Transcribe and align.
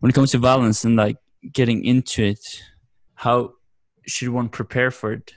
when 0.00 0.10
it 0.10 0.14
comes 0.14 0.30
to 0.32 0.38
violence 0.38 0.84
and 0.84 0.96
like 0.96 1.16
getting 1.52 1.84
into 1.84 2.24
it, 2.24 2.62
how 3.14 3.54
should 4.06 4.28
one 4.30 4.48
prepare 4.48 4.90
for 4.90 5.12
it? 5.12 5.34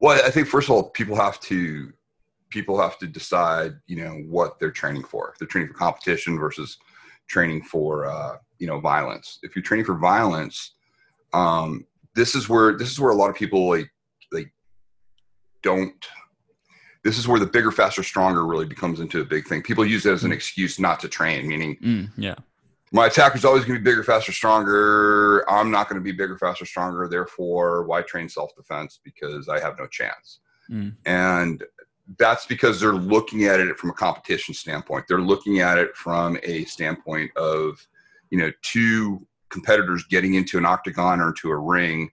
Well, 0.00 0.20
I 0.24 0.30
think 0.30 0.46
first 0.48 0.68
of 0.68 0.74
all, 0.74 0.90
people 0.90 1.16
have 1.16 1.40
to 1.40 1.92
people 2.50 2.80
have 2.80 2.98
to 2.98 3.06
decide, 3.06 3.74
you 3.86 3.96
know, 3.96 4.22
what 4.26 4.58
they're 4.58 4.70
training 4.70 5.04
for. 5.04 5.30
If 5.30 5.38
they're 5.38 5.48
training 5.48 5.68
for 5.68 5.74
competition 5.74 6.38
versus 6.38 6.78
training 7.28 7.62
for, 7.62 8.06
uh, 8.06 8.38
you 8.58 8.66
know, 8.66 8.80
violence. 8.80 9.38
If 9.42 9.54
you're 9.54 9.62
training 9.62 9.84
for 9.84 9.96
violence, 9.98 10.72
um, 11.32 11.86
this 12.14 12.34
is 12.34 12.48
where 12.48 12.76
this 12.76 12.90
is 12.90 12.98
where 12.98 13.10
a 13.10 13.14
lot 13.14 13.30
of 13.30 13.36
people 13.36 13.68
like 13.68 13.90
like 14.32 14.52
don't. 15.62 16.06
This 17.04 17.16
is 17.16 17.28
where 17.28 17.38
the 17.38 17.46
bigger, 17.46 17.70
faster, 17.70 18.02
stronger 18.02 18.44
really 18.44 18.66
becomes 18.66 18.98
into 18.98 19.20
a 19.20 19.24
big 19.24 19.46
thing. 19.46 19.62
People 19.62 19.86
use 19.86 20.04
it 20.04 20.12
as 20.12 20.24
an 20.24 20.32
excuse 20.32 20.80
not 20.80 20.98
to 21.00 21.08
train, 21.08 21.46
meaning, 21.46 21.76
Mm, 21.76 22.10
yeah. 22.16 22.34
My 22.92 23.06
attacker's 23.06 23.44
always 23.44 23.64
going 23.64 23.78
to 23.78 23.80
be 23.84 23.90
bigger, 23.90 24.02
faster, 24.02 24.32
stronger. 24.32 25.44
I'm 25.50 25.70
not 25.70 25.88
going 25.88 26.00
to 26.00 26.04
be 26.04 26.12
bigger, 26.12 26.38
faster, 26.38 26.64
stronger. 26.64 27.08
Therefore, 27.08 27.84
why 27.84 28.02
train 28.02 28.28
self 28.28 28.54
defense? 28.56 29.00
Because 29.02 29.48
I 29.48 29.60
have 29.60 29.78
no 29.78 29.86
chance. 29.86 30.40
Mm. 30.70 30.94
And 31.06 31.64
that's 32.18 32.46
because 32.46 32.80
they're 32.80 32.92
looking 32.94 33.44
at 33.44 33.60
it 33.60 33.76
from 33.78 33.90
a 33.90 33.94
competition 33.94 34.54
standpoint. 34.54 35.04
They're 35.08 35.20
looking 35.20 35.60
at 35.60 35.76
it 35.76 35.94
from 35.94 36.38
a 36.42 36.64
standpoint 36.64 37.36
of, 37.36 37.86
you 38.30 38.38
know, 38.38 38.50
two 38.62 39.26
competitors 39.50 40.04
getting 40.08 40.34
into 40.34 40.56
an 40.58 40.64
octagon 40.64 41.20
or 41.20 41.28
into 41.28 41.50
a 41.50 41.56
ring, 41.56 42.10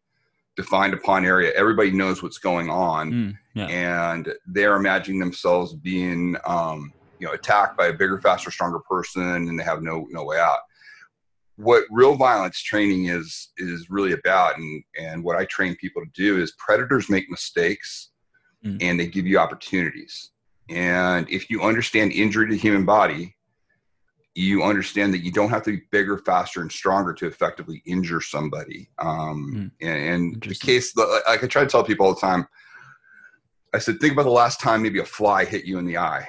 defined 0.57 0.93
upon 0.93 1.25
area. 1.25 1.53
Everybody 1.55 1.91
knows 1.91 2.21
what's 2.23 2.37
going 2.37 2.69
on, 2.69 3.11
Mm, 3.11 3.37
yeah. 3.53 3.65
and 3.67 4.33
they're 4.47 4.75
imagining 4.75 5.19
themselves 5.19 5.73
being, 5.73 6.35
um, 6.45 6.91
you 7.25 7.31
know, 7.31 7.35
attacked 7.35 7.75
by 7.75 7.87
a 7.87 7.93
bigger, 7.93 8.19
faster, 8.19 8.51
stronger 8.51 8.79
person, 8.79 9.23
and 9.23 9.59
they 9.59 9.63
have 9.63 9.81
no 9.81 10.05
no 10.11 10.23
way 10.23 10.39
out. 10.39 10.59
What 11.55 11.85
real 11.89 12.15
violence 12.15 12.61
training 12.61 13.05
is 13.05 13.49
is 13.57 13.89
really 13.89 14.11
about, 14.11 14.57
and 14.57 14.83
and 14.99 15.23
what 15.23 15.35
I 15.35 15.45
train 15.45 15.75
people 15.75 16.03
to 16.03 16.11
do 16.13 16.39
is 16.39 16.53
predators 16.59 17.09
make 17.09 17.29
mistakes 17.29 18.11
Mm. 18.65 18.81
and 18.81 18.99
they 18.99 19.05
give 19.05 19.27
you 19.27 19.37
opportunities. 19.37 20.31
And 20.69 21.29
if 21.29 21.51
you 21.51 21.61
understand 21.61 22.13
injury 22.13 22.47
to 22.47 22.53
the 22.53 22.57
human 22.57 22.83
body, 22.83 23.35
you 24.33 24.63
understand 24.63 25.13
that 25.13 25.19
you 25.23 25.31
don't 25.31 25.51
have 25.51 25.61
to 25.65 25.71
be 25.71 25.83
bigger, 25.91 26.17
faster, 26.17 26.61
and 26.61 26.71
stronger 26.71 27.13
to 27.13 27.27
effectively 27.27 27.83
injure 27.85 28.21
somebody. 28.21 28.89
Um, 28.97 29.71
And, 29.81 29.99
and 30.11 30.41
the 30.41 30.55
case, 30.55 30.97
like 30.97 31.43
I 31.43 31.47
try 31.47 31.63
to 31.63 31.69
tell 31.69 31.83
people 31.83 32.07
all 32.07 32.15
the 32.15 32.21
time, 32.21 32.47
I 33.71 33.77
said, 33.77 33.99
think 33.99 34.13
about 34.13 34.23
the 34.23 34.29
last 34.31 34.59
time 34.59 34.81
maybe 34.81 34.99
a 34.99 35.05
fly 35.05 35.45
hit 35.45 35.65
you 35.65 35.77
in 35.77 35.85
the 35.85 35.97
eye. 35.97 36.27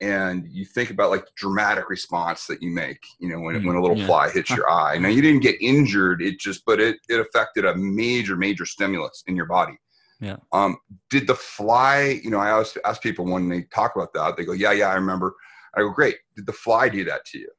And 0.00 0.46
you 0.48 0.64
think 0.64 0.90
about 0.90 1.10
like 1.10 1.24
the 1.24 1.32
dramatic 1.34 1.90
response 1.90 2.46
that 2.46 2.62
you 2.62 2.70
make, 2.70 3.00
you 3.18 3.28
know, 3.28 3.40
when, 3.40 3.56
Mm, 3.56 3.66
when 3.66 3.76
a 3.76 3.82
little 3.82 3.98
yeah. 3.98 4.06
fly 4.06 4.30
hits 4.30 4.50
your 4.50 4.70
eye. 4.70 4.96
Now 4.98 5.08
you 5.08 5.22
didn't 5.22 5.40
get 5.40 5.60
injured, 5.60 6.22
it 6.22 6.38
just, 6.38 6.64
but 6.64 6.80
it, 6.80 6.98
it 7.08 7.18
affected 7.18 7.64
a 7.64 7.74
major, 7.74 8.36
major 8.36 8.64
stimulus 8.64 9.24
in 9.26 9.34
your 9.34 9.46
body. 9.46 9.76
Yeah. 10.20 10.36
Um, 10.52 10.78
did 11.10 11.26
the 11.26 11.34
fly, 11.34 12.20
you 12.22 12.30
know, 12.30 12.38
I 12.38 12.50
always 12.52 12.76
ask 12.84 13.02
people 13.02 13.24
when 13.24 13.48
they 13.48 13.62
talk 13.62 13.96
about 13.96 14.12
that, 14.14 14.36
they 14.36 14.44
go, 14.44 14.52
yeah, 14.52 14.72
yeah, 14.72 14.88
I 14.88 14.94
remember. 14.94 15.34
I 15.74 15.80
go, 15.80 15.90
great. 15.90 16.16
Did 16.36 16.46
the 16.46 16.52
fly 16.52 16.88
do 16.88 17.04
that 17.04 17.24
to 17.26 17.38
you? 17.38 17.50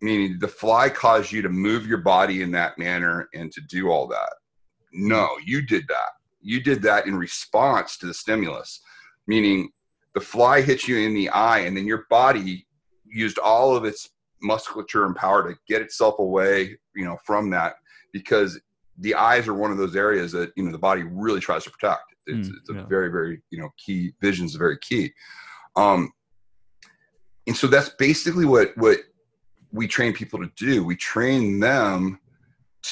Meaning, 0.00 0.32
did 0.32 0.40
the 0.40 0.48
fly 0.48 0.88
cause 0.88 1.32
you 1.32 1.42
to 1.42 1.48
move 1.48 1.86
your 1.86 1.98
body 1.98 2.42
in 2.42 2.50
that 2.52 2.78
manner 2.78 3.28
and 3.34 3.50
to 3.52 3.60
do 3.62 3.90
all 3.90 4.06
that? 4.08 4.32
No, 4.92 5.28
you 5.44 5.62
did 5.62 5.86
that. 5.88 6.10
You 6.40 6.62
did 6.62 6.82
that 6.82 7.06
in 7.06 7.16
response 7.16 7.98
to 7.98 8.06
the 8.06 8.14
stimulus, 8.14 8.80
meaning 9.26 9.70
the 10.18 10.24
fly 10.24 10.60
hits 10.60 10.88
you 10.88 10.98
in 10.98 11.14
the 11.14 11.28
eye, 11.28 11.60
and 11.60 11.76
then 11.76 11.86
your 11.86 12.04
body 12.10 12.66
used 13.06 13.38
all 13.38 13.76
of 13.76 13.84
its 13.84 14.10
musculature 14.42 15.06
and 15.06 15.14
power 15.14 15.48
to 15.48 15.56
get 15.68 15.80
itself 15.80 16.18
away, 16.18 16.76
you 16.96 17.04
know, 17.04 17.16
from 17.24 17.50
that 17.50 17.74
because 18.12 18.60
the 18.98 19.14
eyes 19.14 19.46
are 19.46 19.54
one 19.54 19.70
of 19.70 19.78
those 19.78 19.94
areas 19.94 20.32
that 20.32 20.50
you 20.56 20.64
know 20.64 20.72
the 20.72 20.78
body 20.78 21.04
really 21.04 21.38
tries 21.38 21.62
to 21.64 21.70
protect. 21.70 22.02
It's, 22.26 22.48
Mm, 22.48 22.54
it's 22.58 22.70
a 22.70 22.74
yeah. 22.74 22.86
very, 22.86 23.10
very 23.10 23.40
you 23.50 23.60
know 23.60 23.70
key. 23.78 24.12
Vision 24.20 24.44
is 24.46 24.56
very 24.56 24.78
key. 24.78 25.12
Um, 25.76 26.10
and 27.46 27.56
so 27.56 27.68
that's 27.68 27.90
basically 27.90 28.44
what 28.44 28.76
what 28.76 28.98
we 29.70 29.86
train 29.86 30.12
people 30.12 30.40
to 30.40 30.50
do. 30.56 30.84
We 30.84 30.96
train 30.96 31.60
them 31.60 32.18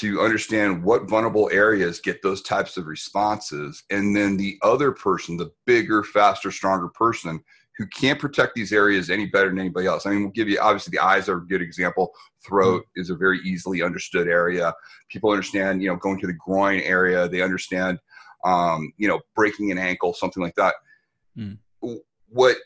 to 0.01 0.21
understand 0.21 0.83
what 0.83 1.09
vulnerable 1.09 1.49
areas 1.53 2.01
get 2.01 2.23
those 2.23 2.43
types 2.43 2.77
of 2.77 2.87
responses, 2.87 3.83
and 3.91 4.15
then 4.15 4.37
the 4.37 4.59
other 4.63 4.93
person, 4.93 5.37
the 5.37 5.51
bigger, 5.65 6.03
faster, 6.03 6.51
stronger 6.51 6.89
person, 6.89 7.41
who 7.79 7.87
can't 7.87 8.19
protect 8.19 8.55
these 8.55 8.73
areas 8.73 9.11
any 9.11 9.27
better 9.27 9.49
than 9.49 9.59
anybody 9.59 9.87
else. 9.87 10.07
I 10.07 10.11
mean, 10.11 10.23
we'll 10.23 10.31
give 10.31 10.49
you 10.49 10.59
obviously 10.61 10.93
the 10.93 11.05
eyes 11.05 11.29
are 11.29 11.39
a 11.39 11.47
good 11.47 11.63
example. 11.63 12.13
Throat 12.45 12.85
is 12.95 13.11
a 13.11 13.17
very 13.17 13.39
easily 13.41 13.83
understood 13.83 14.29
area. 14.29 14.73
People 15.11 15.31
understand, 15.31 15.83
you 15.83 15.89
know, 15.89 15.97
going 15.97 16.19
to 16.21 16.27
the 16.27 16.33
groin 16.35 16.81
area. 16.81 17.29
They 17.29 17.43
understand, 17.43 17.99
um, 18.45 18.93
you 18.97 19.09
know, 19.09 19.21
breaking 19.35 19.71
an 19.73 19.79
ankle, 19.79 20.15
something 20.15 20.43
like 20.43 20.55
that. 20.57 20.75
Mm. 21.37 21.59
What 21.81 21.99
what 22.29 22.57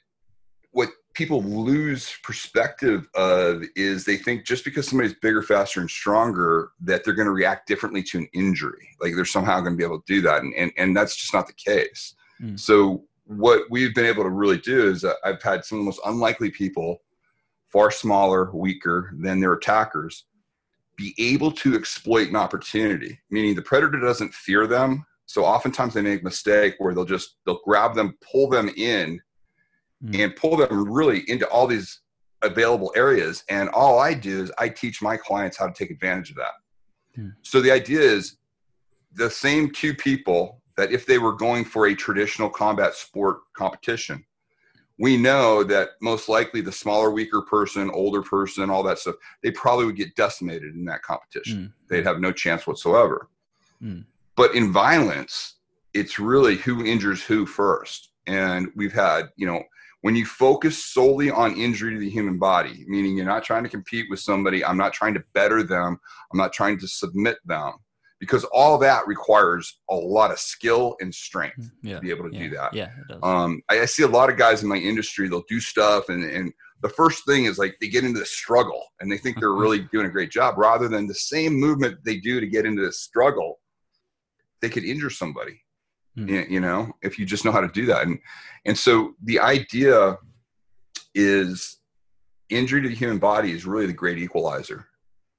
people 1.21 1.43
lose 1.43 2.17
perspective 2.23 3.07
of 3.15 3.63
is 3.77 4.07
they 4.07 4.17
think 4.17 4.47
just 4.47 4.65
because 4.65 4.89
somebody's 4.89 5.13
bigger, 5.13 5.43
faster, 5.43 5.79
and 5.79 5.91
stronger 5.91 6.71
that 6.81 7.05
they're 7.05 7.13
going 7.13 7.27
to 7.27 7.33
react 7.33 7.69
differently 7.69 8.03
to 8.03 8.17
an 8.17 8.27
injury. 8.33 8.89
Like 9.03 9.15
they're 9.15 9.27
somehow 9.27 9.61
going 9.61 9.75
to 9.75 9.77
be 9.77 9.85
able 9.85 10.01
to 10.01 10.15
do 10.15 10.23
that, 10.23 10.43
and 10.43 10.55
and, 10.55 10.73
and 10.79 10.97
that's 10.97 11.15
just 11.15 11.35
not 11.35 11.47
the 11.47 11.53
case. 11.53 12.15
Mm. 12.41 12.59
So 12.59 13.05
what 13.27 13.65
we've 13.69 13.95
been 13.95 14.07
able 14.07 14.23
to 14.23 14.31
really 14.31 14.57
do 14.57 14.89
is 14.89 15.05
uh, 15.05 15.13
I've 15.23 15.43
had 15.43 15.63
some 15.63 15.77
of 15.77 15.83
the 15.83 15.91
most 15.91 16.01
unlikely 16.07 16.53
people, 16.53 17.03
far 17.69 17.91
smaller, 17.91 18.51
weaker 18.55 19.13
than 19.21 19.41
their 19.41 19.53
attackers, 19.53 20.25
be 20.97 21.15
able 21.19 21.53
to 21.53 21.77
exploit 21.77 22.29
an 22.29 22.37
opportunity. 22.37 23.21
Meaning 23.29 23.57
the 23.57 23.63
predator 23.63 24.01
doesn't 24.01 24.33
fear 24.33 24.67
them, 24.67 25.05
so 25.27 25.45
oftentimes 25.45 25.93
they 25.93 26.01
make 26.01 26.23
a 26.23 26.25
mistake 26.25 26.77
where 26.79 26.95
they'll 26.95 27.05
just 27.05 27.37
they'll 27.45 27.61
grab 27.63 27.95
them, 27.95 28.17
pull 28.33 28.49
them 28.49 28.71
in, 28.71 29.21
Mm. 30.03 30.19
and 30.19 30.37
pull 30.37 30.57
them 30.57 30.91
really 30.91 31.25
into 31.29 31.47
all 31.49 31.67
these 31.67 32.01
available 32.43 32.91
areas. 32.97 33.45
And 33.51 33.69
all 33.69 33.99
I 33.99 34.15
do 34.15 34.43
is 34.43 34.53
I 34.57 34.71
teach 34.71 35.03
my 35.03 35.17
clients 35.17 35.59
how 35.59 35.67
to 35.67 35.75
take 35.75 35.91
advantage 35.91 36.31
of 36.31 36.37
that. 36.37 36.53
Hmm. 37.15 37.29
So 37.43 37.61
the 37.61 37.71
idea 37.71 38.01
is 38.01 38.37
the 39.13 39.29
same 39.29 39.71
two 39.73 39.95
people 39.95 40.63
that 40.77 40.93
if 40.93 41.05
they 41.05 41.19
were 41.19 41.35
going 41.35 41.67
for 41.67 41.87
a 41.87 41.95
traditional 41.95 42.49
combat 42.49 42.95
sport 42.95 43.41
competition, 43.53 44.25
we 44.99 45.17
know 45.17 45.65
that 45.65 45.91
most 46.01 46.29
likely 46.29 46.61
the 46.61 46.73
smaller, 46.73 47.11
weaker 47.11 47.43
person, 47.43 47.91
older 47.91 48.23
person, 48.23 48.71
all 48.71 48.83
that 48.83 48.99
stuff, 48.99 49.17
they 49.43 49.51
probably 49.51 49.87
would 49.87 49.97
get 49.97 50.15
decimated 50.15 50.75
in 50.75 50.85
that 50.87 51.03
competition. 51.03 51.59
Mm. 51.59 51.73
They'd 51.89 52.07
have 52.07 52.21
no 52.21 52.33
chance 52.33 52.67
whatsoever. 52.67 53.29
Mm. 53.83 54.05
But 54.37 54.55
in 54.55 54.73
violence, 54.73 55.57
it's 55.95 56.19
really 56.19 56.57
who 56.57 56.85
injures 56.85 57.23
who 57.23 57.45
first. 57.45 58.11
And 58.27 58.69
we've 58.77 58.93
had, 58.93 59.31
you 59.37 59.47
know, 59.47 59.63
when 60.03 60.17
you 60.17 60.25
focus 60.25 60.85
solely 60.87 61.31
on 61.31 61.57
injury 61.57 61.95
to 61.95 62.01
the 62.01 62.09
human 62.11 62.39
body, 62.39 62.85
meaning 62.89 63.17
you're 63.17 63.27
not 63.27 63.45
trying 63.45 63.63
to 63.65 63.69
compete 63.69 64.07
with 64.09 64.21
somebody, 64.21 64.65
I'm 64.65 64.79
not 64.79 64.93
trying 64.93 65.15
to 65.15 65.25
better 65.35 65.63
them, 65.63 65.99
I'm 66.33 66.39
not 66.39 66.53
trying 66.53 66.79
to 66.81 66.89
submit 66.89 67.37
them, 67.45 67.73
because 68.19 68.45
all 68.45 68.79
that 68.79 69.07
requires 69.07 69.81
a 69.91 69.95
lot 69.95 70.31
of 70.31 70.39
skill 70.39 70.97
and 71.01 71.15
strength 71.15 71.71
Yeah. 71.83 71.97
to 71.97 72.01
be 72.01 72.11
able 72.11 72.31
to 72.31 72.35
yeah. 72.35 72.43
do 72.43 72.51
that. 72.57 72.75
Yeah. 72.75 72.89
Um, 73.23 73.61
I, 73.69 73.81
I 73.81 73.85
see 73.85 74.03
a 74.03 74.09
lot 74.09 74.31
of 74.31 74.39
guys 74.39 74.63
in 74.63 74.69
my 74.69 74.77
industry, 74.77 75.29
they'll 75.29 75.45
do 75.49 75.61
stuff, 75.61 76.09
and, 76.09 76.25
and 76.25 76.53
the 76.83 76.89
first 76.89 77.27
thing 77.27 77.45
is 77.45 77.59
like 77.59 77.77
they 77.79 77.89
get 77.89 78.05
into 78.05 78.19
the 78.19 78.25
struggle 78.25 78.83
and 79.01 79.13
they 79.13 79.19
think 79.19 79.39
they're 79.39 79.53
really 79.65 79.81
doing 79.93 80.07
a 80.07 80.11
great 80.11 80.31
job, 80.31 80.57
rather 80.57 80.89
than 80.89 81.07
the 81.07 81.15
same 81.15 81.55
movement 81.55 81.99
they 82.05 82.17
do 82.17 82.41
to 82.41 82.47
get 82.47 82.65
into 82.65 82.83
the 82.83 82.93
struggle, 82.93 83.61
they 84.63 84.71
could 84.71 84.85
injure 84.85 85.11
somebody 85.11 85.61
Mm. 86.21 86.51
you 86.51 86.61
know 86.61 86.93
if 87.03 87.19
you 87.19 87.25
just 87.25 87.45
know 87.45 87.53
how 87.53 87.61
to 87.61 87.69
do 87.69 87.87
that 87.87 88.03
and 88.07 88.19
and 88.67 88.77
so 88.77 89.15
the 89.25 89.41
idea 89.41 90.19
is 91.15 91.79
injury 92.51 92.83
to 92.83 92.89
the 92.89 92.95
human 92.95 93.19
body 93.19 93.53
is 93.53 93.65
really 93.65 93.87
the 93.87 93.93
great 93.93 94.19
equalizer 94.19 94.87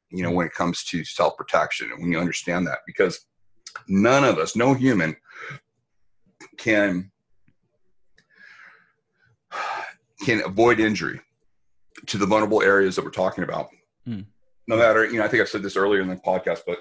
you 0.10 0.24
know 0.24 0.32
when 0.32 0.46
it 0.48 0.54
comes 0.54 0.84
to 0.86 1.04
self-protection 1.04 1.92
and 1.92 2.02
when 2.02 2.12
you 2.12 2.20
understand 2.20 2.66
that 2.66 2.80
because 2.88 3.26
none 3.88 4.24
of 4.24 4.38
us 4.38 4.56
no 4.56 4.74
human 4.74 5.16
can 6.58 7.12
can 10.24 10.42
avoid 10.46 10.80
injury 10.80 11.20
to 12.06 12.18
the 12.18 12.26
vulnerable 12.26 12.62
areas 12.62 12.96
that 12.96 13.06
we're 13.06 13.12
talking 13.12 13.44
about 13.44 13.68
Mm. 14.08 14.26
no 14.68 14.78
matter 14.78 15.06
you 15.06 15.18
know 15.20 15.24
i 15.24 15.28
think 15.28 15.42
i've 15.42 15.50
said 15.50 15.62
this 15.62 15.78
earlier 15.78 16.02
in 16.02 16.08
the 16.08 16.16
podcast 16.16 16.62
but 16.66 16.80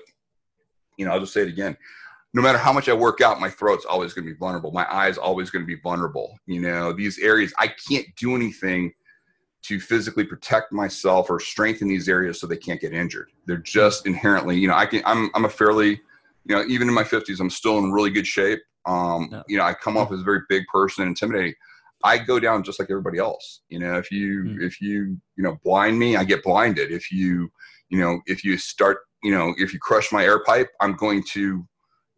you 0.97 1.05
know 1.05 1.13
i'll 1.13 1.21
just 1.21 1.35
say 1.35 1.43
it 1.43 1.49
again 1.49 1.77
no 2.33 2.43
matter 2.43 2.59
how 2.59 2.73
much 2.73 2.89
I 2.89 2.93
work 2.93 3.21
out, 3.21 3.41
my 3.41 3.51
throat's 3.51 3.85
always 3.85 4.13
going 4.13 4.25
to 4.27 4.33
be 4.33 4.39
vulnerable. 4.39 4.71
My 4.71 4.87
eye's 4.93 5.19
always 5.19 5.51
going 5.51 5.63
to 5.63 5.67
be 5.67 5.81
vulnerable. 5.81 6.39
You 6.47 6.61
know, 6.61 6.93
these 6.93 7.19
areas, 7.19 7.53
I 7.59 7.69
can't 7.89 8.07
do 8.17 8.35
anything 8.35 8.93
to 9.63 9.81
physically 9.81 10.25
protect 10.25 10.73
myself 10.73 11.29
or 11.29 11.41
strengthen 11.41 11.89
these 11.89 12.09
areas 12.09 12.41
so 12.41 12.47
they 12.47 12.57
can't 12.57 12.81
get 12.81 12.93
injured. 12.93 13.31
They're 13.47 13.59
just 13.59 14.07
inherently, 14.07 14.59
you 14.59 14.69
know, 14.69 14.75
I 14.75 14.87
can, 14.87 15.03
I'm, 15.05 15.31
I'm 15.35 15.45
a 15.45 15.51
fairly, 15.51 16.01
you 16.45 16.57
know, 16.57 16.65
even 16.69 16.89
in 16.89 16.95
my 16.95 17.05
50s, 17.05 17.41
I'm 17.41 17.51
still 17.51 17.79
in 17.79 17.93
really 17.93 18.11
good 18.11 18.27
shape. 18.27 18.61
Um, 18.87 19.29
Yeah. 19.31 19.43
You 19.49 19.59
know, 19.59 19.65
I 19.65 19.75
come 19.75 19.97
off 19.97 20.13
as 20.13 20.21
a 20.21 20.25
very 20.25 20.41
big 20.49 20.65
person, 20.73 21.03
and 21.03 21.11
intimidating. 21.11 21.55
I 22.03 22.19
go 22.19 22.41
down 22.41 22.63
just 22.63 22.79
like 22.81 22.91
everybody 22.91 23.19
else. 23.19 23.61
You 23.69 23.79
know, 23.79 23.99
if 23.99 24.11
you 24.11 24.45
mm. 24.45 24.63
if 24.63 24.81
you 24.81 25.21
you 25.37 25.45
know 25.45 25.59
blind 25.65 25.99
me, 25.99 26.17
I 26.17 26.25
get 26.25 26.43
blinded. 26.43 26.91
If 26.91 27.13
you 27.13 27.51
you 27.91 27.99
know 27.99 28.21
if 28.27 28.43
you 28.43 28.57
start 28.57 29.01
you 29.23 29.33
know 29.33 29.55
if 29.59 29.73
you 29.73 29.79
crush 29.79 30.11
my 30.13 30.25
air 30.25 30.43
pipe, 30.45 30.69
I'm 30.81 30.95
going 30.97 31.23
to 31.33 31.67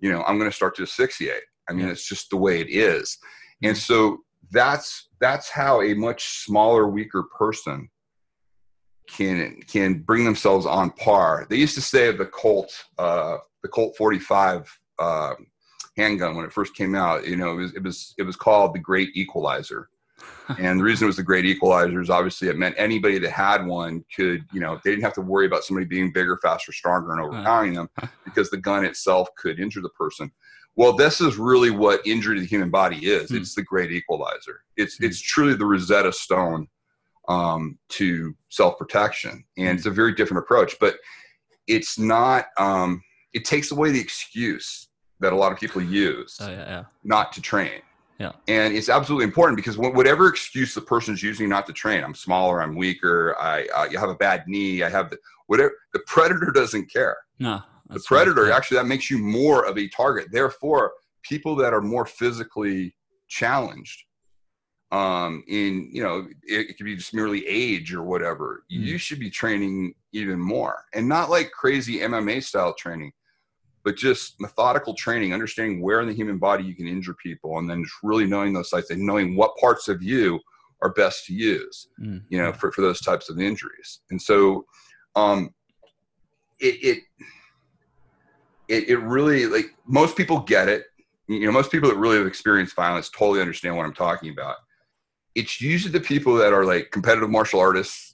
you 0.03 0.13
know 0.13 0.23
I'm 0.25 0.39
going 0.39 0.51
to 0.51 0.55
start 0.55 0.77
to 0.77 0.83
asphyxiate. 0.83 1.45
I 1.69 1.73
mean, 1.73 1.89
it's 1.89 2.07
just 2.07 2.29
the 2.29 2.37
way 2.37 2.61
it 2.61 2.69
is. 2.69 3.17
And 3.63 3.79
so 3.79 4.19
that's 4.51 5.09
that's 5.21 5.49
how 5.49 5.81
a 5.81 5.95
much 5.95 6.45
smaller, 6.45 6.89
weaker 6.89 7.25
person 7.39 7.89
can 9.09 9.61
can 9.63 10.01
bring 10.01 10.25
themselves 10.25 10.67
on 10.67 10.91
par. 10.91 11.47
They 11.49 11.57
used 11.57 11.77
to 11.77 11.81
say 11.81 12.09
of 12.09 12.19
the 12.19 12.27
Colt, 12.27 12.73
uh, 12.99 13.39
the 13.63 13.69
Colt 13.69 13.97
45 13.97 14.79
uh, 14.99 15.35
handgun 15.97 16.37
when 16.37 16.45
it 16.45 16.53
first 16.53 16.75
came 16.75 16.95
out. 16.95 17.27
You 17.27 17.37
know, 17.37 17.53
it 17.53 17.57
was 17.57 17.75
it 17.75 17.83
was 17.83 18.15
it 18.19 18.25
was 18.25 18.37
called 18.37 18.75
the 18.75 18.81
Great 18.81 19.11
Equalizer. 19.15 19.89
And 20.59 20.79
the 20.79 20.85
reason 20.85 21.05
it 21.05 21.07
was 21.07 21.17
the 21.17 21.23
great 21.23 21.45
equalizer 21.45 22.01
is 22.01 22.11
obviously 22.11 22.49
it 22.49 22.57
meant 22.57 22.75
anybody 22.79 23.19
that 23.19 23.31
had 23.31 23.67
one 23.67 24.05
could, 24.15 24.45
you 24.53 24.61
know, 24.61 24.81
they 24.85 24.91
didn't 24.91 25.05
have 25.05 25.15
to 25.15 25.21
worry 25.21 25.47
about 25.47 25.65
somebody 25.65 25.87
being 25.87 26.13
bigger, 26.13 26.39
faster, 26.43 26.73
stronger, 26.73 27.13
and 27.13 27.21
overpowering 27.21 27.75
them 27.75 27.89
because 28.25 28.51
the 28.51 28.57
gun 28.57 28.85
itself 28.85 29.29
could 29.37 29.59
injure 29.59 29.81
the 29.81 29.89
person. 29.91 30.31
Well, 30.75 30.95
this 30.95 31.21
is 31.21 31.37
really 31.37 31.71
what 31.71 32.07
injury 32.07 32.37
to 32.37 32.41
the 32.41 32.47
human 32.47 32.71
body 32.71 33.07
is. 33.07 33.31
Mm. 33.31 33.41
It's 33.41 33.55
the 33.55 33.63
great 33.63 33.93
equalizer. 33.93 34.61
It's 34.77 34.99
mm. 34.99 35.05
it's 35.05 35.21
truly 35.21 35.55
the 35.55 35.67
Rosetta 35.67 36.13
Stone 36.13 36.69
um, 37.29 37.79
to 37.91 38.35
self 38.49 38.79
protection, 38.79 39.45
and 39.59 39.79
it's 39.79 39.87
a 39.87 39.91
very 39.91 40.15
different 40.15 40.43
approach. 40.43 40.77
But 40.81 40.97
it's 41.67 41.99
not. 41.99 42.47
Um, 42.59 43.03
it 43.35 43.45
takes 43.45 43.71
away 43.71 43.91
the 43.91 44.01
excuse 44.01 44.89
that 45.21 45.33
a 45.33 45.37
lot 45.37 45.53
of 45.53 45.59
people 45.59 45.81
use 45.83 46.37
oh, 46.41 46.49
yeah, 46.49 46.57
yeah. 46.57 46.85
not 47.05 47.33
to 47.33 47.41
train. 47.41 47.81
Yeah. 48.19 48.33
And 48.47 48.75
it's 48.75 48.89
absolutely 48.89 49.25
important 49.25 49.57
because 49.57 49.77
whatever 49.77 50.29
excuse 50.29 50.75
the 50.75 50.81
person's 50.81 51.23
using 51.23 51.49
not 51.49 51.67
to 51.67 51.73
train, 51.73 52.05
I'm 52.05 52.15
smaller, 52.15 52.63
I'm 52.63 52.77
weaker, 52.77 53.37
I 53.41 53.67
uh, 53.75 53.89
you 53.91 53.99
have 53.99 54.11
a 54.11 54.15
bad 54.15 54.45
knee, 54.47 54.83
I 54.83 54.91
have 54.91 55.11
the 55.11 55.19
whatever. 55.47 55.73
The 55.93 56.01
predator 56.07 56.53
doesn't 56.53 56.93
care. 56.93 57.17
No 57.41 57.63
the 57.93 58.01
predator 58.01 58.45
right. 58.45 58.53
actually 58.53 58.77
that 58.77 58.87
makes 58.87 59.11
you 59.11 59.19
more 59.19 59.67
of 59.67 59.79
a 59.79 59.89
target 59.89 60.29
therefore 60.31 60.93
people 61.23 61.55
that 61.57 61.73
are 61.73 61.81
more 61.81 62.07
physically 62.07 62.95
challenged 63.29 64.05
um 64.91 65.43
in 65.49 65.89
you 65.93 66.03
know 66.03 66.27
it, 66.43 66.71
it 66.71 66.77
could 66.77 66.85
be 66.85 66.97
just 66.97 67.15
merely 67.15 67.47
age 67.47 67.95
or 67.95 68.03
whatever 68.03 68.65
mm. 68.73 68.81
you 68.81 68.99
should 68.99 69.19
be 69.19 69.31
training 69.31 69.95
even 70.13 70.39
more 70.39 70.85
and 70.95 71.09
not 71.09 71.31
like 71.31 71.51
crazy 71.53 71.99
mma 72.01 72.43
style 72.43 72.75
training 72.75 73.13
but 73.85 73.97
just 73.97 74.41
methodical 74.41 74.95
training 74.95 75.33
understanding 75.33 75.81
where 75.81 76.01
in 76.01 76.09
the 76.09 76.15
human 76.15 76.39
body 76.39 76.65
you 76.65 76.75
can 76.75 76.87
injure 76.87 77.15
people 77.15 77.59
and 77.59 77.69
then 77.69 77.83
just 77.83 77.97
really 78.03 78.27
knowing 78.27 78.53
those 78.53 78.71
sites 78.71 78.91
and 78.91 79.01
knowing 79.01 79.37
what 79.37 79.57
parts 79.57 79.89
of 79.89 80.03
you 80.03 80.39
are 80.83 80.93
best 80.95 81.27
to 81.27 81.35
use 81.35 81.89
mm. 82.01 82.21
you 82.29 82.41
know 82.41 82.53
for, 82.53 82.73
for 82.73 82.83
those 82.83 83.01
types 83.01 83.29
of 83.29 83.39
injuries 83.41 84.01
and 84.11 84.21
so 84.21 84.65
um 85.17 85.53
it, 86.61 86.75
it 86.83 86.99
it, 88.73 88.89
it 88.89 88.99
really 88.99 89.47
like 89.47 89.75
most 89.87 90.17
people 90.17 90.41
get 90.41 90.69
it. 90.69 90.87
You 91.29 91.47
know, 91.47 91.53
most 91.53 91.71
people 91.71 91.89
that 91.91 91.97
really 91.97 92.17
have 92.17 92.27
experienced 92.27 92.75
violence 92.75 93.11
totally 93.11 93.41
understand 93.41 93.77
what 93.77 93.85
I'm 93.85 93.95
talking 93.95 94.31
about. 94.31 94.57
It's 95.35 95.61
usually 95.61 95.93
the 95.93 96.01
people 96.01 96.35
that 96.37 96.53
are 96.53 96.65
like 96.65 96.91
competitive 96.91 97.31
martial 97.31 97.61
artists 97.61 98.12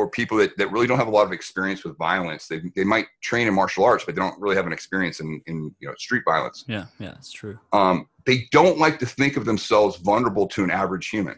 or 0.00 0.08
people 0.08 0.38
that, 0.38 0.56
that 0.56 0.72
really 0.72 0.86
don't 0.86 0.98
have 0.98 1.08
a 1.08 1.10
lot 1.10 1.26
of 1.26 1.32
experience 1.32 1.84
with 1.84 1.96
violence. 1.98 2.48
They, 2.48 2.62
they 2.74 2.84
might 2.84 3.06
train 3.20 3.46
in 3.46 3.54
martial 3.54 3.84
arts, 3.84 4.04
but 4.04 4.14
they 4.14 4.20
don't 4.20 4.40
really 4.40 4.56
have 4.56 4.66
an 4.66 4.72
experience 4.72 5.20
in, 5.20 5.42
in 5.46 5.74
you 5.78 5.88
know 5.88 5.94
street 5.98 6.22
violence. 6.24 6.64
Yeah, 6.66 6.86
yeah, 6.98 7.10
that's 7.10 7.32
true. 7.32 7.58
Um, 7.72 8.08
they 8.26 8.46
don't 8.50 8.78
like 8.78 8.98
to 9.00 9.06
think 9.06 9.36
of 9.36 9.44
themselves 9.44 9.96
vulnerable 9.96 10.46
to 10.48 10.64
an 10.64 10.70
average 10.70 11.08
human. 11.08 11.36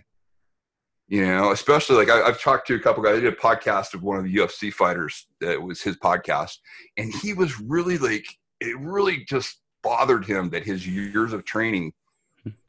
You 1.08 1.26
know, 1.26 1.50
especially 1.50 1.96
like 1.96 2.08
I, 2.08 2.26
have 2.26 2.40
talked 2.40 2.68
to 2.68 2.74
a 2.76 2.78
couple 2.78 3.02
guys. 3.02 3.18
I 3.18 3.20
did 3.20 3.32
a 3.32 3.36
podcast 3.36 3.92
of 3.94 4.02
one 4.02 4.16
of 4.16 4.24
the 4.24 4.34
UFC 4.34 4.72
fighters 4.72 5.26
that 5.40 5.60
was 5.60 5.82
his 5.82 5.96
podcast, 5.96 6.58
and 6.96 7.12
he 7.12 7.34
was 7.34 7.60
really 7.60 7.98
like 7.98 8.24
it 8.60 8.78
really 8.78 9.24
just 9.24 9.58
bothered 9.82 10.24
him 10.24 10.48
that 10.50 10.64
his 10.64 10.86
years 10.86 11.32
of 11.32 11.44
training 11.44 11.92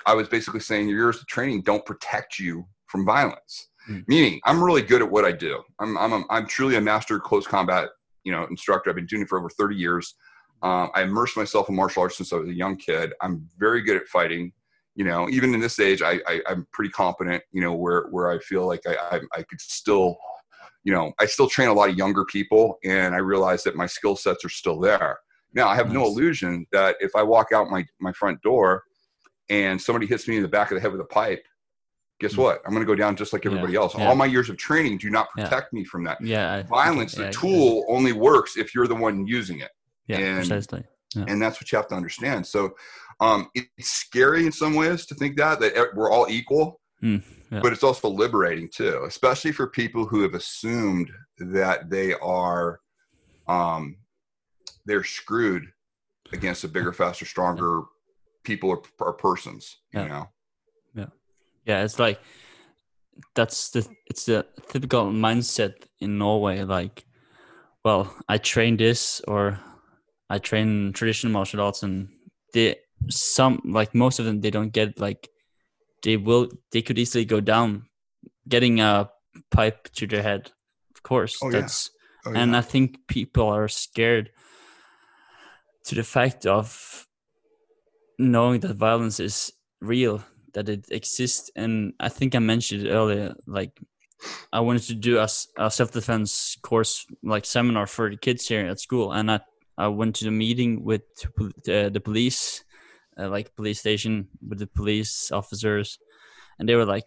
i 0.05 0.13
was 0.13 0.27
basically 0.27 0.59
saying 0.59 0.87
your 0.87 0.97
years 0.97 1.19
of 1.19 1.27
training 1.27 1.61
don't 1.61 1.85
protect 1.85 2.39
you 2.39 2.65
from 2.87 3.05
violence 3.05 3.69
mm. 3.89 4.03
meaning 4.07 4.39
i'm 4.45 4.63
really 4.63 4.81
good 4.81 5.01
at 5.01 5.09
what 5.09 5.25
i 5.25 5.31
do. 5.31 5.61
I'm 5.79 5.97
i'm 5.97 6.13
a, 6.13 6.23
i'm 6.29 6.47
truly 6.47 6.75
a 6.75 6.81
master 6.81 7.19
close 7.19 7.47
combat 7.47 7.89
you 8.23 8.31
know 8.31 8.45
instructor. 8.49 8.89
I've 8.89 8.95
been 8.95 9.05
doing 9.05 9.23
it 9.23 9.29
for 9.29 9.37
over 9.37 9.49
30 9.49 9.75
years. 9.75 10.15
Um, 10.61 10.89
i 10.95 11.01
immersed 11.01 11.35
myself 11.35 11.69
in 11.69 11.75
martial 11.75 12.03
arts 12.03 12.17
since 12.17 12.31
i 12.31 12.37
was 12.37 12.49
a 12.49 12.53
young 12.53 12.77
kid. 12.77 13.13
I'm 13.21 13.47
very 13.57 13.81
good 13.81 13.97
at 13.97 14.07
fighting. 14.07 14.53
You 14.95 15.05
know 15.05 15.27
even 15.29 15.55
in 15.55 15.59
this 15.59 15.79
age 15.79 16.03
i, 16.03 16.19
I 16.27 16.41
am 16.47 16.67
pretty 16.71 16.91
competent 16.91 17.41
you 17.51 17.61
know 17.61 17.73
where 17.73 18.03
where 18.11 18.29
i 18.29 18.37
feel 18.37 18.67
like 18.67 18.81
I, 18.85 18.95
I 19.15 19.19
i 19.39 19.41
could 19.41 19.59
still 19.59 20.15
you 20.83 20.93
know 20.93 21.11
i 21.19 21.25
still 21.25 21.47
train 21.47 21.69
a 21.69 21.73
lot 21.73 21.89
of 21.89 21.97
younger 21.97 22.23
people 22.25 22.77
and 22.83 23.15
i 23.15 23.17
realize 23.17 23.63
that 23.63 23.75
my 23.75 23.87
skill 23.87 24.15
sets 24.15 24.45
are 24.45 24.49
still 24.49 24.79
there. 24.79 25.17
Now, 25.53 25.67
I 25.67 25.75
have 25.75 25.87
nice. 25.87 25.95
no 25.95 26.05
illusion 26.05 26.65
that 26.71 26.95
if 26.99 27.15
I 27.15 27.23
walk 27.23 27.51
out 27.51 27.69
my, 27.69 27.85
my 27.99 28.11
front 28.13 28.41
door 28.41 28.83
and 29.49 29.79
somebody 29.79 30.07
hits 30.07 30.27
me 30.27 30.37
in 30.37 30.41
the 30.41 30.47
back 30.47 30.71
of 30.71 30.75
the 30.75 30.81
head 30.81 30.91
with 30.91 31.01
a 31.01 31.05
pipe, 31.05 31.45
guess 32.23 32.33
mm. 32.33 32.39
what? 32.39 32.61
I'm 32.65 32.71
going 32.73 32.81
to 32.81 32.87
go 32.87 32.95
down 32.95 33.15
just 33.15 33.33
like 33.33 33.45
everybody 33.45 33.73
yeah. 33.73 33.79
else. 33.79 33.95
Yeah. 33.95 34.07
All 34.07 34.15
my 34.15 34.25
years 34.25 34.49
of 34.49 34.57
training 34.57 34.97
do 34.97 35.09
not 35.09 35.29
protect 35.31 35.69
yeah. 35.71 35.79
me 35.79 35.83
from 35.83 36.03
that. 36.05 36.19
Yeah. 36.21 36.63
Violence, 36.63 37.13
the 37.13 37.29
tool 37.31 37.85
only 37.89 38.13
works 38.13 38.57
if 38.57 38.73
you're 38.73 38.87
the 38.87 38.95
one 38.95 39.27
using 39.27 39.59
it. 39.59 39.71
Yeah, 40.07 40.17
and, 40.17 40.37
precisely. 40.37 40.83
And 41.15 41.41
that's 41.41 41.61
what 41.61 41.71
you 41.71 41.77
have 41.77 41.87
to 41.89 41.95
understand. 41.95 42.47
So 42.47 42.73
um, 43.19 43.49
it's 43.53 43.89
scary 43.89 44.45
in 44.45 44.51
some 44.51 44.73
ways 44.73 45.05
to 45.05 45.15
think 45.15 45.37
that, 45.37 45.59
that 45.59 45.89
we're 45.93 46.11
all 46.11 46.27
equal. 46.29 46.79
Mm, 47.03 47.21
but 47.49 47.73
it's 47.73 47.83
also 47.83 48.07
liberating 48.07 48.69
too, 48.73 49.03
especially 49.05 49.51
for 49.51 49.67
people 49.67 50.05
who 50.05 50.21
have 50.21 50.33
assumed 50.33 51.11
that 51.37 51.89
they 51.89 52.13
are 52.13 52.79
um, 53.47 53.97
they're 54.85 55.03
screwed 55.03 55.65
against 56.31 56.63
a 56.63 56.67
bigger, 56.69 56.93
faster, 56.93 57.25
stronger 57.25 57.81
people 58.45 58.69
or, 58.69 58.81
or, 58.99 59.13
persons. 59.13 59.79
You 59.93 60.07
know. 60.07 60.29
Yeah. 61.65 61.83
It's 61.83 61.99
like 61.99 62.19
that's 63.35 63.69
the 63.71 63.87
it's 64.07 64.25
the 64.25 64.45
typical 64.69 65.05
mindset 65.05 65.73
in 65.99 66.17
Norway. 66.17 66.63
Like, 66.63 67.05
well, 67.83 68.13
I 68.27 68.37
train 68.37 68.77
this 68.77 69.21
or 69.27 69.59
I 70.29 70.39
train 70.39 70.93
traditional 70.93 71.33
martial 71.33 71.61
arts, 71.61 71.83
and 71.83 72.09
they 72.53 72.77
some 73.09 73.61
like 73.65 73.93
most 73.93 74.19
of 74.19 74.25
them 74.25 74.41
they 74.41 74.51
don't 74.51 74.71
get 74.71 74.99
like 74.99 75.29
they 76.03 76.17
will 76.17 76.49
they 76.71 76.81
could 76.81 76.97
easily 76.97 77.25
go 77.25 77.41
down 77.41 77.85
getting 78.47 78.79
a 78.79 79.09
pipe 79.51 79.89
to 79.93 80.07
their 80.07 80.21
head 80.21 80.51
of 80.95 81.03
course 81.03 81.37
oh, 81.43 81.51
that's 81.51 81.89
yeah. 82.25 82.31
oh, 82.31 82.35
and 82.35 82.51
yeah. 82.51 82.59
i 82.59 82.61
think 82.61 82.97
people 83.07 83.47
are 83.49 83.67
scared 83.67 84.29
to 85.83 85.95
the 85.95 86.03
fact 86.03 86.45
of 86.45 87.05
knowing 88.17 88.59
that 88.61 88.75
violence 88.75 89.19
is 89.19 89.51
real, 89.81 90.23
that 90.53 90.69
it 90.69 90.85
exists. 90.91 91.51
And 91.55 91.93
I 91.99 92.09
think 92.09 92.35
I 92.35 92.39
mentioned 92.39 92.87
earlier, 92.87 93.35
like 93.47 93.79
I 94.51 94.59
wanted 94.61 94.83
to 94.83 94.95
do 94.95 95.17
a, 95.17 95.27
a 95.57 95.71
self 95.71 95.91
defense 95.91 96.57
course, 96.61 97.05
like 97.23 97.45
seminar 97.45 97.87
for 97.87 98.09
the 98.09 98.17
kids 98.17 98.47
here 98.47 98.65
at 98.67 98.79
school. 98.79 99.11
And 99.11 99.31
I, 99.31 99.39
I 99.77 99.87
went 99.87 100.15
to 100.17 100.25
the 100.25 100.31
meeting 100.31 100.83
with 100.83 101.01
the, 101.65 101.89
the 101.93 101.99
police, 101.99 102.63
uh, 103.17 103.29
like 103.29 103.55
police 103.55 103.79
station 103.79 104.27
with 104.47 104.59
the 104.59 104.67
police 104.67 105.31
officers. 105.31 105.99
And 106.59 106.69
they 106.69 106.75
were 106.75 106.85
like, 106.85 107.05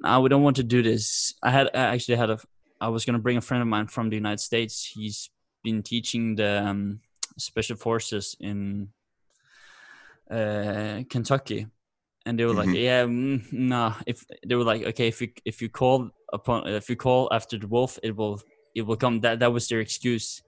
no, 0.00 0.20
we 0.20 0.28
don't 0.28 0.42
want 0.42 0.56
to 0.56 0.62
do 0.62 0.82
this. 0.82 1.34
I 1.42 1.50
had 1.50 1.68
I 1.74 1.94
actually 1.94 2.16
had 2.16 2.30
a, 2.30 2.38
I 2.80 2.88
was 2.88 3.04
going 3.04 3.14
to 3.14 3.22
bring 3.22 3.36
a 3.36 3.40
friend 3.40 3.62
of 3.62 3.68
mine 3.68 3.86
from 3.86 4.10
the 4.10 4.16
United 4.16 4.40
States. 4.40 4.90
He's 4.92 5.30
been 5.62 5.82
teaching 5.82 6.34
the, 6.34 6.64
um, 6.64 7.00
special 7.38 7.76
forces 7.76 8.36
in 8.40 8.88
uh, 10.30 11.02
Kentucky, 11.08 11.66
and 12.26 12.38
they 12.38 12.44
were 12.44 12.52
mm-hmm. 12.52 12.70
like, 12.70 12.78
"Yeah, 12.78 13.04
mm, 13.04 13.52
no." 13.52 13.94
If 14.06 14.24
they 14.46 14.54
were 14.54 14.64
like, 14.64 14.82
"Okay, 14.82 15.08
if 15.08 15.20
you 15.20 15.28
if 15.44 15.60
you 15.62 15.68
call 15.68 16.10
upon 16.32 16.68
if 16.68 16.88
you 16.88 16.96
call 16.96 17.28
after 17.32 17.58
the 17.58 17.66
wolf, 17.66 17.98
it 18.02 18.16
will 18.16 18.40
it 18.74 18.82
will 18.82 18.96
come." 18.96 19.20
That 19.20 19.40
that 19.40 19.52
was 19.52 19.68
their 19.68 19.80
excuse. 19.80 20.42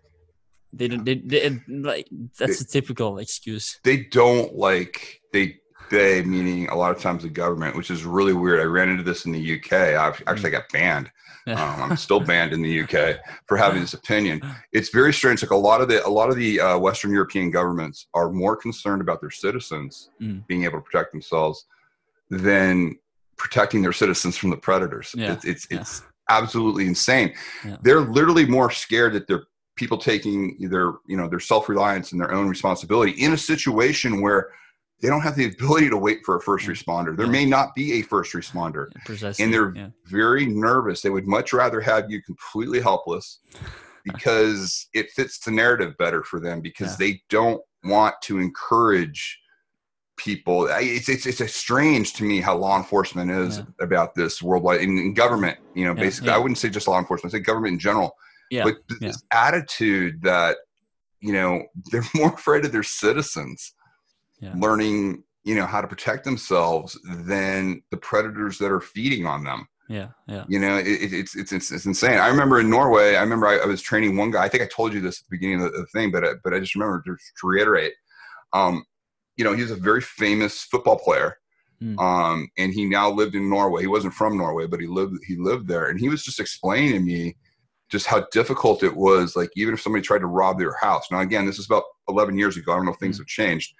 They 0.72 0.88
don't. 0.88 1.04
They, 1.04 1.16
they, 1.16 1.60
like 1.68 2.08
that's 2.38 2.60
a 2.60 2.66
typical 2.66 3.18
excuse. 3.18 3.78
They 3.84 4.04
don't 4.04 4.54
like 4.54 5.20
they 5.32 5.58
they 5.90 6.22
meaning 6.22 6.68
a 6.68 6.74
lot 6.74 6.94
of 6.94 7.00
times 7.00 7.22
the 7.22 7.28
government, 7.28 7.76
which 7.76 7.90
is 7.90 8.04
really 8.04 8.32
weird. 8.32 8.60
I 8.60 8.64
ran 8.64 8.88
into 8.88 9.02
this 9.02 9.24
in 9.24 9.32
the 9.32 9.60
UK. 9.60 9.72
I've 9.72 10.22
actually 10.26 10.50
got 10.50 10.68
banned. 10.72 11.10
Um, 11.46 11.56
I'm 11.58 11.96
still 11.98 12.20
banned 12.20 12.54
in 12.54 12.62
the 12.62 12.80
UK 12.80 13.18
for 13.46 13.58
having 13.58 13.82
this 13.82 13.92
opinion. 13.92 14.40
It's 14.72 14.88
very 14.88 15.12
strange. 15.12 15.42
Like 15.42 15.50
a 15.50 15.56
lot 15.56 15.82
of 15.82 15.88
the 15.88 16.02
a 16.06 16.08
lot 16.08 16.30
of 16.30 16.36
the 16.36 16.58
uh, 16.58 16.78
Western 16.78 17.12
European 17.12 17.50
governments 17.50 18.06
are 18.14 18.30
more 18.30 18.56
concerned 18.56 19.02
about 19.02 19.20
their 19.20 19.30
citizens 19.30 20.08
mm. 20.18 20.46
being 20.46 20.64
able 20.64 20.78
to 20.78 20.80
protect 20.80 21.12
themselves 21.12 21.66
than 22.30 22.98
protecting 23.36 23.82
their 23.82 23.92
citizens 23.92 24.38
from 24.38 24.48
the 24.48 24.56
predators. 24.56 25.14
Yeah. 25.14 25.34
It's 25.34 25.44
it's, 25.44 25.66
yeah. 25.70 25.80
it's 25.80 26.02
absolutely 26.30 26.86
insane. 26.86 27.34
Yeah. 27.62 27.76
They're 27.82 28.00
literally 28.00 28.46
more 28.46 28.70
scared 28.70 29.12
that 29.12 29.26
they're 29.26 29.44
people 29.76 29.98
taking 29.98 30.56
their 30.70 30.94
you 31.06 31.16
know 31.16 31.28
their 31.28 31.40
self 31.40 31.68
reliance 31.68 32.12
and 32.12 32.20
their 32.20 32.32
own 32.32 32.48
responsibility 32.48 33.12
in 33.12 33.32
a 33.32 33.38
situation 33.38 34.20
where 34.20 34.50
they 35.00 35.08
don't 35.08 35.20
have 35.20 35.36
the 35.36 35.46
ability 35.46 35.90
to 35.90 35.96
wait 35.96 36.20
for 36.24 36.36
a 36.36 36.40
first 36.40 36.66
responder. 36.66 37.16
There 37.16 37.26
yeah. 37.26 37.32
may 37.32 37.46
not 37.46 37.74
be 37.74 37.94
a 37.94 38.02
first 38.02 38.32
responder. 38.32 38.88
and 39.40 39.52
they're 39.52 39.74
yeah. 39.74 39.88
very 40.06 40.46
nervous. 40.46 41.02
They 41.02 41.10
would 41.10 41.26
much 41.26 41.52
rather 41.52 41.80
have 41.80 42.10
you 42.10 42.22
completely 42.22 42.80
helpless 42.80 43.40
because 44.04 44.88
it 44.94 45.10
fits 45.10 45.38
the 45.40 45.50
narrative 45.50 45.96
better 45.98 46.22
for 46.22 46.40
them 46.40 46.60
because 46.60 46.92
yeah. 46.92 47.06
they 47.06 47.22
don't 47.28 47.60
want 47.84 48.14
to 48.22 48.38
encourage 48.38 49.40
people. 50.16 50.68
It's, 50.70 51.08
it's, 51.08 51.26
it's 51.26 51.54
strange 51.54 52.14
to 52.14 52.24
me 52.24 52.40
how 52.40 52.56
law 52.56 52.78
enforcement 52.78 53.30
is 53.30 53.62
about 53.80 54.14
this 54.14 54.42
worldwide 54.42 54.80
in, 54.80 54.96
in 54.98 55.14
government, 55.14 55.58
you 55.74 55.84
know, 55.84 55.94
basically, 55.94 56.30
I 56.30 56.38
wouldn't 56.38 56.58
say 56.58 56.70
just 56.70 56.88
law 56.88 56.98
enforcement, 56.98 57.34
I 57.34 57.38
say 57.38 57.42
government 57.42 57.74
in 57.74 57.78
general. 57.78 58.16
Yeah. 58.50 58.64
But 58.64 58.76
this 59.00 59.22
attitude 59.32 60.22
that, 60.22 60.58
you 61.20 61.32
know, 61.32 61.64
they're 61.90 62.04
more 62.14 62.32
afraid 62.32 62.64
of 62.64 62.72
their 62.72 62.82
citizens 62.82 63.73
yeah. 64.44 64.54
learning 64.56 65.24
you 65.44 65.54
know 65.54 65.66
how 65.66 65.80
to 65.80 65.86
protect 65.86 66.24
themselves 66.24 66.98
than 67.04 67.82
the 67.90 67.96
predators 67.96 68.58
that 68.58 68.70
are 68.70 68.80
feeding 68.80 69.26
on 69.26 69.44
them. 69.44 69.66
Yeah 69.88 70.08
yeah. 70.26 70.44
You 70.48 70.58
know 70.58 70.78
it, 70.78 70.86
it's, 70.86 71.34
it's 71.36 71.52
it's 71.52 71.70
it's 71.70 71.86
insane. 71.86 72.18
I 72.18 72.28
remember 72.28 72.60
in 72.60 72.70
norway 72.70 73.16
i 73.16 73.22
remember 73.22 73.46
I, 73.46 73.58
I, 73.58 73.66
was 73.66 73.82
training 73.82 74.16
one 74.16 74.30
guy. 74.30 74.44
I 74.44 74.48
think 74.48 74.62
i 74.62 74.66
told 74.66 74.94
you 74.94 75.00
this 75.00 75.20
at 75.20 75.24
the 75.26 75.36
beginning 75.36 75.62
of 75.62 75.72
the, 75.72 75.80
the 75.80 75.86
thing 75.86 76.10
but 76.10 76.24
I, 76.24 76.28
but 76.42 76.54
i 76.54 76.58
just 76.58 76.74
remember 76.74 77.02
to, 77.06 77.14
to, 77.14 77.46
reiterate 77.46 77.92
um 78.54 78.84
you 79.36 79.44
know 79.44 79.52
he's 79.52 79.70
a 79.70 79.76
very 79.76 80.00
famous 80.00 80.62
football 80.62 80.98
player 80.98 81.36
mm. 81.82 81.98
um 82.00 82.48
and 82.56 82.72
he 82.72 82.86
now 82.86 83.10
lived 83.10 83.34
in 83.34 83.50
norway. 83.50 83.82
He 83.82 83.88
wasn't 83.88 84.14
from 84.14 84.38
norway 84.38 84.66
but 84.66 84.80
he 84.80 84.86
lived 84.86 85.18
he 85.26 85.36
lived 85.36 85.68
there. 85.68 85.88
And 85.88 86.00
he 86.00 86.08
was 86.08 86.24
just 86.24 86.40
explaining 86.40 86.92
to 86.92 87.00
me 87.00 87.36
just 87.90 88.06
how 88.06 88.26
difficult 88.32 88.82
it 88.82 88.96
was 88.96 89.36
like 89.36 89.50
even 89.54 89.74
if 89.74 89.82
somebody 89.82 90.02
tried 90.02 90.20
to 90.20 90.26
rob 90.26 90.58
their 90.58 90.74
house. 90.80 91.10
Now 91.10 91.20
again 91.20 91.44
this 91.44 91.58
is 91.58 91.66
about 91.66 91.84
11 92.08 92.38
years 92.38 92.56
ago. 92.56 92.72
I 92.72 92.76
don't 92.76 92.86
know 92.86 92.92
if 92.92 92.98
things 92.98 93.16
mm. 93.16 93.20
have 93.20 93.26
changed 93.26 93.74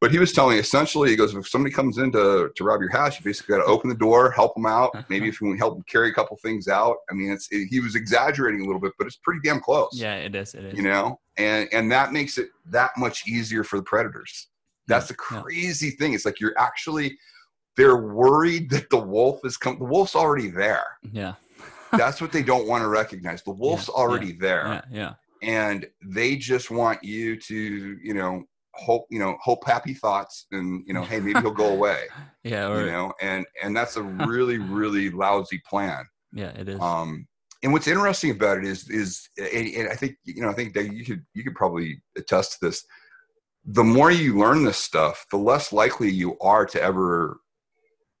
but 0.00 0.10
he 0.10 0.18
was 0.18 0.32
telling 0.32 0.54
me 0.54 0.60
essentially, 0.60 1.10
he 1.10 1.16
goes, 1.16 1.34
if 1.34 1.48
somebody 1.48 1.74
comes 1.74 1.98
in 1.98 2.12
to, 2.12 2.50
to 2.54 2.64
rob 2.64 2.80
your 2.80 2.90
house, 2.90 3.18
you 3.18 3.24
basically 3.24 3.56
got 3.56 3.64
to 3.64 3.70
open 3.70 3.88
the 3.88 3.96
door, 3.96 4.30
help 4.30 4.54
them 4.54 4.66
out. 4.66 4.92
Maybe 5.10 5.28
if 5.28 5.40
you 5.40 5.48
can 5.48 5.58
help 5.58 5.74
them 5.74 5.84
carry 5.88 6.10
a 6.10 6.12
couple 6.12 6.36
things 6.38 6.68
out. 6.68 6.96
I 7.10 7.14
mean, 7.14 7.32
it's 7.32 7.48
it, 7.50 7.68
he 7.70 7.80
was 7.80 7.94
exaggerating 7.94 8.60
a 8.60 8.64
little 8.64 8.80
bit, 8.80 8.92
but 8.98 9.06
it's 9.06 9.16
pretty 9.16 9.40
damn 9.42 9.60
close. 9.60 9.90
Yeah, 9.92 10.16
it 10.16 10.34
is. 10.34 10.54
It 10.54 10.64
is. 10.64 10.76
You 10.76 10.82
know, 10.82 11.20
and 11.36 11.68
and 11.72 11.90
that 11.92 12.12
makes 12.12 12.38
it 12.38 12.48
that 12.66 12.90
much 12.96 13.26
easier 13.26 13.64
for 13.64 13.76
the 13.76 13.82
predators. 13.82 14.48
That's 14.86 15.08
the 15.08 15.14
crazy 15.14 15.86
yeah. 15.86 15.92
thing. 15.98 16.14
It's 16.14 16.24
like 16.24 16.40
you're 16.40 16.58
actually 16.58 17.16
they're 17.76 17.96
worried 17.96 18.70
that 18.70 18.90
the 18.90 18.98
wolf 18.98 19.40
is 19.44 19.56
come. 19.56 19.78
The 19.78 19.84
wolf's 19.84 20.14
already 20.14 20.50
there. 20.50 20.98
Yeah. 21.12 21.34
That's 21.92 22.20
what 22.20 22.30
they 22.30 22.42
don't 22.42 22.68
want 22.68 22.82
to 22.82 22.88
recognize. 22.88 23.42
The 23.42 23.52
wolf's 23.52 23.88
yeah, 23.88 23.94
already 23.94 24.26
yeah, 24.28 24.38
there. 24.38 24.66
Yeah, 24.66 24.82
yeah. 24.92 25.14
And 25.42 25.86
they 26.04 26.36
just 26.36 26.70
want 26.70 27.02
you 27.02 27.36
to, 27.36 27.98
you 28.02 28.14
know, 28.14 28.44
hope 28.74 29.06
you 29.10 29.18
know 29.18 29.36
hope 29.42 29.64
happy 29.66 29.94
thoughts 29.94 30.46
and 30.52 30.82
you 30.86 30.94
know 30.94 31.02
hey 31.02 31.20
maybe 31.20 31.40
he'll 31.40 31.50
go 31.50 31.72
away 31.72 32.04
yeah 32.44 32.68
or, 32.68 32.84
you 32.84 32.90
know 32.90 33.12
and 33.20 33.44
and 33.62 33.76
that's 33.76 33.96
a 33.96 34.02
really 34.26 34.58
really 34.58 35.10
lousy 35.10 35.60
plan. 35.68 36.04
Yeah 36.32 36.50
it 36.50 36.68
is. 36.68 36.80
Um 36.80 37.26
and 37.62 37.72
what's 37.72 37.88
interesting 37.88 38.30
about 38.30 38.58
it 38.58 38.64
is 38.64 38.88
is 38.88 39.28
and, 39.36 39.68
and 39.74 39.88
i 39.88 39.94
think 39.94 40.16
you 40.24 40.42
know 40.42 40.48
i 40.48 40.52
think 40.52 40.74
that 40.74 40.92
you 40.92 41.04
could 41.04 41.24
you 41.34 41.44
could 41.44 41.54
probably 41.54 42.02
attest 42.16 42.52
to 42.52 42.66
this. 42.66 42.84
The 43.66 43.84
more 43.84 44.10
you 44.10 44.38
learn 44.38 44.64
this 44.64 44.78
stuff 44.78 45.26
the 45.30 45.36
less 45.36 45.72
likely 45.72 46.10
you 46.10 46.38
are 46.38 46.64
to 46.66 46.82
ever 46.82 47.39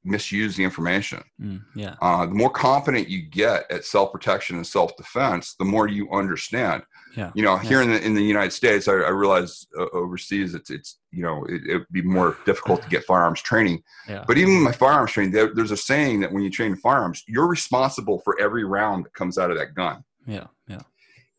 misuse 0.04 0.56
the 0.56 0.64
information. 0.64 1.22
Mm, 1.40 1.62
yeah. 1.74 1.94
Uh, 2.00 2.26
the 2.26 2.34
more 2.34 2.50
competent 2.50 3.08
you 3.08 3.22
get 3.22 3.70
at 3.70 3.84
self 3.84 4.12
protection 4.12 4.56
and 4.56 4.66
self 4.66 4.96
defense, 4.96 5.54
the 5.58 5.64
more 5.64 5.88
you 5.88 6.10
understand. 6.10 6.82
Yeah. 7.16 7.30
You 7.34 7.42
know, 7.42 7.56
here 7.56 7.82
in 7.82 7.90
the 7.90 8.02
in 8.02 8.14
the 8.14 8.22
United 8.22 8.52
States, 8.52 8.88
I, 8.88 8.92
I 8.92 9.10
realize 9.10 9.66
uh, 9.78 9.86
overseas 9.92 10.54
it's 10.54 10.70
it's 10.70 10.98
you 11.10 11.22
know 11.22 11.44
it, 11.48 11.62
would 11.66 11.86
be 11.92 12.02
more 12.02 12.36
difficult 12.46 12.82
to 12.82 12.88
get 12.88 13.04
firearms 13.04 13.42
training. 13.42 13.82
Yeah. 14.08 14.24
But 14.26 14.38
even 14.38 14.62
my 14.62 14.72
firearms 14.72 15.12
training, 15.12 15.32
there, 15.32 15.52
there's 15.54 15.72
a 15.72 15.76
saying 15.76 16.20
that 16.20 16.32
when 16.32 16.42
you 16.42 16.50
train 16.50 16.76
firearms, 16.76 17.22
you're 17.26 17.48
responsible 17.48 18.20
for 18.20 18.40
every 18.40 18.64
round 18.64 19.04
that 19.04 19.14
comes 19.14 19.38
out 19.38 19.50
of 19.50 19.58
that 19.58 19.74
gun. 19.74 20.04
Yeah. 20.26 20.46
Yeah. 20.66 20.80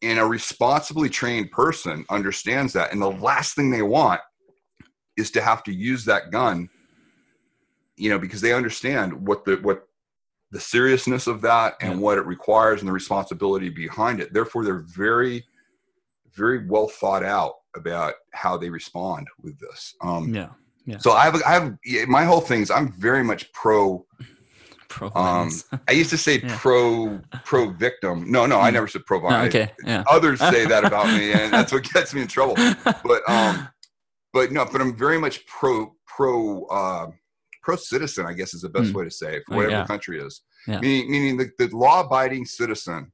And 0.03 0.19
a 0.19 0.25
responsibly 0.25 1.09
trained 1.09 1.51
person 1.51 2.05
understands 2.09 2.73
that, 2.73 2.91
and 2.91 3.01
the 3.01 3.11
last 3.11 3.55
thing 3.55 3.71
they 3.71 3.83
want 3.83 4.21
is 5.17 5.31
to 5.31 5.41
have 5.41 5.63
to 5.63 5.73
use 5.73 6.05
that 6.05 6.31
gun 6.31 6.69
you 8.01 8.09
know, 8.09 8.17
because 8.17 8.41
they 8.41 8.51
understand 8.51 9.27
what 9.27 9.45
the 9.45 9.57
what 9.57 9.87
the 10.49 10.59
seriousness 10.59 11.27
of 11.27 11.39
that 11.41 11.75
and 11.81 11.93
yeah. 11.93 11.97
what 11.99 12.17
it 12.17 12.25
requires 12.25 12.79
and 12.79 12.87
the 12.87 12.91
responsibility 12.91 13.69
behind 13.69 14.19
it. 14.19 14.33
Therefore, 14.33 14.65
they're 14.65 14.83
very, 14.95 15.45
very 16.33 16.67
well 16.67 16.87
thought 16.87 17.23
out 17.23 17.53
about 17.75 18.15
how 18.33 18.57
they 18.57 18.69
respond 18.69 19.27
with 19.41 19.57
this. 19.59 19.95
Um, 20.01 20.33
yeah. 20.33 20.49
Yeah. 20.85 20.97
So 20.97 21.11
I 21.11 21.25
have, 21.25 21.41
I 21.45 21.53
have 21.53 21.77
my 22.07 22.25
whole 22.25 22.41
thing 22.41 22.61
is 22.61 22.71
I'm 22.71 22.91
very 22.93 23.23
much 23.23 23.53
pro. 23.53 24.03
Pro. 24.89 25.11
Um, 25.13 25.51
I 25.87 25.91
used 25.91 26.09
to 26.09 26.17
say 26.17 26.41
yeah. 26.41 26.57
pro 26.59 27.21
pro 27.45 27.69
victim. 27.69 28.31
No, 28.31 28.47
no, 28.47 28.59
I 28.59 28.69
hmm. 28.69 28.73
never 28.73 28.87
said 28.87 29.05
pro 29.05 29.19
violence. 29.19 29.53
okay. 29.53 29.71
Yeah. 29.85 30.03
Others 30.09 30.39
say 30.39 30.65
that 30.73 30.83
about 30.83 31.05
me, 31.05 31.33
and 31.33 31.53
that's 31.53 31.71
what 31.71 31.83
gets 31.93 32.15
me 32.15 32.23
in 32.23 32.27
trouble. 32.27 32.55
But 32.83 33.29
um, 33.29 33.69
but 34.33 34.51
no, 34.51 34.65
but 34.65 34.81
I'm 34.81 34.97
very 34.97 35.19
much 35.19 35.45
pro 35.45 35.95
pro 36.07 36.65
uh, 36.65 37.11
pro 37.61 37.75
citizen, 37.75 38.25
I 38.25 38.33
guess 38.33 38.53
is 38.53 38.61
the 38.61 38.69
best 38.69 38.91
mm. 38.91 38.95
way 38.95 39.03
to 39.05 39.11
say 39.11 39.37
it, 39.37 39.43
for 39.45 39.53
oh, 39.53 39.57
whatever 39.57 39.75
yeah. 39.75 39.81
the 39.81 39.87
country 39.87 40.19
is. 40.19 40.41
Yeah. 40.67 40.79
Meaning, 40.79 41.11
meaning 41.11 41.37
the, 41.37 41.51
the 41.57 41.75
law 41.75 42.01
abiding 42.01 42.45
citizen 42.45 43.11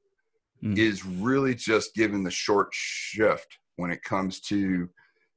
mm. 0.62 0.76
is 0.76 1.04
really 1.04 1.54
just 1.54 1.94
given 1.94 2.22
the 2.22 2.30
short 2.30 2.68
shift 2.72 3.58
when 3.76 3.90
it 3.90 4.02
comes 4.02 4.40
to 4.40 4.88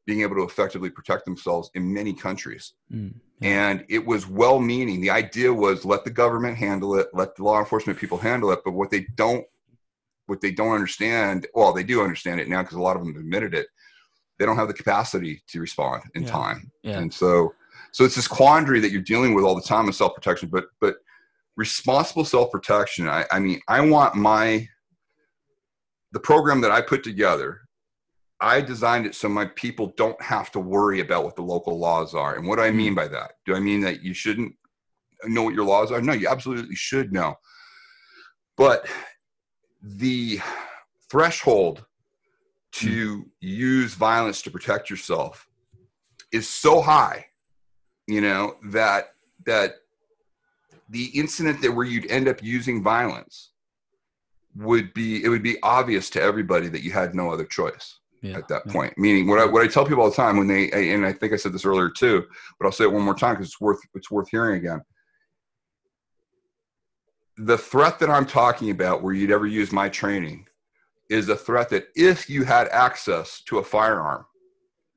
being 0.06 0.22
able 0.22 0.36
to 0.36 0.44
effectively 0.44 0.90
protect 0.90 1.26
themselves 1.26 1.70
in 1.76 1.94
many 1.94 2.14
countries. 2.14 2.74
Mm. 2.94 3.14
Yeah. 3.40 3.70
And 3.70 3.86
it 3.90 4.06
was 4.06 4.28
well 4.28 4.60
meaning. 4.60 5.02
The 5.02 5.10
idea 5.10 5.54
was 5.54 5.86
let 5.86 6.04
the 6.04 6.12
government 6.12 6.58
handle 6.58 6.96
it, 6.96 7.08
let 7.14 7.36
the 7.36 7.44
law 7.44 7.60
enforcement 7.60 8.00
people 8.00 8.18
handle 8.18 8.52
it. 8.52 8.60
But 8.64 8.74
what 8.74 8.92
they 8.92 9.08
don't 9.16 9.46
what 10.28 10.40
they 10.40 10.52
don't 10.52 10.74
understand, 10.74 11.48
well, 11.54 11.74
they 11.74 11.84
do 11.84 12.02
understand 12.02 12.40
it 12.40 12.48
now 12.48 12.62
because 12.62 12.78
a 12.78 12.82
lot 12.82 12.96
of 12.96 13.04
them 13.04 13.16
admitted 13.18 13.54
it. 13.54 13.68
They 14.40 14.46
don't 14.46 14.56
have 14.56 14.70
the 14.70 14.74
capacity 14.74 15.44
to 15.48 15.60
respond 15.60 16.04
in 16.16 16.24
yeah. 16.24 16.30
time. 16.30 16.72
Yeah. 16.84 17.00
And 17.00 17.14
so 17.14 17.54
so 17.92 18.06
it's 18.06 18.16
this 18.16 18.28
quandary 18.28 18.80
that 18.80 18.92
you're 18.92 19.02
dealing 19.02 19.34
with 19.34 19.44
all 19.44 19.56
the 19.56 19.62
time 19.62 19.88
in 19.88 19.94
self 19.94 20.16
protection. 20.16 20.50
But 20.50 20.66
but 20.80 20.96
responsible 21.58 22.26
self 22.26 22.52
protection. 22.52 23.08
I, 23.08 23.26
I 23.32 23.40
mean, 23.40 23.60
I 23.68 23.82
want 23.82 24.16
my 24.16 24.68
the 26.12 26.20
program 26.20 26.62
that 26.62 26.72
I 26.72 26.82
put 26.82 27.04
together. 27.04 27.60
I 28.44 28.60
designed 28.60 29.06
it 29.06 29.14
so 29.14 29.30
my 29.30 29.46
people 29.46 29.94
don't 29.98 30.20
have 30.20 30.52
to 30.54 30.60
worry 30.60 31.00
about 31.00 31.24
what 31.24 31.36
the 31.36 31.44
local 31.44 31.78
laws 31.78 32.16
are. 32.16 32.36
And 32.36 32.48
what 32.48 32.56
do 32.56 32.64
I 32.64 32.72
mean 32.72 32.88
mm-hmm. 32.88 32.96
by 32.96 33.08
that? 33.10 33.34
Do 33.46 33.54
I 33.56 33.60
mean 33.60 33.82
that 33.82 34.02
you 34.02 34.16
shouldn't 34.16 34.56
know 35.26 35.44
what 35.44 35.54
your 35.54 35.66
laws 35.66 35.92
are? 35.92 36.02
No, 36.02 36.14
you 36.14 36.28
absolutely 36.28 36.74
should 36.74 37.14
know. 37.14 37.36
But 38.58 38.88
the 39.84 40.40
threshold 41.12 41.86
to 42.74 43.20
mm. 43.20 43.26
use 43.42 43.94
violence 43.94 44.42
to 44.42 44.52
protect 44.52 44.90
yourself 44.90 45.48
is 46.32 46.50
so 46.50 46.82
high 46.82 47.26
you 48.08 48.22
know 48.22 48.56
that 48.66 49.14
that 49.46 49.76
the 50.90 51.06
incident 51.18 51.62
that 51.62 51.72
where 51.72 51.86
you'd 51.86 52.10
end 52.12 52.28
up 52.28 52.44
using 52.44 52.84
violence 52.84 53.52
would 54.56 54.94
be 54.94 55.24
it 55.24 55.30
would 55.30 55.44
be 55.44 55.58
obvious 55.64 56.10
to 56.10 56.22
everybody 56.22 56.68
that 56.68 56.84
you 56.84 56.92
had 56.92 57.16
no 57.16 57.32
other 57.32 57.46
choice 57.46 58.00
yeah, 58.22 58.38
at 58.38 58.48
that 58.48 58.64
yeah. 58.66 58.74
point 58.74 58.98
meaning 58.98 59.28
what 59.28 59.40
I, 59.40 59.46
what 59.46 59.64
I 59.64 59.68
tell 59.68 59.86
people 59.86 60.04
all 60.04 60.10
the 60.10 60.16
time 60.16 60.38
when 60.38 60.48
they 60.48 60.70
and 60.72 61.06
i 61.06 61.14
think 61.14 61.34
i 61.34 61.38
said 61.38 61.54
this 61.54 61.66
earlier 61.66 61.90
too 61.90 62.26
but 62.60 62.66
i'll 62.66 62.72
say 62.72 62.84
it 62.84 62.92
one 62.92 63.04
more 63.04 63.16
time 63.16 63.36
because 63.36 63.48
it's 63.48 63.62
worth 63.62 63.80
it's 63.96 64.12
worth 64.12 64.30
hearing 64.30 64.58
again 64.58 64.82
the 67.38 67.58
threat 67.58 67.98
that 68.00 68.10
i'm 68.10 68.26
talking 68.26 68.70
about 68.70 69.02
where 69.02 69.14
you'd 69.14 69.32
ever 69.32 69.48
use 69.48 69.72
my 69.72 69.88
training 69.88 70.46
is 71.10 71.30
a 71.30 71.36
threat 71.36 71.70
that 71.70 71.88
if 71.96 72.30
you 72.30 72.44
had 72.44 72.68
access 72.70 73.42
to 73.42 73.60
a 73.60 73.64
firearm 73.64 74.26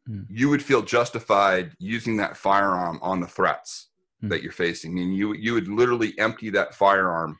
mm. 0.08 0.26
you 0.28 0.48
would 0.48 0.62
feel 0.62 0.82
justified 0.82 1.72
using 1.78 2.16
that 2.16 2.36
firearm 2.36 2.98
on 3.02 3.20
the 3.20 3.26
threats 3.26 3.88
mm. 4.22 4.28
that 4.30 4.42
you're 4.42 4.52
facing. 4.52 4.92
I 4.92 4.94
mean, 4.94 5.12
you 5.12 5.34
you 5.34 5.54
would 5.54 5.68
literally 5.68 6.18
empty 6.18 6.50
that 6.50 6.74
firearm 6.74 7.38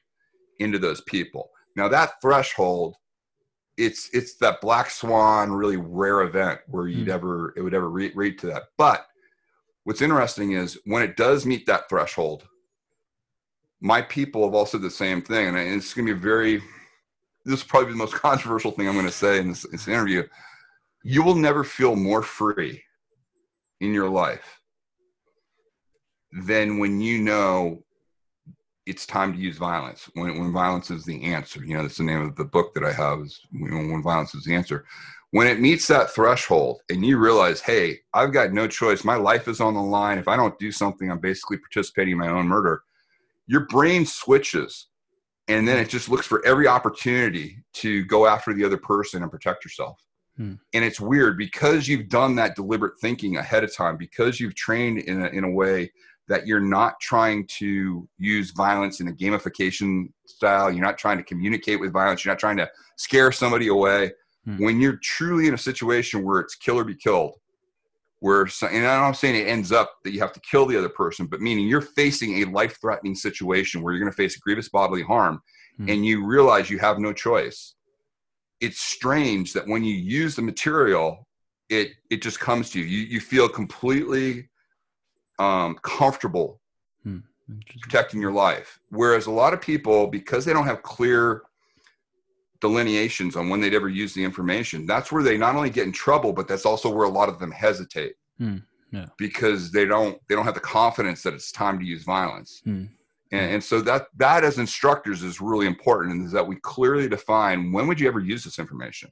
into 0.59 0.79
those 0.79 1.01
people. 1.03 1.51
Now 1.77 1.89
that 1.89 2.21
threshold, 2.23 2.97
it's 3.77 4.09
it's 4.13 4.37
that 4.37 4.61
black 4.61 4.91
swan, 4.91 5.53
really 5.53 5.77
rare 5.77 6.23
event 6.23 6.61
where 6.69 6.89
you'd 6.89 7.09
mm. 7.09 7.13
ever 7.13 7.53
it 7.57 7.63
would 7.63 7.75
ever 7.75 7.91
read, 7.91 8.13
read 8.15 8.39
to 8.41 8.47
that. 8.49 8.65
But 8.77 9.07
what's 9.85 10.03
interesting 10.03 10.53
is 10.53 10.79
when 10.85 11.03
it 11.03 11.17
does 11.17 11.47
meet 11.47 11.67
that 11.67 11.89
threshold, 11.89 12.47
my 13.81 14.03
people 14.03 14.45
have 14.45 14.55
all 14.55 14.67
said 14.67 14.83
the 14.83 14.91
same 14.91 15.23
thing, 15.23 15.49
and 15.49 15.59
it's 15.59 15.95
going 15.95 16.07
to 16.07 16.15
be 16.15 16.21
very. 16.21 16.63
This 17.45 17.61
is 17.61 17.65
probably 17.65 17.91
the 17.91 17.99
most 17.99 18.15
controversial 18.15 18.71
thing 18.71 18.89
I'm 18.89 18.95
going 18.95 19.05
to 19.05 19.13
say 19.13 19.39
in 19.39 19.49
this, 19.49 19.67
this 19.71 19.89
interview 19.89 20.25
you 21.05 21.23
will 21.23 21.37
never 21.37 21.63
feel 21.63 21.95
more 21.95 22.23
free 22.23 22.83
in 23.81 23.95
your 23.95 24.09
life 24.09 24.61
than 26.45 26.79
when 26.79 27.01
you 27.01 27.19
know 27.19 27.85
it's 28.87 29.07
time 29.07 29.33
to 29.33 29.39
use 29.39 29.57
violence 29.57 30.11
when, 30.15 30.39
when 30.39 30.53
violence 30.53 30.91
is 30.91 31.05
the 31.05 31.23
answer 31.23 31.65
you 31.65 31.77
know 31.77 31.83
that's 31.83 31.99
the 31.99 32.03
name 32.03 32.23
of 32.23 32.35
the 32.35 32.45
book 32.45 32.75
that 32.75 32.85
i 32.85 32.93
have 32.93 33.21
is 33.21 33.41
when, 33.53 33.93
when 33.93 34.03
violence 34.03 34.35
is 34.35 34.45
the 34.45 34.55
answer 34.55 34.85
when 35.35 35.49
it 35.49 35.59
meets 35.59 35.89
that 35.89 36.13
threshold 36.13 36.81
and 36.91 37.05
you 37.05 37.19
realize, 37.19 37.61
hey, 37.61 37.99
I've 38.15 38.33
got 38.33 38.53
no 38.53 38.69
choice. 38.69 39.03
My 39.03 39.17
life 39.17 39.49
is 39.49 39.61
on 39.61 39.75
the 39.75 39.83
line. 39.83 40.17
If 40.17 40.29
I 40.29 40.37
don't 40.37 40.57
do 40.61 40.71
something, 40.71 41.11
I'm 41.11 41.19
basically 41.19 41.59
participating 41.59 42.13
in 42.13 42.19
my 42.19 42.29
own 42.29 42.47
murder. 42.47 42.85
Your 43.49 43.67
brain 43.67 44.07
switches 44.07 44.87
and 45.49 45.67
then 45.67 45.79
it 45.79 45.89
just 45.89 46.09
looks 46.09 46.25
for 46.25 46.47
every 46.47 46.69
opportunity 46.69 47.65
to 47.75 48.05
go 48.05 48.29
after 48.29 48.55
the 48.55 48.65
other 48.65 48.77
person 48.77 49.23
and 49.23 49.31
protect 49.31 49.65
yourself. 49.65 50.01
Hmm. 50.37 50.55
And 50.73 50.85
it's 50.85 51.01
weird 51.01 51.39
because 51.39 51.87
you've 51.87 52.09
done 52.09 52.35
that 52.37 52.57
deliberate 52.57 52.99
thinking 53.01 53.37
ahead 53.37 53.65
of 53.65 53.75
time, 53.75 53.97
because 53.97 54.41
you've 54.41 54.55
trained 54.55 54.99
in 54.99 55.23
a, 55.23 55.29
in 55.29 55.45
a 55.45 55.51
way 55.51 55.93
that 56.29 56.47
you're 56.47 56.61
not 56.61 56.99
trying 57.01 57.47
to 57.59 58.09
use 58.19 58.51
violence 58.51 59.01
in 59.01 59.09
a 59.09 59.13
gamification 59.13 60.09
style. 60.27 60.73
You're 60.73 60.85
not 60.85 60.99
trying 60.99 61.19
to 61.19 61.25
communicate 61.25 61.79
with 61.81 61.93
violence. 61.93 62.25
You're 62.25 62.33
not 62.33 62.41
trying 62.41 62.57
to 62.57 62.71
scare 62.97 63.31
somebody 63.31 63.69
away 63.69 64.13
Hmm. 64.45 64.63
When 64.63 64.81
you're 64.81 64.99
truly 65.03 65.49
in 65.49 65.55
a 65.55 65.59
situation 65.59 66.25
where 66.25 66.41
it's 66.41 66.55
kill 66.55 66.79
or 66.79 66.85
be 66.85 66.95
killed, 66.95 67.35
where 68.21 68.47
and 68.71 68.87
I'm 68.87 69.15
saying 69.15 69.37
it 69.37 69.49
ends 69.49 69.73
up 69.73 69.97
that 70.05 70.13
you 70.13 70.21
have 70.21 70.33
to 70.33 70.41
kill 70.41 70.67
the 70.67 70.77
other 70.77 70.89
person, 70.89 71.27
but 71.27 71.41
meaning 71.41 71.67
you're 71.67 71.81
facing 71.81 72.43
a 72.43 72.51
life-threatening 72.51 73.15
situation 73.15 73.83
where 73.83 73.93
you're 73.93 74.01
going 74.01 74.13
to 74.13 74.17
face 74.17 74.37
grievous 74.37 74.69
bodily 74.69 75.03
harm, 75.03 75.43
hmm. 75.77 75.89
and 75.89 76.05
you 76.05 76.27
realize 76.27 76.71
you 76.71 76.79
have 76.79 76.99
no 76.99 77.13
choice. 77.13 77.75
It's 78.61 78.81
strange 78.81 79.53
that 79.53 79.67
when 79.67 79.85
you 79.85 79.95
use 79.95 80.37
the 80.37 80.43
material, 80.43 81.27
it 81.69 81.93
it 82.11 82.23
just 82.23 82.41
comes 82.41 82.71
to 82.71 82.81
you. 82.81 82.85
You 82.85 83.07
you 83.07 83.21
feel 83.21 83.49
completely 83.49 84.49
um, 85.39 85.77
comfortable 85.83 86.61
hmm. 87.03 87.19
protecting 87.81 88.21
your 88.21 88.33
life. 88.33 88.79
Whereas 88.91 89.27
a 89.27 89.31
lot 89.31 89.53
of 89.53 89.61
people, 89.61 90.07
because 90.07 90.45
they 90.45 90.53
don't 90.53 90.67
have 90.67 90.83
clear 90.83 91.43
delineations 92.61 93.37
on 93.37 93.49
when 93.49 93.61
they'd 93.61 93.75
ever 93.75 93.89
use 93.89 94.15
the 94.15 94.25
information, 94.25 94.87
that's 94.87 95.13
where 95.13 95.23
they 95.23 95.37
not 95.37 95.55
only 95.57 95.71
get 95.71 95.87
in 95.87 95.93
trouble, 95.93 96.33
but 96.33 96.49
that's 96.49 96.65
also 96.65 96.89
where 96.91 97.07
a 97.07 97.11
lot 97.11 97.29
of 97.29 97.39
them 97.39 97.51
hesitate. 97.51 98.15
Mm, 98.41 98.63
yeah. 98.91 99.07
Because 99.19 99.71
they 99.71 99.85
don't 99.85 100.19
they 100.29 100.35
don't 100.35 100.45
have 100.45 100.55
the 100.55 100.61
confidence 100.61 101.23
that 101.23 101.35
it's 101.35 101.53
time 101.53 101.79
to 101.79 101.85
use 101.85 102.05
violence. 102.05 102.63
Mm. 102.67 102.89
And, 103.33 103.55
and, 103.55 103.65
so 103.65 103.81
that 103.81 104.07
that 104.17 104.45
as 104.45 104.59
instructors 104.59 105.23
is 105.23 105.41
really 105.41 105.67
important 105.67 106.15
and 106.15 106.27
is 106.27 106.33
that 106.33 106.47
we 106.47 106.57
clearly 106.57 107.09
define 107.09 107.73
when 107.73 107.87
would 107.87 107.99
you 107.99 108.07
ever 108.07 108.21
use 108.21 108.45
this 108.45 108.59
information. 108.59 109.11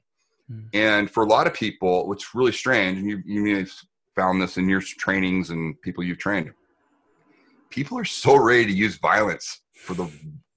Mm. 0.51 0.69
And 0.73 1.11
for 1.11 1.23
a 1.23 1.27
lot 1.27 1.47
of 1.47 1.53
people, 1.53 2.07
what's 2.07 2.35
really 2.35 2.51
strange, 2.51 2.99
and 2.99 3.09
you 3.09 3.21
you 3.25 3.43
may 3.43 3.59
have 3.59 3.71
found 4.15 4.41
this 4.41 4.57
in 4.57 4.69
your 4.69 4.81
trainings 4.81 5.49
and 5.49 5.81
people 5.81 6.03
you've 6.03 6.19
trained, 6.19 6.53
people 7.69 7.97
are 7.97 8.05
so 8.05 8.35
ready 8.35 8.65
to 8.65 8.71
use 8.71 8.97
violence 8.97 9.61
for 9.75 9.93
the 9.95 10.09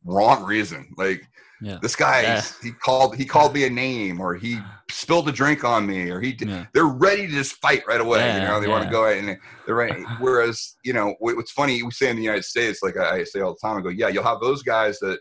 wrong 0.06 0.44
reason. 0.44 0.94
Like 0.96 1.28
yeah. 1.60 1.78
This 1.80 1.96
guy, 1.96 2.22
yeah. 2.22 2.42
he 2.62 2.70
called 2.70 3.16
he 3.16 3.24
called 3.24 3.54
me 3.54 3.64
a 3.64 3.70
name, 3.70 4.20
or 4.20 4.34
he 4.34 4.58
spilled 4.90 5.28
a 5.28 5.32
drink 5.32 5.64
on 5.64 5.86
me, 5.86 6.10
or 6.10 6.20
he. 6.20 6.36
Yeah. 6.38 6.66
They're 6.74 6.84
ready 6.84 7.26
to 7.26 7.32
just 7.32 7.54
fight 7.54 7.82
right 7.88 8.00
away. 8.00 8.34
you 8.34 8.40
know, 8.40 8.60
they 8.60 8.68
want 8.68 8.84
to 8.84 8.90
go 8.90 9.06
and 9.06 9.38
they're 9.64 9.74
ready. 9.74 10.02
Whereas, 10.20 10.76
you 10.84 10.92
know, 10.92 11.14
what's 11.18 11.52
funny, 11.52 11.82
we 11.82 11.90
say 11.92 12.10
in 12.10 12.16
the 12.16 12.22
United 12.22 12.44
States, 12.44 12.80
like 12.82 12.96
I 12.96 13.24
say 13.24 13.40
all 13.40 13.56
the 13.60 13.66
time, 13.66 13.78
I 13.78 13.80
go, 13.80 13.88
yeah, 13.88 14.08
you'll 14.08 14.24
have 14.24 14.40
those 14.40 14.62
guys 14.62 14.98
that 14.98 15.18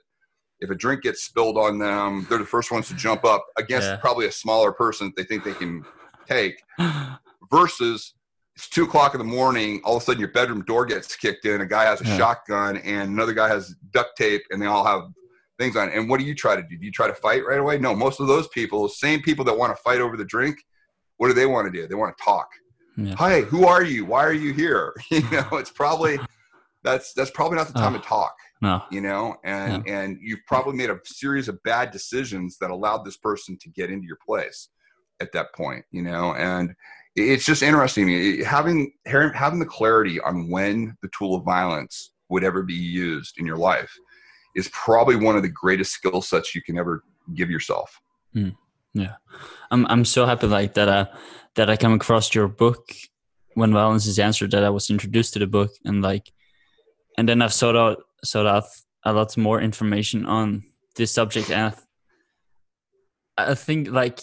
if 0.59 0.69
a 0.69 0.75
drink 0.75 1.03
gets 1.03 1.23
spilled 1.23 1.57
on 1.57 1.79
them, 1.79 2.25
they're 2.29 2.39
the 2.39 2.45
first 2.45 2.71
ones 2.71 2.87
to 2.89 2.95
jump 2.95 3.23
up 3.23 3.45
against 3.57 3.99
probably 4.01 4.25
a 4.25 4.31
smaller 4.31 4.71
person 4.71 5.13
they 5.15 5.23
think 5.23 5.43
they 5.43 5.53
can 5.53 5.85
take. 6.27 6.61
Versus 7.51 8.14
it's 8.55 8.69
two 8.69 8.83
o'clock 8.83 9.13
in 9.13 9.17
the 9.17 9.25
morning. 9.25 9.81
All 9.83 9.97
of 9.97 10.03
a 10.03 10.05
sudden, 10.05 10.19
your 10.19 10.31
bedroom 10.31 10.63
door 10.63 10.85
gets 10.85 11.15
kicked 11.15 11.45
in. 11.45 11.61
A 11.61 11.65
guy 11.65 11.83
has 11.83 12.01
a 12.01 12.05
yeah. 12.05 12.17
shotgun, 12.17 12.77
and 12.77 13.09
another 13.09 13.33
guy 13.33 13.49
has 13.49 13.75
duct 13.91 14.17
tape, 14.17 14.43
and 14.49 14.61
they 14.61 14.65
all 14.65 14.85
have 14.85 15.09
things 15.59 15.75
on. 15.75 15.89
And 15.89 16.09
what 16.09 16.19
do 16.19 16.25
you 16.25 16.33
try 16.33 16.55
to 16.55 16.63
do? 16.63 16.77
Do 16.77 16.85
you 16.85 16.91
try 16.91 17.07
to 17.07 17.13
fight 17.15 17.45
right 17.45 17.59
away? 17.59 17.77
No, 17.77 17.93
most 17.93 18.19
of 18.19 18.27
those 18.27 18.47
people, 18.49 18.87
same 18.87 19.21
people 19.21 19.43
that 19.45 19.57
want 19.57 19.75
to 19.75 19.81
fight 19.83 19.99
over 19.99 20.15
the 20.15 20.25
drink, 20.25 20.57
what 21.17 21.27
do 21.27 21.33
they 21.33 21.45
want 21.45 21.71
to 21.71 21.71
do? 21.71 21.87
They 21.87 21.95
want 21.95 22.15
to 22.17 22.23
talk. 22.23 22.47
Yeah. 22.97 23.15
Hi, 23.15 23.41
who 23.41 23.65
are 23.65 23.83
you? 23.83 24.05
Why 24.05 24.23
are 24.23 24.33
you 24.33 24.53
here? 24.53 24.93
You 25.11 25.21
know, 25.31 25.47
it's 25.53 25.71
probably 25.71 26.17
that's 26.83 27.13
that's 27.13 27.31
probably 27.31 27.57
not 27.57 27.67
the 27.67 27.73
time 27.73 27.93
to 27.93 27.99
talk. 27.99 28.35
No. 28.61 28.83
You 28.89 29.01
know, 29.01 29.35
and 29.43 29.83
yeah. 29.85 30.01
and 30.01 30.17
you've 30.21 30.45
probably 30.47 30.75
made 30.75 30.89
a 30.89 30.99
series 31.03 31.49
of 31.49 31.61
bad 31.63 31.91
decisions 31.91 32.57
that 32.59 32.71
allowed 32.71 33.03
this 33.03 33.17
person 33.17 33.57
to 33.61 33.69
get 33.69 33.91
into 33.91 34.07
your 34.07 34.17
place 34.25 34.69
at 35.19 35.33
that 35.33 35.53
point. 35.53 35.83
You 35.91 36.03
know, 36.03 36.33
and 36.35 36.73
it's 37.15 37.45
just 37.45 37.63
interesting 37.63 38.43
having 38.43 38.91
having 39.05 39.59
the 39.59 39.65
clarity 39.65 40.19
on 40.19 40.49
when 40.49 40.95
the 41.01 41.09
tool 41.17 41.35
of 41.35 41.43
violence 41.43 42.11
would 42.29 42.43
ever 42.43 42.63
be 42.63 42.73
used 42.73 43.37
in 43.37 43.45
your 43.45 43.57
life 43.57 43.91
is 44.55 44.69
probably 44.69 45.15
one 45.15 45.35
of 45.35 45.41
the 45.43 45.49
greatest 45.49 45.91
skill 45.91 46.21
sets 46.21 46.55
you 46.55 46.61
can 46.61 46.77
ever 46.77 47.03
give 47.33 47.49
yourself. 47.49 47.99
Mm, 48.35 48.55
yeah, 48.93 49.15
I'm 49.71 49.85
I'm 49.87 50.05
so 50.05 50.25
happy 50.25 50.47
like 50.47 50.73
that. 50.73 50.89
Uh, 50.89 51.05
that 51.55 51.69
I 51.69 51.77
come 51.77 51.93
across 51.93 52.35
your 52.35 52.49
book 52.49 52.91
when 53.53 53.71
violence 53.71 54.05
is 54.05 54.19
answered. 54.19 54.51
That 54.51 54.63
I 54.63 54.69
was 54.69 54.89
introduced 54.89 55.33
to 55.33 55.39
the 55.39 55.47
book 55.47 55.71
and 55.85 56.01
like, 56.01 56.31
and 57.17 57.27
then 57.29 57.41
I've 57.41 57.53
sought 57.53 57.75
out 57.75 58.03
sought 58.23 58.47
out 58.47 58.65
a 59.03 59.13
lot 59.13 59.37
more 59.37 59.61
information 59.61 60.25
on 60.25 60.63
this 60.95 61.13
subject. 61.13 61.49
And 61.49 61.73
I, 63.37 63.51
I 63.51 63.55
think 63.55 63.89
like 63.89 64.19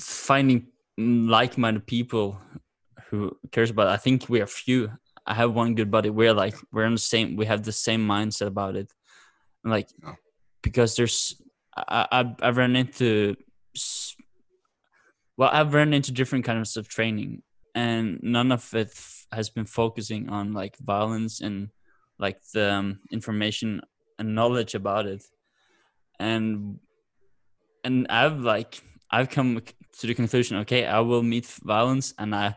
finding 0.00 0.68
like-minded 0.98 1.86
people 1.86 2.38
who 3.08 3.36
cares 3.50 3.70
about. 3.70 3.88
It, 3.88 3.90
I 3.90 3.96
think 3.96 4.28
we 4.28 4.40
are 4.40 4.46
few. 4.46 4.90
I 5.26 5.34
have 5.34 5.54
one 5.54 5.74
good 5.74 5.90
buddy. 5.90 6.10
We're 6.10 6.34
like 6.34 6.56
we're 6.72 6.84
on 6.84 6.94
the 6.94 6.98
same. 6.98 7.36
We 7.36 7.46
have 7.46 7.62
the 7.62 7.72
same 7.72 8.06
mindset 8.06 8.46
about 8.46 8.76
it 8.76 8.92
like 9.64 9.88
oh. 10.06 10.14
because 10.62 10.96
there's 10.96 11.40
I, 11.76 12.06
I 12.10 12.34
I've 12.42 12.56
run 12.56 12.76
into 12.76 13.36
well 15.36 15.50
I've 15.52 15.74
run 15.74 15.94
into 15.94 16.12
different 16.12 16.44
kinds 16.44 16.76
of 16.76 16.88
training 16.88 17.42
and 17.74 18.18
none 18.22 18.52
of 18.52 18.74
it 18.74 18.92
has 19.32 19.48
been 19.48 19.64
focusing 19.64 20.28
on 20.28 20.52
like 20.52 20.76
violence 20.78 21.40
and 21.40 21.70
like 22.18 22.38
the 22.52 22.72
um, 22.72 23.00
information 23.10 23.80
and 24.18 24.34
knowledge 24.34 24.74
about 24.74 25.06
it 25.06 25.22
and 26.20 26.78
and 27.84 28.06
I've 28.08 28.40
like 28.40 28.82
I've 29.12 29.30
come 29.30 29.60
to 29.98 30.06
the 30.06 30.14
conclusion 30.14 30.58
okay 30.58 30.86
I 30.86 31.00
will 31.00 31.22
meet 31.22 31.46
violence 31.46 32.14
and 32.18 32.34
I 32.34 32.56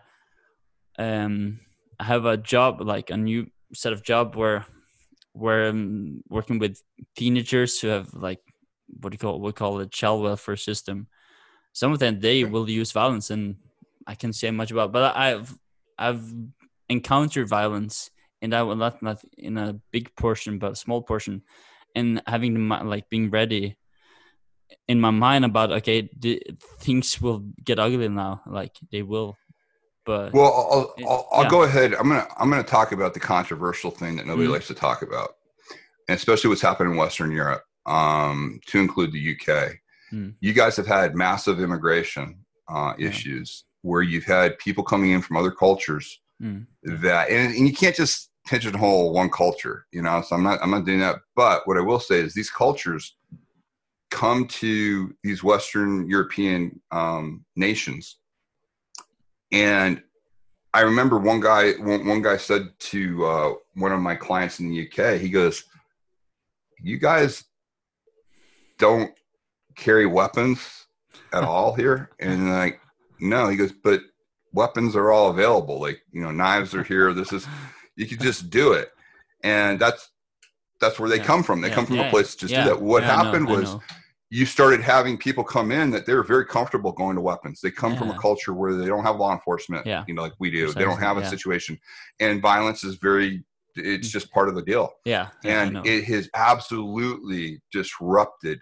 um 0.98 1.60
I 2.00 2.06
have 2.06 2.26
a 2.26 2.38
job 2.38 2.82
like 2.82 3.10
a 3.10 3.18
new 3.18 3.48
set 3.74 3.94
of 3.94 4.04
job 4.04 4.36
where 4.36 4.66
where 5.34 5.68
I'm 5.68 6.24
working 6.30 6.60
with 6.60 6.82
teenagers 7.16 7.80
who 7.80 7.90
have 7.90 8.14
like 8.14 8.40
what 8.88 9.12
do 9.12 9.16
you 9.16 9.20
call 9.20 9.36
it? 9.36 9.42
we 9.42 9.52
call 9.52 9.80
it 9.80 9.92
child 9.92 10.24
welfare 10.24 10.56
system. 10.56 11.08
Some 11.74 11.92
of 11.92 12.00
them 12.00 12.20
they 12.20 12.44
will 12.44 12.70
use 12.70 12.92
violence, 12.92 13.30
and 13.30 13.58
I 14.08 14.16
can't 14.16 14.36
say 14.36 14.52
much 14.52 14.72
about. 14.72 14.92
But 14.92 15.16
I've 15.16 15.58
I've 15.98 16.24
encountered 16.90 17.50
violence, 17.50 18.10
and 18.42 18.54
I 18.54 18.64
will 18.64 18.76
not 18.76 19.02
not 19.02 19.22
in 19.38 19.58
a 19.58 19.80
big 19.92 20.16
portion, 20.16 20.60
but 20.60 20.74
a 20.74 20.76
small 20.76 21.02
portion, 21.02 21.42
and 21.94 22.22
having 22.28 22.54
the 22.54 22.84
like 22.84 23.10
being 23.10 23.30
ready 23.30 23.78
in 24.88 25.00
my 25.02 25.12
mind 25.12 25.46
about 25.46 25.72
okay, 25.72 26.10
the, 26.20 26.42
things 26.80 27.22
will 27.22 27.44
get 27.64 27.80
ugly 27.80 28.08
now, 28.10 28.42
like 28.46 28.74
they 28.92 29.02
will 29.02 29.38
but 30.06 30.34
well, 30.34 30.46
I'll, 30.46 30.94
I'll, 31.08 31.28
I'll 31.32 31.44
yeah. 31.44 31.50
go 31.50 31.64
ahead. 31.64 31.96
I'm 31.96 32.08
gonna 32.08 32.28
I'm 32.38 32.50
gonna 32.50 32.64
talk 32.64 32.92
about 32.92 33.14
the 33.14 33.20
controversial 33.20 33.92
thing 33.92 34.16
that 34.18 34.28
nobody 34.28 34.48
mm. 34.48 34.52
likes 34.52 34.68
to 34.68 34.76
talk 34.76 35.02
about, 35.02 35.32
and 36.08 36.16
especially 36.16 36.50
what's 36.50 36.62
happened 36.62 36.92
in 36.92 36.98
Western 36.98 37.32
Europe, 37.32 37.64
um, 37.88 38.60
to 38.68 38.80
include 38.80 39.12
the 39.12 39.32
UK. 39.36 39.72
Mm. 40.14 40.36
You 40.40 40.54
guys 40.54 40.78
have 40.78 40.86
had 40.86 41.16
massive 41.16 41.60
immigration 41.60 42.38
uh, 42.70 42.94
yeah. 42.98 43.10
issues 43.10 43.66
where 43.82 44.04
you've 44.04 44.26
had 44.26 44.58
people 44.60 44.84
coming 44.84 45.12
in 45.12 45.22
from 45.22 45.38
other 45.38 45.52
cultures 45.52 46.22
mm. 46.42 46.66
that, 46.84 47.30
and, 47.30 47.56
and 47.56 47.68
you 47.68 47.74
can't 47.74 47.96
just 47.96 48.30
pigeonhole 48.46 49.12
one 49.12 49.32
culture, 49.32 49.88
you 49.92 50.04
know. 50.04 50.22
So 50.22 50.36
I'm 50.36 50.44
not 50.44 50.60
I'm 50.62 50.70
not 50.70 50.86
doing 50.86 51.00
that. 51.00 51.16
But 51.36 51.68
what 51.68 51.78
I 51.78 51.82
will 51.82 52.00
say 52.00 52.20
is 52.20 52.36
these 52.36 52.52
cultures 52.52 53.16
come 54.12 54.48
to 54.48 55.14
these 55.24 55.44
Western 55.44 56.10
European 56.10 56.80
um, 56.92 57.46
nations 57.56 58.18
and 59.52 60.02
I 60.74 60.82
remember 60.82 61.18
one 61.18 61.40
guy, 61.40 61.72
one, 61.74 62.06
one 62.06 62.22
guy 62.22 62.36
said 62.36 62.68
to 62.78 63.26
uh, 63.26 63.54
one 63.76 63.94
of 63.94 64.02
my 64.02 64.16
clients 64.16 64.60
in 64.60 64.70
the 64.70 64.86
UK, 64.86 65.20
he 65.22 65.30
goes, 65.30 65.64
"You 66.82 66.98
guys 66.98 67.46
don't 68.78 69.14
carry 69.78 70.06
weapons 70.06 70.60
at 71.32 71.44
all 71.46 71.74
here?" 71.74 72.10
And 72.20 72.50
like, 72.50 72.82
no, 73.22 73.48
he 73.48 73.56
goes, 73.56 73.72
"But 73.72 74.02
weapons 74.52 74.98
are 74.98 75.14
all 75.14 75.30
available. 75.30 75.80
Like, 75.80 76.02
you 76.12 76.22
know, 76.22 76.32
knives 76.32 76.76
are 76.76 76.84
here. 76.84 77.14
This 77.14 77.32
is, 77.32 77.48
you 77.96 78.06
could 78.08 78.20
just 78.20 78.50
do 78.50 78.74
it." 78.74 78.92
And 79.44 79.80
that's 79.80 80.10
that's 80.80 81.00
where 81.00 81.10
they 81.10 81.18
yeah. 81.18 81.24
come 81.24 81.44
from. 81.44 81.62
They 81.62 81.70
yeah. 81.70 81.76
come 81.76 81.86
from 81.86 81.98
yeah. 81.98 82.08
a 82.08 82.10
place 82.10 82.36
to 82.36 82.48
just 82.48 82.54
do 82.54 82.70
that. 82.70 82.82
What 82.82 83.04
happened 83.04 83.48
was 83.48 83.76
you 84.30 84.46
started 84.46 84.82
having 84.82 85.18
people 85.18 85.44
come 85.44 85.72
in 85.72 85.92
that 85.92 86.06
they're 86.06 86.24
very 86.24 86.46
comfortable 86.46 86.92
going 86.92 87.16
to 87.16 87.22
weapons. 87.22 87.62
They 87.62 87.72
come 87.72 87.94
yeah. 87.94 88.00
from 88.00 88.10
a 88.12 88.20
culture 88.20 88.54
where 88.54 88.74
they 88.74 88.88
don't 88.88 89.04
have 89.04 89.18
law 89.18 89.32
enforcement, 89.32 89.86
yeah. 89.86 90.04
you 90.08 90.14
know, 90.14 90.24
like 90.24 90.34
we 90.40 90.52
do. 90.52 90.66
Precisely. 90.66 90.80
They 90.80 90.90
don't 90.90 91.00
have 91.00 91.18
a 91.18 91.22
yeah. 91.22 91.30
situation, 91.30 91.80
and 92.20 92.42
violence 92.42 92.84
is 92.84 92.96
very. 92.96 93.44
It's 93.78 94.08
just 94.08 94.32
part 94.32 94.48
of 94.48 94.56
the 94.56 94.62
deal. 94.62 94.94
Yeah, 95.04 95.30
and 95.44 95.86
it 95.86 96.06
has 96.06 96.30
absolutely 96.34 97.62
disrupted 97.74 98.62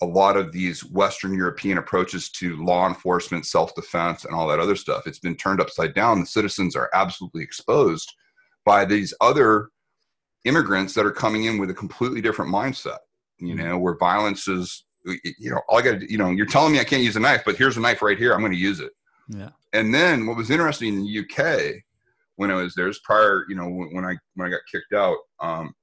a 0.00 0.06
lot 0.06 0.36
of 0.36 0.52
these 0.52 0.84
Western 0.84 1.34
European 1.34 1.78
approaches 1.78 2.30
to 2.30 2.64
law 2.64 2.86
enforcement, 2.86 3.46
self 3.46 3.74
defense, 3.74 4.24
and 4.24 4.34
all 4.34 4.46
that 4.48 4.60
other 4.60 4.76
stuff. 4.76 5.06
It's 5.06 5.18
been 5.18 5.36
turned 5.36 5.60
upside 5.60 5.94
down. 5.94 6.20
The 6.20 6.26
citizens 6.26 6.76
are 6.76 6.90
absolutely 6.94 7.42
exposed 7.42 8.12
by 8.64 8.84
these 8.84 9.12
other 9.20 9.70
immigrants 10.48 10.94
that 10.94 11.06
are 11.06 11.12
coming 11.12 11.44
in 11.44 11.58
with 11.58 11.70
a 11.70 11.74
completely 11.74 12.20
different 12.20 12.52
mindset, 12.52 12.98
you 13.38 13.54
mm-hmm. 13.54 13.68
know, 13.68 13.78
where 13.78 13.96
violence 13.96 14.48
is, 14.48 14.84
you 15.04 15.50
know, 15.50 15.60
all 15.68 15.78
I 15.78 15.82
got 15.82 16.00
to, 16.00 16.10
you 16.10 16.18
know, 16.18 16.30
you're 16.30 16.46
telling 16.46 16.72
me 16.72 16.80
I 16.80 16.84
can't 16.84 17.02
use 17.02 17.16
a 17.16 17.20
knife, 17.20 17.42
but 17.44 17.56
here's 17.56 17.76
a 17.76 17.80
knife 17.80 18.02
right 18.02 18.18
here. 18.18 18.32
I'm 18.32 18.40
going 18.40 18.52
to 18.52 18.58
use 18.58 18.80
it. 18.80 18.92
Yeah. 19.28 19.50
And 19.72 19.94
then 19.94 20.26
what 20.26 20.36
was 20.36 20.50
interesting 20.50 20.94
in 20.94 21.04
the 21.04 21.18
UK 21.20 21.82
when 22.36 22.50
I 22.50 22.54
was 22.54 22.74
there 22.74 22.88
is 22.88 22.98
prior, 23.00 23.44
you 23.48 23.54
know, 23.54 23.68
when, 23.68 23.94
when 23.94 24.04
I, 24.04 24.16
when 24.34 24.48
I 24.48 24.50
got 24.50 24.60
kicked 24.70 24.92
out, 24.92 25.18
um, 25.40 25.74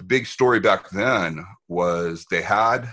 the 0.00 0.04
big 0.04 0.26
story 0.26 0.60
back 0.60 0.88
then 0.90 1.44
was 1.68 2.24
they 2.30 2.40
had 2.40 2.88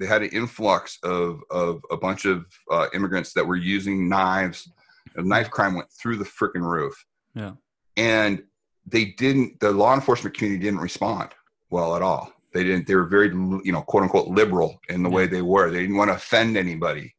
they 0.00 0.06
had 0.06 0.22
an 0.22 0.30
influx 0.30 0.98
of 1.02 1.42
of 1.50 1.82
a 1.90 1.96
bunch 1.96 2.24
of 2.24 2.46
uh, 2.70 2.86
immigrants 2.94 3.34
that 3.34 3.46
were 3.46 3.56
using 3.56 4.08
knives. 4.08 4.70
The 5.14 5.22
knife 5.22 5.50
crime 5.50 5.74
went 5.74 5.90
through 5.92 6.16
the 6.16 6.24
freaking 6.24 6.62
roof. 6.62 6.94
Yeah, 7.34 7.52
and 7.98 8.42
they 8.90 9.06
didn't. 9.06 9.60
The 9.60 9.70
law 9.70 9.94
enforcement 9.94 10.36
community 10.36 10.64
didn't 10.64 10.80
respond 10.80 11.30
well 11.70 11.96
at 11.96 12.02
all. 12.02 12.32
They 12.54 12.64
didn't. 12.64 12.86
They 12.86 12.94
were 12.94 13.06
very, 13.06 13.28
you 13.28 13.72
know, 13.72 13.82
quote 13.82 14.02
unquote, 14.02 14.28
liberal 14.28 14.80
in 14.88 15.02
the 15.02 15.10
way 15.10 15.26
they 15.26 15.42
were. 15.42 15.70
They 15.70 15.80
didn't 15.80 15.96
want 15.96 16.10
to 16.10 16.16
offend 16.16 16.56
anybody. 16.56 17.14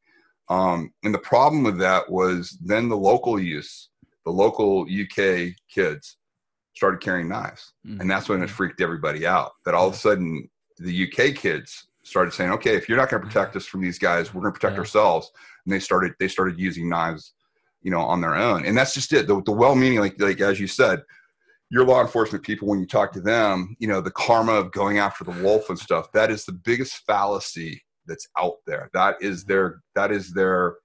Um, 0.49 0.91
and 1.03 1.13
the 1.13 1.19
problem 1.19 1.63
with 1.63 1.77
that 1.79 2.09
was 2.09 2.57
then 2.61 2.89
the 2.89 2.97
local 2.97 3.39
use, 3.39 3.89
the 4.25 4.31
local 4.31 4.81
UK 4.83 5.53
kids 5.69 6.17
started 6.73 7.01
carrying 7.01 7.29
knives, 7.29 7.73
mm-hmm. 7.85 8.01
and 8.01 8.09
that's 8.09 8.29
when 8.29 8.41
it 8.41 8.49
freaked 8.49 8.81
everybody 8.81 9.27
out. 9.27 9.51
That 9.65 9.75
all 9.75 9.87
of 9.87 9.93
a 9.93 9.97
sudden 9.97 10.49
the 10.79 11.07
UK 11.07 11.35
kids 11.35 11.87
started 12.03 12.33
saying, 12.33 12.51
okay, 12.51 12.75
if 12.75 12.89
you're 12.89 12.97
not 12.97 13.09
going 13.09 13.21
to 13.21 13.27
protect 13.27 13.55
us 13.55 13.65
from 13.65 13.81
these 13.81 13.99
guys, 13.99 14.33
we're 14.33 14.41
going 14.41 14.53
to 14.53 14.59
protect 14.59 14.73
yeah. 14.73 14.79
ourselves. 14.79 15.31
And 15.65 15.73
they 15.73 15.79
started 15.79 16.13
they 16.19 16.27
started 16.27 16.59
using 16.59 16.89
knives, 16.89 17.33
you 17.83 17.91
know, 17.91 18.01
on 18.01 18.21
their 18.21 18.35
own. 18.35 18.65
And 18.65 18.75
that's 18.75 18.93
just 18.93 19.13
it. 19.13 19.27
The, 19.27 19.41
the 19.43 19.51
well-meaning, 19.51 19.99
like 19.99 20.19
like 20.19 20.41
as 20.41 20.59
you 20.59 20.67
said, 20.67 21.03
your 21.69 21.85
law 21.85 22.01
enforcement 22.01 22.43
people, 22.43 22.67
when 22.67 22.79
you 22.79 22.87
talk 22.87 23.11
to 23.13 23.21
them, 23.21 23.75
you 23.79 23.87
know, 23.87 24.01
the 24.01 24.11
karma 24.11 24.53
of 24.53 24.71
going 24.71 24.97
after 24.97 25.23
the 25.23 25.43
wolf 25.43 25.69
and 25.69 25.77
stuff. 25.77 26.11
That 26.13 26.31
is 26.31 26.45
the 26.45 26.51
biggest 26.51 27.05
fallacy 27.05 27.83
that's 28.07 28.27
out 28.39 28.55
there. 28.65 28.89
That 28.93 29.17
is 29.21 29.45
their 29.45 29.81
that 29.95 30.11
is 30.11 30.33
their 30.33 30.77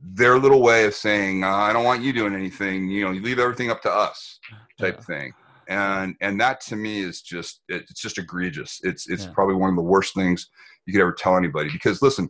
their 0.00 0.38
little 0.38 0.62
way 0.62 0.84
of 0.84 0.94
saying, 0.94 1.44
uh, 1.44 1.48
I 1.48 1.72
don't 1.72 1.84
want 1.84 2.02
you 2.02 2.12
doing 2.12 2.34
anything. 2.34 2.88
You 2.88 3.04
know, 3.04 3.10
you 3.12 3.22
leave 3.22 3.38
everything 3.38 3.70
up 3.70 3.82
to 3.82 3.90
us, 3.90 4.38
type 4.78 4.96
yeah. 4.98 5.04
thing 5.04 5.32
and 5.68 6.16
and 6.20 6.40
that 6.40 6.60
to 6.60 6.76
me 6.76 7.00
is 7.00 7.22
just 7.22 7.60
it's 7.68 8.00
just 8.00 8.18
egregious 8.18 8.80
it's 8.82 9.08
it's 9.08 9.24
yeah. 9.24 9.30
probably 9.32 9.54
one 9.54 9.70
of 9.70 9.76
the 9.76 9.82
worst 9.82 10.14
things 10.14 10.48
you 10.86 10.92
could 10.92 11.02
ever 11.02 11.12
tell 11.12 11.36
anybody 11.36 11.70
because 11.70 12.02
listen 12.02 12.28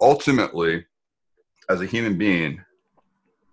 ultimately 0.00 0.84
as 1.68 1.80
a 1.80 1.86
human 1.86 2.16
being 2.16 2.60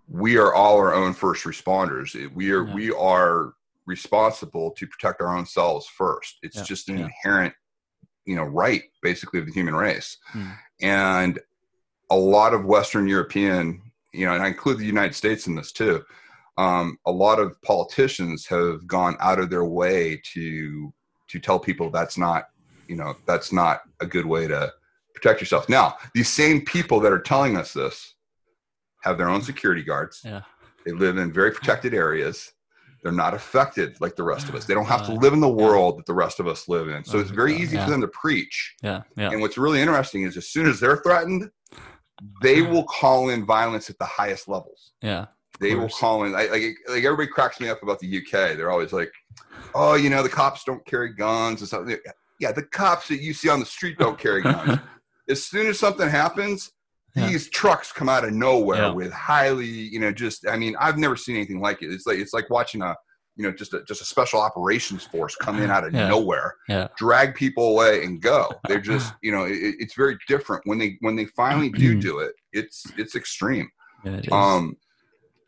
we 0.09 0.37
are 0.37 0.53
all 0.53 0.77
our 0.77 0.93
own 0.93 1.13
first 1.13 1.43
responders 1.43 2.15
we 2.33 2.51
are 2.51 2.65
yeah. 2.65 2.73
we 2.73 2.91
are 2.93 3.53
responsible 3.87 4.71
to 4.71 4.85
protect 4.85 5.21
our 5.21 5.35
own 5.35 5.45
selves 5.45 5.87
first 5.87 6.37
it's 6.43 6.57
yeah. 6.57 6.63
just 6.63 6.89
an 6.89 6.99
inherent 6.99 7.53
you 8.25 8.35
know 8.35 8.43
right 8.43 8.83
basically 9.01 9.39
of 9.39 9.45
the 9.45 9.51
human 9.51 9.73
race 9.73 10.17
hmm. 10.27 10.49
and 10.81 11.39
a 12.11 12.15
lot 12.15 12.53
of 12.53 12.65
western 12.65 13.07
european 13.07 13.81
you 14.13 14.25
know 14.25 14.33
and 14.33 14.43
i 14.43 14.47
include 14.47 14.77
the 14.77 14.85
united 14.85 15.15
states 15.15 15.47
in 15.47 15.55
this 15.55 15.71
too 15.71 16.03
um, 16.59 16.97
a 17.05 17.11
lot 17.11 17.37
of 17.37 17.61
politicians 17.61 18.47
have 18.47 18.87
gone 18.87 19.15
out 19.19 19.39
of 19.39 19.49
their 19.49 19.65
way 19.65 20.19
to 20.33 20.93
to 21.27 21.39
tell 21.39 21.59
people 21.59 21.89
that's 21.89 22.17
not 22.17 22.45
you 22.87 22.95
know 22.95 23.15
that's 23.25 23.51
not 23.51 23.81
a 24.01 24.05
good 24.05 24.25
way 24.25 24.47
to 24.47 24.71
protect 25.13 25.39
yourself 25.41 25.69
now 25.69 25.95
these 26.13 26.29
same 26.29 26.61
people 26.61 26.99
that 26.99 27.11
are 27.11 27.19
telling 27.19 27.57
us 27.57 27.73
this 27.73 28.15
have 29.03 29.17
their 29.17 29.29
own 29.29 29.41
security 29.41 29.83
guards 29.83 30.21
yeah. 30.23 30.41
they 30.85 30.91
live 30.91 31.17
in 31.17 31.31
very 31.31 31.51
protected 31.51 31.93
areas 31.93 32.53
they're 33.03 33.11
not 33.11 33.33
affected 33.33 33.99
like 34.01 34.15
the 34.15 34.23
rest 34.23 34.49
of 34.49 34.55
us 34.55 34.65
they 34.65 34.73
don't 34.73 34.85
have 34.85 35.05
to 35.05 35.13
live 35.13 35.33
in 35.33 35.39
the 35.39 35.47
world 35.47 35.97
that 35.97 36.05
the 36.05 36.13
rest 36.13 36.39
of 36.39 36.47
us 36.47 36.67
live 36.67 36.87
in 36.87 37.03
so 37.03 37.19
it's 37.19 37.29
very 37.29 37.55
easy 37.55 37.75
yeah. 37.75 37.85
for 37.85 37.91
them 37.91 38.01
to 38.01 38.07
preach 38.07 38.75
yeah. 38.81 39.01
yeah 39.15 39.31
and 39.31 39.41
what's 39.41 39.57
really 39.57 39.81
interesting 39.81 40.23
is 40.23 40.37
as 40.37 40.47
soon 40.47 40.67
as 40.67 40.79
they're 40.79 40.97
threatened 40.97 41.49
they 42.41 42.61
will 42.61 42.83
call 42.83 43.29
in 43.29 43.45
violence 43.45 43.89
at 43.89 43.97
the 43.99 44.05
highest 44.05 44.47
levels 44.47 44.91
yeah 45.01 45.25
they 45.59 45.75
will 45.75 45.89
call 45.89 46.23
in. 46.23 46.31
like, 46.31 46.51
like 46.51 47.03
everybody 47.03 47.27
cracks 47.27 47.59
me 47.59 47.69
up 47.69 47.81
about 47.81 47.99
the 47.99 48.17
UK. 48.17 48.55
They're 48.55 48.71
always 48.71 48.93
like, 48.93 49.11
"Oh, 49.73 49.95
you 49.95 50.09
know, 50.09 50.23
the 50.23 50.29
cops 50.29 50.63
don't 50.63 50.85
carry 50.85 51.13
guns 51.13 51.61
and 51.61 51.69
something." 51.69 51.97
Yeah, 52.39 52.51
the 52.51 52.63
cops 52.63 53.07
that 53.07 53.21
you 53.21 53.33
see 53.33 53.49
on 53.49 53.59
the 53.59 53.65
street 53.65 53.97
don't 53.97 54.19
carry 54.19 54.43
guns. 54.43 54.79
as 55.29 55.45
soon 55.45 55.67
as 55.67 55.79
something 55.79 56.07
happens, 56.07 56.71
yeah. 57.17 57.27
these 57.27 57.49
trucks 57.49 57.91
come 57.91 58.09
out 58.09 58.23
of 58.23 58.33
nowhere 58.33 58.83
yeah. 58.83 58.89
with 58.89 59.11
highly, 59.11 59.65
you 59.65 59.99
know, 59.99 60.11
just. 60.11 60.47
I 60.47 60.57
mean, 60.57 60.75
I've 60.79 60.97
never 60.97 61.15
seen 61.15 61.35
anything 61.35 61.59
like 61.59 61.81
it. 61.81 61.91
It's 61.91 62.05
like 62.05 62.19
it's 62.19 62.33
like 62.33 62.49
watching 62.49 62.81
a, 62.81 62.95
you 63.35 63.43
know, 63.43 63.51
just 63.51 63.73
a 63.73 63.83
just 63.83 64.01
a 64.01 64.05
special 64.05 64.39
operations 64.39 65.03
force 65.03 65.35
come 65.35 65.61
in 65.61 65.69
out 65.69 65.85
of 65.85 65.93
yeah. 65.93 66.07
nowhere, 66.07 66.55
drag 66.97 67.35
people 67.35 67.71
away 67.71 68.03
and 68.03 68.21
go. 68.21 68.51
They're 68.67 68.79
just, 68.79 69.13
you 69.21 69.31
know, 69.31 69.45
it, 69.45 69.75
it's 69.79 69.95
very 69.95 70.17
different 70.27 70.63
when 70.65 70.77
they 70.77 70.97
when 71.01 71.15
they 71.15 71.25
finally 71.25 71.69
do 71.69 71.99
do 71.99 72.19
it. 72.19 72.33
It's 72.53 72.85
it's 72.97 73.15
extreme. 73.15 73.69
um 74.31 74.77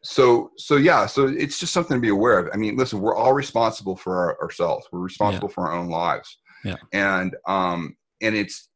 so 0.01 0.51
so 0.57 0.77
yeah 0.77 1.05
so 1.05 1.27
it's 1.27 1.59
just 1.59 1.73
something 1.73 1.97
to 1.97 2.01
be 2.01 2.09
aware 2.09 2.39
of 2.39 2.49
i 2.53 2.57
mean 2.57 2.77
listen 2.77 3.01
we're 3.01 3.15
all 3.15 3.33
responsible 3.33 3.97
for 3.97 4.15
our, 4.15 4.41
ourselves 4.41 4.87
we're 4.91 4.99
responsible 4.99 5.49
yeah. 5.49 5.53
for 5.53 5.67
our 5.67 5.73
own 5.73 5.89
lives 5.89 6.37
yeah 6.63 6.77
and 6.93 7.35
um 7.47 7.95
and 8.21 8.35
it's 8.35 8.68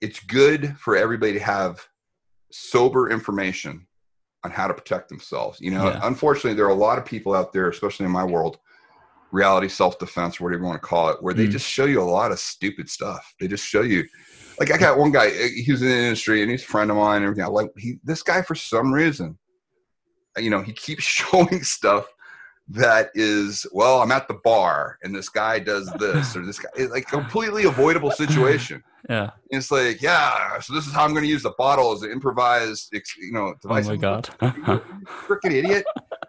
it's 0.00 0.20
good 0.20 0.76
for 0.78 0.96
everybody 0.96 1.32
to 1.34 1.40
have 1.40 1.86
sober 2.52 3.10
information 3.10 3.86
on 4.44 4.50
how 4.50 4.66
to 4.66 4.74
protect 4.74 5.08
themselves 5.08 5.60
you 5.60 5.70
know 5.70 5.88
yeah. 5.88 6.00
unfortunately 6.04 6.54
there 6.54 6.66
are 6.66 6.70
a 6.70 6.74
lot 6.74 6.98
of 6.98 7.04
people 7.04 7.34
out 7.34 7.52
there 7.52 7.68
especially 7.68 8.06
in 8.06 8.12
my 8.12 8.24
world 8.24 8.58
reality 9.32 9.68
self-defense 9.68 10.40
or 10.40 10.44
whatever 10.44 10.62
you 10.62 10.68
want 10.68 10.80
to 10.80 10.86
call 10.86 11.08
it 11.08 11.20
where 11.22 11.34
they 11.34 11.46
mm. 11.46 11.50
just 11.50 11.68
show 11.68 11.84
you 11.84 12.00
a 12.00 12.04
lot 12.04 12.30
of 12.30 12.38
stupid 12.38 12.88
stuff 12.88 13.34
they 13.40 13.48
just 13.48 13.66
show 13.66 13.82
you 13.82 14.04
like 14.60 14.70
i 14.70 14.78
got 14.78 14.98
one 14.98 15.10
guy 15.10 15.26
eh, 15.26 15.48
he 15.48 15.72
was 15.72 15.82
in 15.82 15.88
the 15.88 15.94
industry 15.94 16.42
and 16.42 16.50
he's 16.50 16.62
a 16.62 16.66
friend 16.66 16.90
of 16.90 16.96
mine 16.96 17.16
and 17.16 17.24
everything 17.24 17.52
like 17.52 17.70
he 17.76 17.98
this 18.04 18.22
guy 18.22 18.40
for 18.40 18.54
some 18.54 18.92
reason 18.92 19.36
uh, 20.36 20.40
you 20.40 20.50
know, 20.50 20.62
he 20.62 20.72
keeps 20.72 21.04
showing 21.04 21.62
stuff 21.62 22.06
that 22.68 23.10
is, 23.14 23.64
well, 23.72 24.02
I'm 24.02 24.10
at 24.10 24.26
the 24.26 24.40
bar 24.42 24.98
and 25.02 25.14
this 25.14 25.28
guy 25.28 25.60
does 25.60 25.90
this 25.98 26.34
or 26.34 26.44
this 26.44 26.58
guy, 26.58 26.68
it's 26.74 26.92
like 26.92 27.06
completely 27.06 27.64
avoidable 27.64 28.10
situation. 28.10 28.82
Yeah. 29.08 29.30
And 29.50 29.58
it's 29.58 29.70
like, 29.70 30.02
yeah, 30.02 30.58
so 30.60 30.74
this 30.74 30.86
is 30.86 30.92
how 30.92 31.04
I'm 31.04 31.12
going 31.12 31.22
to 31.22 31.28
use 31.30 31.42
the 31.44 31.54
bottle 31.56 31.92
as 31.92 32.02
an 32.02 32.10
improvised, 32.10 32.92
you 32.92 33.32
know, 33.32 33.54
device. 33.62 33.86
Oh 33.86 33.90
my 33.90 33.96
God. 33.96 34.24
Freaking 35.26 35.52
idiot. 35.52 35.84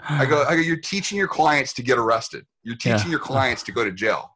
I 0.10 0.26
go, 0.26 0.44
I 0.44 0.56
go, 0.56 0.62
you're 0.62 0.78
teaching 0.78 1.18
your 1.18 1.28
clients 1.28 1.74
to 1.74 1.82
get 1.82 1.98
arrested. 1.98 2.46
You're 2.64 2.76
teaching 2.76 3.06
yeah. 3.06 3.12
your 3.12 3.20
clients 3.20 3.64
to 3.64 3.72
go 3.72 3.84
to 3.84 3.92
jail. 3.92 4.36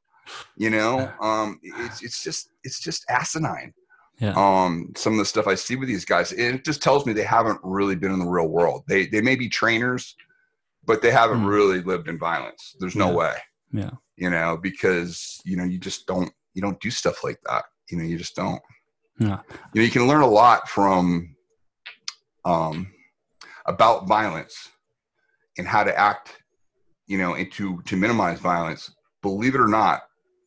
You 0.57 0.69
know, 0.69 1.11
um, 1.21 1.59
it's, 1.61 2.01
it's 2.01 2.23
just, 2.23 2.49
it's 2.63 2.79
just 2.79 3.05
asinine 3.09 3.73
yeah. 4.21 4.33
um, 4.37 4.91
some 4.95 5.13
of 5.13 5.19
the 5.19 5.25
stuff 5.25 5.47
I 5.47 5.55
see 5.55 5.75
with 5.75 5.87
these 5.87 6.05
guys. 6.05 6.31
It 6.31 6.63
just 6.63 6.81
tells 6.81 7.05
me 7.05 7.11
they 7.11 7.23
haven't 7.23 7.59
really 7.63 7.95
been 7.95 8.11
in 8.11 8.19
the 8.19 8.27
real 8.27 8.47
world. 8.47 8.83
They 8.87 9.07
they 9.07 9.19
may 9.19 9.35
be 9.35 9.49
trainers, 9.49 10.15
but 10.85 11.01
they 11.01 11.11
haven't 11.11 11.41
mm. 11.41 11.47
really 11.47 11.81
lived 11.81 12.07
in 12.07 12.19
violence. 12.19 12.75
There's 12.79 12.95
no 12.95 13.09
yeah. 13.09 13.15
way. 13.15 13.33
Yeah. 13.73 13.91
You 14.17 14.29
know, 14.29 14.57
because 14.61 15.41
you 15.43 15.57
know 15.57 15.63
you 15.63 15.79
just 15.79 16.05
don't 16.05 16.31
you 16.53 16.61
don't 16.61 16.79
do 16.79 16.91
stuff 16.91 17.23
like 17.23 17.39
that. 17.47 17.65
You 17.91 17.97
know, 17.97 18.03
you 18.03 18.17
just 18.17 18.35
don't. 18.35 18.61
Yeah. 19.19 19.39
You 19.73 19.81
know, 19.81 19.85
you 19.85 19.91
can 19.91 20.07
learn 20.07 20.21
a 20.21 20.27
lot 20.27 20.69
from 20.69 21.35
um, 22.45 22.91
about 23.65 24.07
violence 24.07 24.69
and 25.57 25.67
how 25.67 25.83
to 25.83 25.97
act. 25.97 26.37
You 27.07 27.17
know, 27.17 27.33
and 27.35 27.51
to 27.53 27.81
to 27.83 27.97
minimize 27.97 28.39
violence. 28.39 28.91
Believe 29.21 29.53
it 29.53 29.61
or 29.61 29.67
not, 29.67 30.01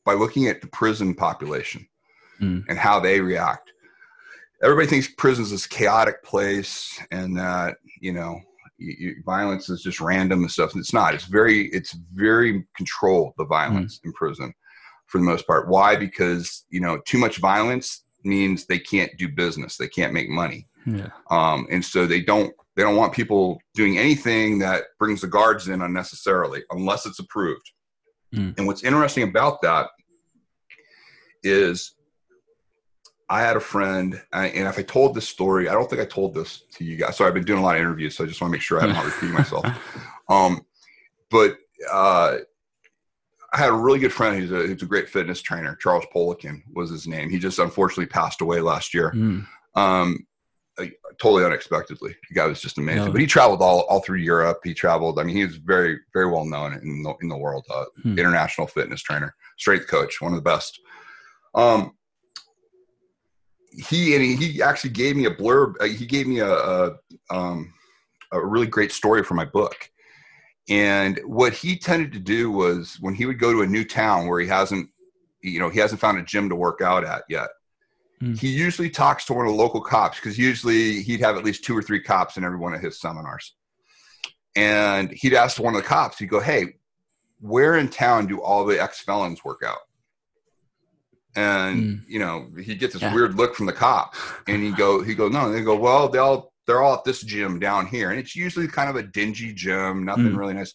by 0.04 0.14
looking 0.14 0.48
at 0.48 0.61
the 0.61 0.66
prison 0.68 1.14
population 1.14 1.87
mm. 2.40 2.64
and 2.68 2.78
how 2.78 3.00
they 3.00 3.20
react. 3.20 3.72
Everybody 4.62 4.87
thinks 4.87 5.09
prisons 5.09 5.52
is 5.52 5.66
a 5.66 5.68
chaotic 5.68 6.22
place 6.22 6.98
and 7.11 7.37
that, 7.37 7.76
you 8.00 8.12
know, 8.12 8.40
you, 8.78 8.94
you, 8.98 9.22
violence 9.24 9.68
is 9.68 9.83
just 9.83 10.00
random 10.00 10.40
and 10.40 10.50
stuff. 10.50 10.72
And 10.72 10.80
it's 10.80 10.94
not. 10.94 11.14
It's 11.14 11.26
very, 11.26 11.66
it's 11.68 11.96
very 12.12 12.64
controlled, 12.76 13.35
the 13.37 13.46
violence 13.46 13.98
mm. 13.98 14.07
in 14.07 14.12
prison 14.12 14.54
for 15.14 15.18
the 15.18 15.24
most 15.24 15.46
part. 15.46 15.68
Why? 15.68 15.94
Because, 15.94 16.64
you 16.70 16.81
know, 16.81 16.98
too 17.07 17.18
much 17.18 17.37
violence 17.37 18.03
means 18.24 18.66
they 18.66 18.81
can't 18.81 19.16
do 19.16 19.29
business. 19.29 19.77
They 19.77 19.87
can't 19.87 20.12
make 20.12 20.29
money. 20.29 20.66
Yeah. 20.85 21.11
Um, 21.31 21.68
and 21.70 21.85
so 21.85 22.05
they 22.05 22.20
don't, 22.20 22.53
they 22.74 22.83
don't 22.83 22.96
want 22.96 23.12
people 23.12 23.61
doing 23.74 23.96
anything 23.96 24.59
that 24.59 24.83
brings 24.98 25.20
the 25.20 25.29
guards 25.29 25.68
in 25.68 25.83
unnecessarily 25.83 26.64
unless 26.72 27.07
it's 27.07 27.20
approved. 27.20 27.70
Mm. 28.35 28.59
And 28.59 28.66
what's 28.66 28.83
interesting 28.83 29.22
about 29.22 29.62
that 29.62 29.90
is 31.44 31.94
I 33.29 33.40
had 33.40 33.57
a 33.57 33.61
friend, 33.61 34.20
and 34.33 34.66
if 34.66 34.81
I 34.81 34.83
told 34.83 35.14
this 35.14 35.29
story, 35.29 35.68
I 35.68 35.74
don't 35.74 35.88
think 35.88 36.03
I 36.03 36.07
told 36.07 36.35
this 36.35 36.64
to 36.72 36.85
you 36.85 36.96
guys. 36.96 37.16
So 37.16 37.24
I've 37.24 37.35
been 37.35 37.44
doing 37.44 37.61
a 37.61 37.62
lot 37.62 37.77
of 37.77 37.83
interviews, 37.83 38.16
so 38.16 38.24
I 38.24 38.27
just 38.27 38.40
want 38.40 38.50
to 38.50 38.57
make 38.57 38.62
sure 38.62 38.81
I'm 38.81 38.92
not 38.92 39.05
repeating 39.12 39.33
myself. 39.33 39.64
Um, 40.29 40.66
but 41.31 41.57
uh, 41.88 42.38
I 43.55 43.59
had 43.59 43.71
a 43.71 43.75
really 43.75 44.01
good 44.01 44.12
friend 44.12 44.37
who's 44.37 44.51
a, 44.51 44.67
who's 44.67 44.83
a 44.83 44.87
great 44.87 45.09
fitness 45.09 45.40
trainer. 45.40 45.77
Charles 45.77 46.05
Poliquin 46.12 46.62
was 46.73 46.90
his 46.90 47.07
name. 47.07 47.31
He 47.31 47.38
just 47.38 47.61
unfortunately 47.61 48.07
passed 48.07 48.40
away 48.40 48.61
last 48.61 48.93
year. 48.93 49.12
Mm. 49.12 49.47
Um, 49.77 50.27
totally 51.21 51.45
unexpectedly. 51.45 52.17
The 52.29 52.35
guy 52.35 52.47
was 52.47 52.61
just 52.61 52.79
amazing. 52.79 53.07
No. 53.07 53.12
But 53.12 53.21
he 53.21 53.29
traveled 53.29 53.62
all, 53.62 53.83
all 53.83 54.01
through 54.01 54.19
Europe. 54.19 54.61
He 54.64 54.75
traveled. 54.75 55.21
I 55.21 55.23
mean, 55.23 55.37
he 55.37 55.45
was 55.45 55.57
very 55.57 55.99
very 56.12 56.29
well 56.31 56.45
known 56.45 56.75
in 56.75 57.03
the, 57.05 57.14
in 57.23 57.29
the 57.29 57.37
world. 57.37 57.64
Uh, 57.73 57.85
hmm. 58.03 58.19
International 58.19 58.67
fitness 58.67 59.03
trainer, 59.03 59.35
strength 59.57 59.87
coach, 59.87 60.21
one 60.21 60.33
of 60.33 60.37
the 60.37 60.43
best. 60.43 60.81
Um, 61.55 61.93
he 63.71 64.14
and 64.14 64.25
he, 64.25 64.35
he 64.35 64.62
actually 64.62 64.90
gave 64.90 65.17
me 65.17 65.27
a 65.27 65.35
blurb. 65.35 65.75
Uh, 65.81 65.85
he 65.85 66.07
gave 66.07 66.27
me 66.27 66.40
a 66.40 66.53
a, 66.53 66.97
um, 67.31 67.73
a 68.33 68.45
really 68.45 68.67
great 68.67 68.90
story 68.90 69.23
for 69.23 69.35
my 69.35 69.45
book. 69.45 69.90
And 70.68 71.20
what 71.24 71.53
he 71.53 71.77
tended 71.77 72.12
to 72.12 72.18
do 72.18 72.50
was 72.50 72.96
when 73.00 73.14
he 73.14 73.27
would 73.27 73.38
go 73.38 73.53
to 73.53 73.62
a 73.62 73.66
new 73.66 73.85
town 73.85 74.27
where 74.27 74.40
he 74.40 74.46
hasn't, 74.46 74.88
you 75.42 75.59
know, 75.59 75.68
he 75.68 75.79
hasn't 75.79 76.00
found 76.00 76.18
a 76.18 76.22
gym 76.22 76.48
to 76.48 76.57
work 76.57 76.81
out 76.81 77.05
at 77.05 77.24
yet 77.29 77.48
Mm. 78.24 78.38
He 78.38 78.48
usually 78.48 78.90
talks 78.90 79.24
to 79.27 79.35
one 79.35 79.46
of 79.46 79.53
the 79.53 79.59
local 79.59 79.81
cops 79.81 80.18
because 80.18 80.38
usually 80.38 81.03
he'd 81.03 81.20
have 81.20 81.37
at 81.37 81.44
least 81.44 81.64
two 81.64 81.77
or 81.77 81.83
three 81.83 82.00
cops 82.00 82.37
in 82.37 82.44
every 82.44 82.59
one 82.59 82.74
of 82.74 82.81
his 82.81 83.00
seminars. 83.00 83.55
And 84.57 85.11
he'd 85.11 85.35
ask 85.35 85.61
one 85.61 85.74
of 85.74 85.83
the 85.83 85.87
cops, 85.87 86.18
he'd 86.18 86.31
go, 86.31 86.40
Hey, 86.40 86.74
where 87.40 87.77
in 87.77 87.88
town 87.88 88.27
do 88.27 88.40
all 88.40 88.64
the 88.64 88.81
ex 88.81 89.00
felons 89.00 89.44
work 89.44 89.62
out? 89.66 89.79
And 91.37 91.83
mm. 91.83 92.00
you 92.09 92.20
know, 92.20 92.48
he 92.62 92.77
gets 92.77 92.92
this 92.92 93.03
yeah. 93.03 93.12
weird 93.12 93.35
look 93.35 93.57
from 93.57 93.66
the 93.66 93.72
cop, 93.72 94.14
and 94.46 94.62
he 94.62 94.70
go, 94.70 95.03
he 95.03 95.16
go, 95.16 95.29
no, 95.29 95.46
and 95.46 95.55
they 95.55 95.62
go, 95.62 95.74
well, 95.74 96.09
they 96.09 96.18
all 96.18 96.54
they're 96.66 96.83
all 96.83 96.94
at 96.94 97.05
this 97.05 97.22
gym 97.22 97.59
down 97.59 97.87
here, 97.87 98.11
and 98.11 98.18
it's 98.18 98.35
usually 98.35 98.68
kind 98.68 98.88
of 98.88 98.96
a 98.96 99.03
dingy 99.03 99.53
gym, 99.53 100.05
nothing 100.05 100.31
mm. 100.31 100.37
really 100.37 100.55
nice. 100.55 100.74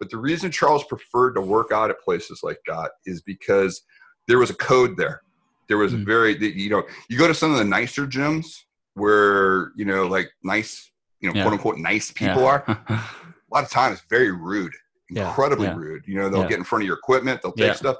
But 0.00 0.10
the 0.10 0.18
reason 0.18 0.50
Charles 0.50 0.84
preferred 0.84 1.34
to 1.34 1.40
work 1.40 1.70
out 1.72 1.90
at 1.90 2.00
places 2.00 2.40
like 2.42 2.58
that 2.66 2.90
is 3.06 3.22
because 3.22 3.82
there 4.26 4.38
was 4.38 4.50
a 4.50 4.54
code 4.54 4.96
there. 4.96 5.22
There 5.68 5.78
was 5.78 5.92
mm. 5.92 6.02
a 6.02 6.04
very, 6.04 6.36
you 6.36 6.70
know, 6.70 6.82
you 7.08 7.16
go 7.16 7.28
to 7.28 7.34
some 7.34 7.52
of 7.52 7.58
the 7.58 7.64
nicer 7.64 8.06
gyms 8.06 8.46
where, 8.94 9.72
you 9.76 9.84
know, 9.84 10.06
like 10.06 10.30
nice, 10.42 10.90
you 11.20 11.28
know, 11.28 11.34
yeah. 11.36 11.42
quote 11.42 11.52
unquote, 11.52 11.78
nice 11.78 12.10
people 12.10 12.42
yeah. 12.42 12.48
are. 12.48 12.84
a 12.88 13.54
lot 13.54 13.64
of 13.64 13.70
times 13.70 14.02
very 14.10 14.32
rude, 14.32 14.72
incredibly 15.08 15.66
yeah. 15.66 15.76
rude. 15.76 16.02
You 16.06 16.16
know, 16.16 16.28
they'll 16.28 16.48
get 16.48 16.58
in 16.58 16.64
front 16.64 16.82
of 16.82 16.86
your 16.86 16.96
equipment, 16.96 17.40
they'll 17.42 17.52
take 17.52 17.74
stuff. 17.76 17.98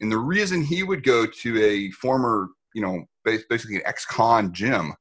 And 0.00 0.10
the 0.10 0.18
reason 0.18 0.62
he 0.62 0.82
would 0.82 1.02
go 1.02 1.26
to 1.26 1.64
a 1.64 1.90
former, 1.92 2.48
you 2.74 2.82
know, 2.82 3.04
basically 3.24 3.76
an 3.76 3.82
ex-con 3.84 4.52
gym, 4.52 4.94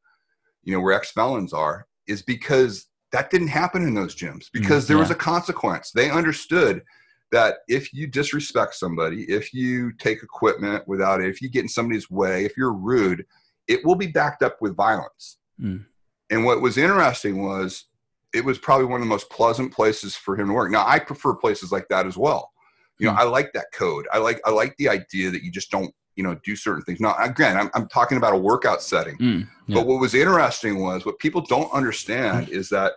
you 0.64 0.74
know, 0.74 0.80
where 0.80 0.94
ex-felons 0.94 1.54
are, 1.54 1.88
is 2.08 2.22
because 2.22 2.88
that 3.12 3.30
didn't 3.30 3.48
happen 3.48 3.84
in 3.84 3.94
those 3.94 4.16
gyms 4.16 4.46
mm, 4.46 4.52
because 4.54 4.88
there 4.88 4.98
was 4.98 5.12
a 5.12 5.16
consequence. 5.16 5.92
They 5.92 6.10
understood 6.10 6.84
that 7.32 7.58
if 7.68 7.94
you 7.94 8.08
disrespect 8.08 8.76
somebody, 8.76 9.24
if 9.24 9.54
you 9.54 9.94
take 9.94 10.22
equipment 10.22 10.88
without 10.88 11.22
it, 11.22 11.30
if 11.30 11.42
you 11.42 11.50
get 11.50 11.64
in 11.64 11.70
somebody's 11.70 12.10
way, 12.10 12.46
if 12.46 12.58
you're 12.58 12.74
rude, 12.74 13.26
it 13.68 13.86
will 13.86 13.96
be 13.96 14.08
backed 14.08 14.44
up 14.44 14.58
with 14.62 14.76
violence. 14.76 15.38
Mm. 15.60 15.86
And 16.30 16.46
what 16.46 16.62
was 16.62 16.78
interesting 16.78 17.44
was 17.44 17.86
it 18.34 18.44
was 18.44 18.58
probably 18.58 18.86
one 18.86 19.02
of 19.02 19.08
the 19.08 19.10
most 19.10 19.30
pleasant 19.30 19.74
places 19.74 20.16
for 20.16 20.38
him 20.38 20.48
to 20.48 20.54
work. 20.54 20.72
Now 20.72 20.86
I 20.88 21.00
prefer 21.00 21.36
places 21.36 21.72
like 21.72 21.88
that 21.90 22.06
as 22.06 22.18
well. 22.18 22.52
You 23.00 23.08
know, 23.08 23.14
mm. 23.14 23.20
I 23.20 23.24
like 23.24 23.52
that 23.54 23.68
code. 23.74 24.08
I 24.12 24.20
like 24.20 24.40
I 24.46 24.52
like 24.52 24.76
the 24.78 24.90
idea 24.90 25.32
that 25.32 25.44
you 25.44 25.52
just 25.52 25.72
don't 25.72 25.94
you 26.22 26.28
know 26.28 26.38
do 26.44 26.56
certain 26.56 26.84
things. 26.84 27.00
Now 27.00 27.16
again, 27.18 27.58
I'm 27.58 27.72
I'm 27.74 27.88
talking 27.88 28.18
about 28.20 28.34
a 28.34 28.38
workout 28.38 28.84
setting. 28.84 29.18
Mm, 29.18 29.48
yeah. 29.66 29.76
But 29.76 29.88
what 29.88 30.00
was 30.00 30.14
interesting 30.14 30.80
was 30.80 31.04
what 31.04 31.18
people 31.18 31.42
don't 31.42 31.74
understand 31.74 32.50
is 32.50 32.70
that 32.70 32.94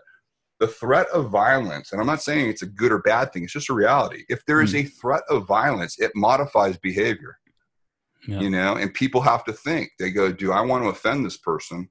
the 0.61 0.69
threat 0.69 1.07
of 1.09 1.31
violence, 1.31 1.93
and 1.93 2.03
I'm 2.03 2.07
not 2.07 2.23
saying 2.23 2.51
it's 2.51 2.61
a 2.61 2.67
good 2.67 2.93
or 2.93 2.99
bad 2.99 3.33
thing, 3.33 3.45
it's 3.45 3.53
just 3.55 3.71
a 3.71 3.75
reality. 3.75 4.25
If 4.29 4.45
there 4.45 4.61
is 4.61 4.75
mm. 4.75 4.85
a 4.85 4.89
threat 4.89 5.23
of 5.31 5.47
violence, 5.47 5.99
it 5.99 6.13
modifies 6.15 6.77
behavior. 6.77 7.39
Yeah. 8.29 8.41
You 8.41 8.51
know, 8.51 8.77
and 8.77 8.93
people 8.93 9.23
have 9.23 9.43
to 9.45 9.55
think. 9.55 9.93
They 9.99 10.11
go, 10.11 10.31
"Do 10.31 10.53
I 10.53 10.61
want 10.61 10.85
to 10.85 10.91
offend 10.91 11.25
this 11.25 11.39
person?" 11.39 11.89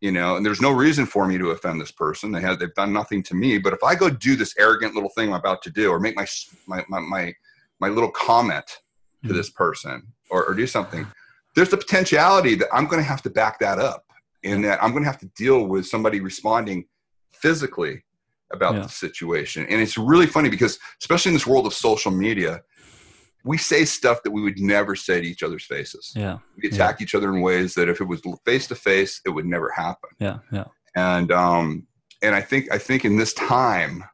You 0.00 0.10
know, 0.10 0.34
and 0.36 0.44
there's 0.44 0.60
no 0.60 0.72
reason 0.72 1.06
for 1.06 1.28
me 1.28 1.38
to 1.38 1.50
offend 1.50 1.80
this 1.80 1.92
person. 1.92 2.32
They 2.32 2.40
have 2.40 2.58
they've 2.58 2.74
done 2.74 2.92
nothing 2.92 3.22
to 3.24 3.36
me. 3.36 3.58
But 3.58 3.72
if 3.72 3.84
I 3.84 3.94
go 3.94 4.10
do 4.10 4.34
this 4.34 4.54
arrogant 4.58 4.94
little 4.94 5.10
thing 5.10 5.28
I'm 5.28 5.38
about 5.38 5.62
to 5.62 5.70
do, 5.70 5.90
or 5.90 6.00
make 6.00 6.16
my 6.16 6.26
my 6.66 6.84
my 6.88 7.00
my, 7.00 7.34
my 7.78 7.88
little 7.88 8.10
comment 8.10 8.66
to 9.24 9.32
mm. 9.32 9.36
this 9.36 9.50
person, 9.50 10.12
or, 10.30 10.44
or 10.44 10.54
do 10.54 10.66
something, 10.66 11.06
there's 11.54 11.70
the 11.70 11.76
potentiality 11.76 12.54
that 12.56 12.68
I'm 12.72 12.86
going 12.86 13.02
to 13.02 13.08
have 13.08 13.22
to 13.22 13.30
back 13.30 13.58
that 13.60 13.78
up, 13.78 14.04
and 14.44 14.64
that 14.64 14.82
I'm 14.82 14.90
going 14.92 15.02
to 15.02 15.10
have 15.10 15.20
to 15.20 15.30
deal 15.36 15.66
with 15.66 15.86
somebody 15.86 16.20
responding 16.20 16.86
physically 17.32 18.04
about 18.52 18.74
yeah. 18.74 18.82
the 18.82 18.88
situation. 18.88 19.66
And 19.68 19.80
it's 19.80 19.98
really 19.98 20.26
funny 20.26 20.48
because, 20.48 20.78
especially 21.00 21.30
in 21.30 21.34
this 21.34 21.46
world 21.46 21.66
of 21.66 21.74
social 21.74 22.12
media, 22.12 22.62
we 23.44 23.58
say 23.58 23.84
stuff 23.84 24.22
that 24.24 24.30
we 24.30 24.42
would 24.42 24.58
never 24.58 24.94
say 24.94 25.20
to 25.20 25.26
each 25.26 25.42
other's 25.42 25.64
faces. 25.64 26.12
Yeah. 26.14 26.38
We 26.60 26.68
attack 26.68 27.00
yeah. 27.00 27.04
each 27.04 27.14
other 27.14 27.32
in 27.34 27.40
ways 27.40 27.74
that 27.74 27.88
if 27.88 28.00
it 28.00 28.04
was 28.04 28.20
face 28.44 28.66
to 28.68 28.74
face, 28.74 29.20
it 29.24 29.30
would 29.30 29.46
never 29.46 29.70
happen. 29.70 30.10
Yeah. 30.18 30.38
Yeah. 30.52 30.64
And, 30.96 31.30
um, 31.32 31.86
and 32.22 32.34
I 32.34 32.40
think, 32.40 32.72
I 32.72 32.78
think 32.78 33.04
in 33.04 33.16
this 33.16 33.32
time, 33.34 34.04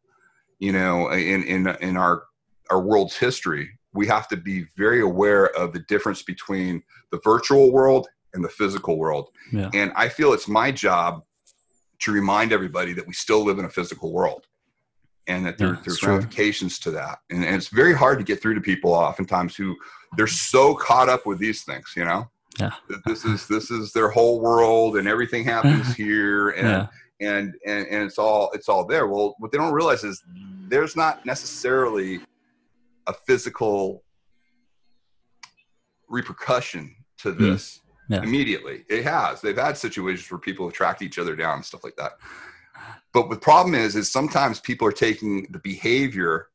you 0.59 0.72
know, 0.72 1.11
in, 1.11 1.42
in, 1.44 1.66
in 1.81 1.96
our, 1.96 2.25
our 2.70 2.81
world's 2.81 3.16
history, 3.16 3.79
we 3.94 4.07
have 4.07 4.28
to 4.28 4.37
be 4.37 4.66
very 4.76 5.00
aware 5.00 5.46
of 5.57 5.72
the 5.72 5.81
difference 5.81 6.22
between 6.22 6.83
the 7.11 7.20
virtual 7.22 7.72
world 7.72 8.09
and 8.35 8.44
the 8.44 8.48
physical 8.48 8.98
world. 8.98 9.28
Yeah. 9.52 9.70
And 9.74 9.92
I 9.96 10.09
feel 10.09 10.33
it's 10.33 10.48
my 10.48 10.72
job 10.72 11.22
to 12.00 12.12
remind 12.12 12.52
everybody 12.52 12.92
that 12.94 13.07
we 13.07 13.12
still 13.12 13.44
live 13.44 13.59
in 13.59 13.64
a 13.64 13.70
physical 13.70 14.12
world 14.12 14.46
and 15.26 15.46
that 15.46 15.59
there, 15.59 15.74
yeah, 15.74 15.81
there's 15.85 16.02
ramifications 16.02 16.78
to 16.81 16.90
that. 16.92 17.18
And, 17.31 17.44
and, 17.44 17.55
it's 17.55 17.68
very 17.68 17.94
hard 17.94 18.18
to 18.18 18.24
get 18.24 18.42
through 18.42 18.55
to 18.55 18.61
people 18.61 18.92
oftentimes 18.92 19.55
who 19.55 19.76
they're 20.16 20.26
so 20.26 20.74
caught 20.74 21.09
up 21.09 21.26
with 21.26 21.38
these 21.38 21.62
things, 21.62 21.92
you 21.96 22.05
know? 22.05 22.28
Yeah. 22.59 22.72
This 23.07 23.24
is 23.24 23.48
this 23.48 23.70
is 23.70 23.92
their 23.92 24.11
whole 24.11 24.40
world 24.40 24.96
and 24.96 25.09
everything 25.09 25.44
happens 25.44 25.94
here 25.96 26.50
and, 26.50 26.68
yeah. 26.68 26.87
and 27.20 27.55
and 27.64 27.87
and 27.87 28.05
it's 28.05 28.18
all 28.18 28.50
it's 28.52 28.68
all 28.68 28.85
there. 28.85 29.07
Well, 29.07 29.37
what 29.38 29.52
they 29.52 29.59
don't 29.59 29.72
realize 29.72 30.05
is 30.05 30.22
there's 30.68 30.94
not 30.94 31.24
necessarily 31.24 32.20
a 33.07 33.15
physical 33.27 34.05
repercussion 36.09 36.95
to 37.19 37.33
this 37.33 37.81
yeah. 38.09 38.23
immediately. 38.23 38.85
It 38.88 39.05
has. 39.05 39.41
They've 39.41 39.57
had 39.57 39.77
situations 39.77 40.31
where 40.31 40.38
people 40.38 40.67
have 40.67 40.75
tracked 40.75 41.03
each 41.03 41.19
other 41.19 41.35
down 41.35 41.57
and 41.57 41.65
stuff 41.65 41.85
like 41.85 41.97
that. 41.97 42.12
But 43.12 43.31
the 43.31 43.37
problem 43.37 43.75
is, 43.75 43.97
is 43.97 44.11
sometimes 44.11 44.61
people 44.61 44.87
are 44.88 44.93
taking 44.93 45.47
the 45.51 45.59
behavior 45.59 46.49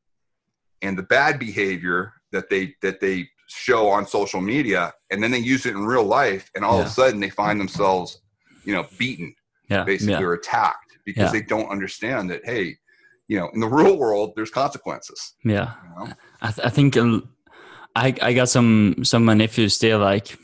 and 0.82 0.96
the 0.96 1.02
bad 1.02 1.38
behavior 1.38 2.14
that 2.32 2.50
they 2.50 2.74
that 2.82 3.00
they 3.00 3.28
show 3.48 3.88
on 3.88 4.06
social 4.06 4.40
media, 4.40 4.92
and 5.10 5.22
then 5.22 5.30
they 5.30 5.38
use 5.38 5.64
it 5.66 5.74
in 5.74 5.84
real 5.84 6.04
life, 6.04 6.50
and 6.54 6.64
all 6.64 6.76
yeah. 6.76 6.82
of 6.82 6.86
a 6.86 6.90
sudden 6.90 7.20
they 7.20 7.30
find 7.30 7.58
themselves, 7.58 8.20
you 8.64 8.74
know, 8.74 8.86
beaten, 8.98 9.34
yeah. 9.70 9.84
basically, 9.84 10.22
or 10.22 10.34
attacked 10.34 10.98
because 11.04 11.32
they 11.32 11.42
don't 11.42 11.70
understand 11.70 12.30
that. 12.30 12.44
Hey, 12.44 12.76
you 13.28 13.38
know, 13.38 13.50
in 13.52 13.60
the 13.60 13.68
real 13.68 13.96
world, 13.96 14.32
there's 14.34 14.50
consequences. 14.50 15.34
Yeah, 15.44 15.74
you 15.82 16.06
know? 16.06 16.12
I, 16.40 16.50
th- 16.50 16.66
I 16.66 16.70
think 16.70 16.96
um, 16.96 17.28
I 17.94 18.14
I 18.20 18.32
got 18.32 18.48
some 18.48 19.04
some 19.04 19.24
my 19.24 19.34
nephews. 19.34 19.78
They're 19.78 19.98
like 19.98 20.36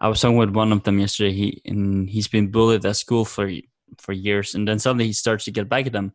I 0.00 0.08
was 0.08 0.20
talking 0.20 0.36
with 0.36 0.50
one 0.50 0.72
of 0.72 0.82
them 0.82 0.98
yesterday. 0.98 1.32
He 1.32 1.62
and 1.64 2.08
he's 2.08 2.28
been 2.28 2.50
bullied 2.50 2.84
at 2.84 2.96
school 2.96 3.24
for 3.24 3.50
for 3.98 4.12
years, 4.12 4.54
and 4.54 4.66
then 4.66 4.78
suddenly 4.78 5.06
he 5.06 5.12
starts 5.12 5.44
to 5.44 5.50
get 5.50 5.68
back 5.68 5.86
at 5.86 5.92
them. 5.92 6.12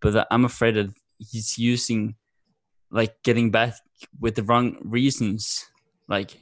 But 0.00 0.26
I'm 0.30 0.44
afraid 0.44 0.74
that 0.74 0.92
he's 1.18 1.56
using 1.56 2.16
like 2.90 3.14
getting 3.22 3.50
back 3.50 3.74
with 4.20 4.34
the 4.34 4.42
wrong 4.42 4.76
reasons. 4.82 5.64
Like 6.08 6.36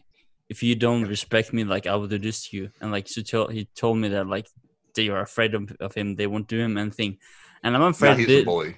if 0.48 0.62
you 0.62 0.74
don't 0.74 1.04
respect 1.04 1.52
me, 1.52 1.64
like 1.64 1.86
I 1.86 1.96
will 1.96 2.08
do 2.08 2.18
this 2.18 2.48
to 2.48 2.56
you. 2.56 2.70
And 2.80 2.92
like 2.92 3.08
so 3.08 3.22
tell, 3.22 3.48
he 3.48 3.68
told 3.76 3.98
me 3.98 4.08
that 4.08 4.26
like 4.26 4.46
they 4.94 5.08
are 5.08 5.22
afraid 5.22 5.54
of, 5.54 5.72
of 5.80 5.94
him. 5.94 6.16
They 6.16 6.26
won't 6.26 6.48
do 6.48 6.58
him 6.60 6.76
anything. 6.76 7.18
And 7.64 7.76
I'm 7.76 7.82
afraid 7.82 8.10
yeah, 8.10 8.16
he's 8.16 8.26
that, 8.28 8.42
a 8.42 8.44
bully. 8.44 8.76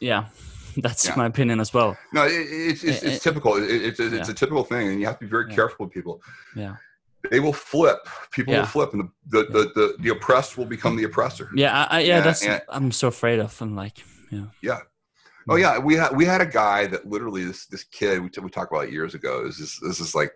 Yeah, 0.00 0.26
that's 0.78 1.06
yeah. 1.06 1.16
my 1.16 1.26
opinion 1.26 1.60
as 1.60 1.74
well. 1.74 1.98
No, 2.14 2.24
it, 2.24 2.30
it's, 2.30 2.82
it's, 2.82 3.02
it's 3.02 3.16
it, 3.16 3.22
typical. 3.22 3.56
It, 3.56 3.64
it's 3.64 4.00
it's, 4.00 4.14
yeah. 4.14 4.30
a 4.30 4.34
typical 4.34 4.64
thing, 4.64 4.88
and 4.88 5.00
you 5.00 5.06
have 5.06 5.18
to 5.18 5.24
be 5.24 5.30
very 5.30 5.52
careful 5.52 5.86
with 5.86 5.92
people. 5.92 6.22
Yeah 6.54 6.76
they 7.30 7.40
will 7.40 7.52
flip. 7.52 8.08
People 8.30 8.54
yeah. 8.54 8.60
will 8.60 8.66
flip, 8.66 8.92
and 8.92 9.08
the, 9.26 9.42
the, 9.42 9.44
the, 9.44 9.72
the, 9.74 9.96
the 10.00 10.08
oppressed 10.10 10.56
will 10.56 10.64
become 10.64 10.96
the 10.96 11.04
oppressor. 11.04 11.50
Yeah, 11.54 11.86
I, 11.90 12.00
yeah, 12.00 12.18
and, 12.18 12.26
that's 12.26 12.44
and, 12.44 12.62
I'm 12.68 12.92
so 12.92 13.08
afraid 13.08 13.40
of. 13.40 13.60
I'm 13.60 13.74
like, 13.74 13.98
yeah, 14.30 14.46
yeah. 14.62 14.78
Oh 15.48 15.56
yeah, 15.56 15.78
we 15.78 15.94
had 15.94 16.14
we 16.16 16.24
had 16.24 16.40
a 16.40 16.46
guy 16.46 16.86
that 16.88 17.08
literally 17.08 17.44
this 17.44 17.66
this 17.66 17.84
kid 17.84 18.20
we, 18.20 18.28
t- 18.28 18.40
we 18.40 18.50
talked 18.50 18.72
about 18.72 18.90
years 18.90 19.14
ago. 19.14 19.44
This 19.44 19.60
is 19.60 19.78
this 19.80 20.00
is 20.00 20.14
like 20.14 20.32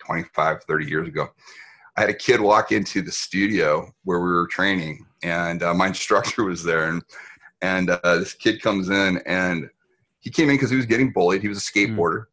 25, 0.00 0.64
30 0.64 0.86
years 0.86 1.08
ago. 1.08 1.28
I 1.96 2.02
had 2.02 2.10
a 2.10 2.14
kid 2.14 2.40
walk 2.40 2.72
into 2.72 3.02
the 3.02 3.12
studio 3.12 3.92
where 4.04 4.20
we 4.20 4.30
were 4.30 4.46
training, 4.46 5.06
and 5.22 5.62
uh, 5.62 5.74
my 5.74 5.86
instructor 5.88 6.44
was 6.44 6.62
there, 6.64 6.88
and 6.88 7.02
and 7.60 7.90
uh, 7.90 8.18
this 8.18 8.34
kid 8.34 8.60
comes 8.62 8.88
in, 8.88 9.20
and 9.26 9.68
he 10.20 10.30
came 10.30 10.48
in 10.48 10.56
because 10.56 10.70
he 10.70 10.76
was 10.76 10.86
getting 10.86 11.12
bullied. 11.12 11.42
He 11.42 11.48
was 11.48 11.58
a 11.58 11.60
mm. 11.60 11.96
skateboarder, 11.96 12.24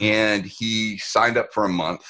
mm. 0.00 0.10
and 0.10 0.44
he 0.44 0.98
signed 0.98 1.36
up 1.36 1.52
for 1.52 1.64
a 1.64 1.68
month 1.68 2.04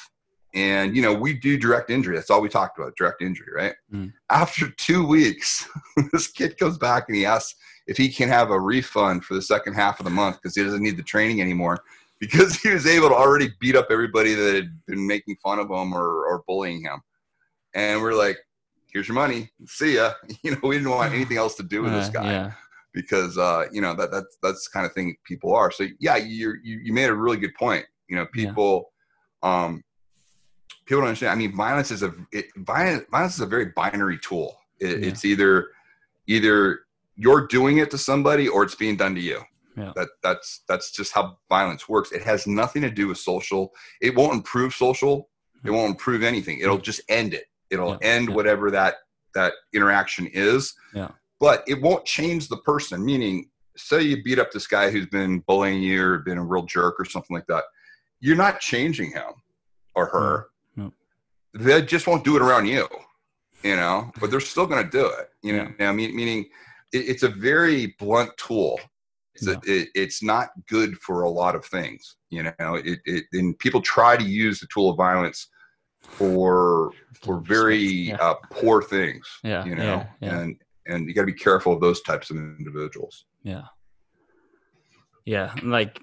and 0.57 0.95
you 0.95 1.01
know 1.01 1.13
we 1.13 1.33
do 1.33 1.57
direct 1.57 1.89
injury 1.89 2.15
that's 2.15 2.29
all 2.29 2.41
we 2.41 2.49
talked 2.49 2.77
about 2.79 2.95
direct 2.95 3.21
injury 3.21 3.47
right 3.55 3.75
mm. 3.93 4.11
after 4.29 4.69
two 4.71 5.05
weeks 5.05 5.67
this 6.11 6.27
kid 6.27 6.57
comes 6.57 6.77
back 6.77 7.05
and 7.07 7.15
he 7.15 7.25
asks 7.25 7.55
if 7.85 7.95
he 7.95 8.09
can 8.09 8.27
have 8.27 8.49
a 8.49 8.59
refund 8.59 9.23
for 9.23 9.33
the 9.35 9.41
second 9.41 9.73
half 9.73 9.99
of 9.99 10.03
the 10.03 10.09
month 10.09 10.37
because 10.37 10.55
he 10.55 10.63
doesn't 10.63 10.81
need 10.81 10.97
the 10.97 11.03
training 11.03 11.41
anymore 11.41 11.77
because 12.19 12.55
he 12.55 12.69
was 12.69 12.85
able 12.85 13.09
to 13.09 13.15
already 13.15 13.49
beat 13.59 13.75
up 13.75 13.87
everybody 13.89 14.33
that 14.33 14.55
had 14.55 14.79
been 14.87 15.05
making 15.05 15.37
fun 15.43 15.59
of 15.59 15.69
him 15.69 15.93
or, 15.93 16.25
or 16.25 16.43
bullying 16.47 16.81
him. 16.81 17.01
And 17.73 18.01
we're 18.01 18.13
like, 18.13 18.37
here's 18.91 19.07
your 19.07 19.15
money. 19.15 19.49
See 19.65 19.95
ya. 19.95 20.13
You 20.43 20.51
know, 20.51 20.59
we 20.63 20.77
didn't 20.77 20.89
want 20.89 21.13
anything 21.13 21.37
else 21.37 21.55
to 21.55 21.63
do 21.63 21.83
with 21.83 21.93
uh, 21.93 21.99
this 21.99 22.09
guy. 22.09 22.31
Yeah. 22.31 22.51
Because 22.93 23.37
uh, 23.37 23.65
you 23.71 23.81
know 23.81 23.93
that 23.93 24.11
that's 24.11 24.37
that's 24.41 24.67
the 24.67 24.71
kind 24.73 24.85
of 24.85 24.93
thing 24.93 25.15
people 25.23 25.53
are. 25.53 25.69
So 25.69 25.85
yeah, 25.99 26.15
you 26.15 26.55
you 26.63 26.79
you 26.83 26.93
made 26.93 27.09
a 27.09 27.13
really 27.13 27.37
good 27.37 27.53
point. 27.53 27.85
You 28.09 28.15
know, 28.15 28.25
people 28.33 28.91
yeah. 29.43 29.65
um 29.65 29.83
people 30.85 31.01
don't 31.01 31.09
understand. 31.09 31.31
I 31.31 31.35
mean, 31.35 31.55
violence 31.55 31.91
is 31.91 32.01
a 32.01 32.11
it, 32.31 32.45
violence, 32.55 33.03
violence 33.11 33.35
is 33.35 33.41
a 33.41 33.45
very 33.45 33.65
binary 33.75 34.17
tool. 34.17 34.57
It, 34.79 34.99
yeah. 34.99 35.09
It's 35.09 35.25
either 35.25 35.67
either 36.25 36.79
you're 37.15 37.45
doing 37.45 37.77
it 37.77 37.91
to 37.91 37.97
somebody 37.99 38.47
or 38.47 38.63
it's 38.63 38.75
being 38.75 38.95
done 38.95 39.13
to 39.13 39.21
you. 39.21 39.41
Yeah. 39.77 39.91
That 39.95 40.09
that's 40.23 40.63
that's 40.67 40.91
just 40.91 41.13
how 41.13 41.37
violence 41.49 41.87
works. 41.87 42.11
It 42.11 42.23
has 42.23 42.47
nothing 42.47 42.81
to 42.81 42.89
do 42.89 43.07
with 43.07 43.19
social. 43.19 43.71
It 44.01 44.15
won't 44.15 44.33
improve 44.33 44.73
social. 44.73 45.29
It 45.63 45.69
hmm. 45.69 45.75
won't 45.75 45.91
improve 45.91 46.23
anything. 46.23 46.59
It'll 46.59 46.79
just 46.79 47.01
end 47.09 47.35
it. 47.35 47.45
It'll 47.69 47.91
yeah. 48.01 48.07
end 48.07 48.29
yeah. 48.29 48.35
whatever 48.35 48.71
that 48.71 48.95
that 49.35 49.53
interaction 49.73 50.27
is. 50.33 50.73
Yeah. 50.95 51.09
But 51.39 51.63
it 51.67 51.79
won't 51.79 52.05
change 52.05 52.47
the 52.47 52.57
person. 52.57 53.05
Meaning, 53.05 53.49
say 53.75 54.01
you 54.01 54.23
beat 54.23 54.39
up 54.39 54.51
this 54.51 54.65
guy 54.65 54.89
who's 54.89 55.05
been 55.05 55.39
bullying 55.41 55.83
you 55.83 56.03
or 56.03 56.17
been 56.19 56.39
a 56.39 56.43
real 56.43 56.65
jerk 56.65 56.99
or 56.99 57.05
something 57.05 57.35
like 57.35 57.45
that. 57.47 57.65
You're 58.19 58.35
not 58.35 58.59
changing 58.59 59.11
him 59.11 59.31
or 59.93 60.07
her. 60.07 60.47
No. 60.75 60.91
They 61.53 61.83
just 61.83 62.07
won't 62.07 62.23
do 62.23 62.35
it 62.35 62.41
around 62.41 62.65
you. 62.65 62.87
You 63.63 63.75
know, 63.75 64.11
but 64.19 64.31
they're 64.31 64.39
still 64.39 64.65
going 64.65 64.83
to 64.83 64.89
do 64.89 65.05
it. 65.05 65.29
You 65.43 65.57
know, 65.57 65.71
yeah. 65.79 65.91
Mean 65.91 66.15
meaning 66.15 66.45
it's 66.93 67.23
a 67.23 67.29
very 67.29 67.95
blunt 67.99 68.31
tool 68.37 68.79
yeah. 69.41 69.55
it, 69.63 69.89
it's 69.95 70.23
not 70.23 70.49
good 70.67 70.97
for 70.97 71.23
a 71.23 71.29
lot 71.29 71.55
of 71.55 71.65
things 71.65 72.17
you 72.29 72.43
know? 72.43 72.75
It, 72.75 72.99
it 73.05 73.25
and 73.33 73.57
people 73.59 73.81
try 73.81 74.17
to 74.17 74.23
use 74.23 74.59
the 74.59 74.67
tool 74.73 74.89
of 74.89 74.97
violence 74.97 75.49
for 76.01 76.91
for 77.21 77.39
very 77.39 77.77
yeah. 77.77 78.15
uh, 78.17 78.35
poor 78.51 78.81
things 78.81 79.27
yeah 79.43 79.65
you 79.65 79.75
know? 79.75 80.05
yeah, 80.21 80.39
and 80.39 80.55
and 80.85 81.07
you 81.07 81.13
got 81.13 81.21
to 81.21 81.27
be 81.27 81.33
careful 81.33 81.73
of 81.73 81.81
those 81.81 82.01
types 82.01 82.29
of 82.29 82.37
individuals. 82.37 83.25
Yeah. 83.43 83.65
Yeah 85.25 85.53
like 85.61 86.01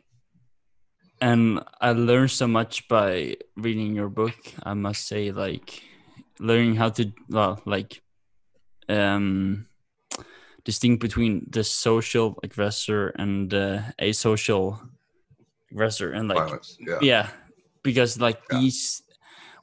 and 1.20 1.61
i 1.81 1.92
learned 1.92 2.31
so 2.31 2.47
much 2.47 2.87
by 2.88 3.37
reading 3.57 3.94
your 3.94 4.09
book 4.09 4.37
i 4.62 4.75
must 4.75 5.07
say 5.07 5.31
like 5.31 5.83
learning 6.38 6.75
how 6.75 6.90
to 6.90 7.12
well 7.29 7.61
like 7.64 8.03
um 8.88 9.66
distinct 10.64 11.00
between 11.00 11.46
the 11.50 11.62
social 11.62 12.38
aggressor 12.42 13.09
and 13.09 13.50
the 13.50 13.85
asocial 14.00 14.81
aggressor 15.70 16.12
and 16.12 16.29
like 16.29 16.38
Violence, 16.38 16.77
yeah. 16.81 16.98
yeah. 17.03 17.29
because 17.83 18.18
like 18.20 18.40
yeah. 18.50 18.59
these 18.61 19.03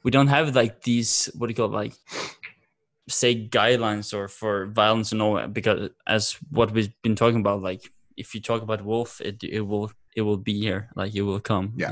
we 0.04 0.12
don't 0.12 0.28
have 0.28 0.56
like 0.56 0.82
these 0.84 1.30
what 1.38 1.48
do 1.48 1.52
you 1.52 1.56
call 1.56 1.66
it, 1.66 1.76
like 1.76 1.94
say 3.10 3.48
guidelines 3.48 4.14
or 4.14 4.28
for 4.28 4.68
violence 4.68 5.12
and 5.12 5.22
all 5.22 5.48
because 5.48 5.90
as 6.08 6.38
what 6.50 6.72
we've 6.72 6.94
been 7.02 7.16
talking 7.16 7.40
about 7.40 7.62
like 7.62 7.92
if 8.18 8.34
you 8.34 8.42
talk 8.42 8.62
about 8.62 8.84
wolf 8.84 9.20
it 9.22 9.44
it 9.44 9.62
will 9.62 9.92
it 10.16 10.22
will 10.22 10.38
be 10.38 10.60
here 10.60 10.90
like 10.96 11.14
it 11.16 11.22
will 11.22 11.40
come 11.40 11.74
yeah, 11.76 11.92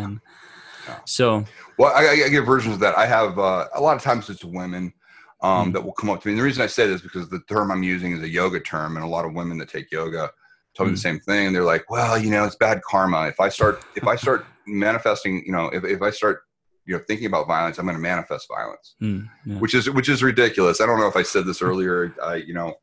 yeah. 0.87 0.99
so 1.05 1.43
well 1.77 1.93
I, 1.93 2.25
I 2.25 2.29
get 2.29 2.41
versions 2.41 2.75
of 2.75 2.79
that 2.81 2.97
i 2.97 3.05
have 3.05 3.37
uh, 3.37 3.67
a 3.73 3.81
lot 3.81 3.97
of 3.97 4.03
times 4.03 4.29
it's 4.29 4.45
women 4.45 4.93
um, 5.41 5.69
mm. 5.69 5.73
that 5.73 5.83
will 5.83 5.93
come 5.93 6.09
up 6.09 6.21
to 6.21 6.27
me. 6.27 6.33
And 6.33 6.39
the 6.39 6.43
reason 6.43 6.63
I 6.63 6.67
say 6.67 6.87
this 6.87 6.97
is 6.97 7.01
because 7.01 7.29
the 7.29 7.41
term 7.47 7.71
I'm 7.71 7.83
using 7.83 8.11
is 8.11 8.21
a 8.21 8.29
yoga 8.29 8.59
term, 8.59 8.95
and 8.95 9.05
a 9.05 9.09
lot 9.09 9.25
of 9.25 9.33
women 9.33 9.57
that 9.59 9.69
take 9.69 9.91
yoga 9.91 10.31
tell 10.75 10.85
me 10.85 10.91
mm. 10.91 10.95
the 10.95 11.01
same 11.01 11.19
thing. 11.19 11.47
And 11.47 11.55
They're 11.55 11.63
like, 11.63 11.89
"Well, 11.89 12.17
you 12.17 12.29
know, 12.29 12.43
it's 12.45 12.55
bad 12.55 12.81
karma. 12.81 13.27
If 13.27 13.39
I 13.39 13.49
start, 13.49 13.83
if 13.95 14.07
I 14.07 14.15
start 14.15 14.45
manifesting, 14.67 15.43
you 15.45 15.51
know, 15.51 15.67
if, 15.67 15.83
if 15.83 16.01
I 16.01 16.11
start, 16.11 16.41
you 16.85 16.95
know, 16.95 17.03
thinking 17.07 17.27
about 17.27 17.47
violence, 17.47 17.77
I'm 17.77 17.85
going 17.85 17.95
to 17.95 18.01
manifest 18.01 18.47
violence, 18.47 18.95
mm, 19.01 19.27
yeah. 19.45 19.55
which 19.57 19.73
is 19.73 19.89
which 19.89 20.09
is 20.09 20.23
ridiculous. 20.23 20.81
I 20.81 20.85
don't 20.85 20.99
know 20.99 21.07
if 21.07 21.15
I 21.15 21.23
said 21.23 21.45
this 21.45 21.61
earlier. 21.61 22.15
I, 22.21 22.35
you 22.35 22.53
know, 22.53 22.75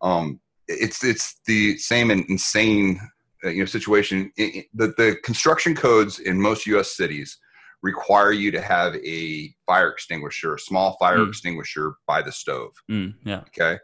um, 0.00 0.40
it's 0.68 1.02
it's 1.02 1.40
the 1.46 1.76
same 1.78 2.10
insane, 2.10 3.00
uh, 3.44 3.48
you 3.48 3.60
know, 3.60 3.66
situation. 3.66 4.32
It, 4.36 4.56
it, 4.56 4.66
the 4.72 4.88
the 4.96 5.16
construction 5.24 5.74
codes 5.74 6.20
in 6.20 6.40
most 6.40 6.66
U.S. 6.66 6.96
cities 6.96 7.38
require 7.84 8.32
you 8.32 8.50
to 8.50 8.62
have 8.62 8.96
a 8.96 9.54
fire 9.66 9.90
extinguisher, 9.90 10.54
a 10.54 10.58
small 10.58 10.96
fire 10.98 11.18
mm. 11.18 11.28
extinguisher 11.28 11.96
by 12.06 12.22
the 12.22 12.32
stove. 12.32 12.72
Mm, 12.90 13.14
yeah. 13.24 13.42
Okay. 13.48 13.78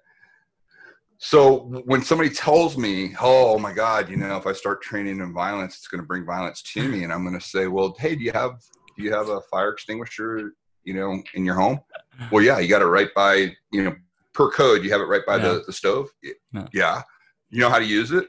So 1.18 1.82
when 1.84 2.00
somebody 2.00 2.30
tells 2.30 2.78
me, 2.78 3.14
"Oh 3.20 3.58
my 3.58 3.74
God," 3.74 4.08
you 4.08 4.16
know, 4.16 4.38
if 4.38 4.46
I 4.46 4.54
start 4.54 4.80
training 4.80 5.20
in 5.20 5.34
violence, 5.34 5.76
it's 5.76 5.86
going 5.86 6.00
to 6.00 6.06
bring 6.06 6.24
violence 6.24 6.62
to 6.62 6.88
me, 6.88 7.04
and 7.04 7.12
I'm 7.12 7.24
going 7.24 7.38
to 7.38 7.46
say, 7.46 7.66
"Well, 7.66 7.94
hey, 7.98 8.14
do 8.16 8.24
you 8.24 8.32
have 8.32 8.52
do 8.96 9.02
you 9.04 9.12
have 9.12 9.28
a 9.28 9.42
fire 9.42 9.68
extinguisher, 9.68 10.54
you 10.82 10.94
know, 10.94 11.22
in 11.34 11.44
your 11.44 11.54
home?" 11.54 11.80
Well, 12.30 12.44
yeah, 12.44 12.58
you 12.58 12.68
got 12.68 12.82
it 12.82 12.86
right 12.86 13.08
by, 13.14 13.56
you 13.72 13.82
know, 13.82 13.96
per 14.34 14.50
code, 14.50 14.84
you 14.84 14.90
have 14.92 15.00
it 15.00 15.04
right 15.04 15.24
by 15.26 15.36
yeah. 15.36 15.42
the, 15.42 15.62
the 15.66 15.72
stove. 15.72 16.10
Yeah. 16.22 16.66
yeah. 16.74 17.02
You 17.48 17.60
know 17.60 17.70
how 17.70 17.78
to 17.78 17.84
use 17.86 18.12
it? 18.12 18.28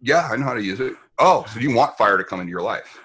Yeah, 0.00 0.28
I 0.28 0.34
know 0.34 0.46
how 0.46 0.54
to 0.54 0.62
use 0.62 0.80
it. 0.80 0.94
Oh, 1.20 1.44
so 1.52 1.60
you 1.60 1.72
want 1.72 1.96
fire 1.96 2.18
to 2.18 2.24
come 2.24 2.40
into 2.40 2.50
your 2.50 2.62
life? 2.62 2.98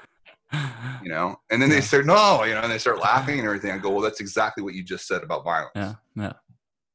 You 1.03 1.09
know? 1.09 1.35
And 1.49 1.61
then 1.61 1.69
yeah. 1.69 1.75
they 1.75 1.81
start 1.81 2.05
no 2.05 2.43
you 2.43 2.53
know 2.53 2.61
and 2.61 2.71
they 2.71 2.77
start 2.77 2.99
laughing 2.99 3.39
and 3.39 3.47
everything. 3.47 3.71
I 3.71 3.77
go 3.77 3.91
well 3.91 4.01
that's 4.01 4.19
exactly 4.19 4.63
what 4.63 4.73
you 4.73 4.83
just 4.83 5.07
said 5.07 5.23
about 5.23 5.43
violence. 5.43 5.71
Yeah 5.75 5.95
yeah. 6.15 6.33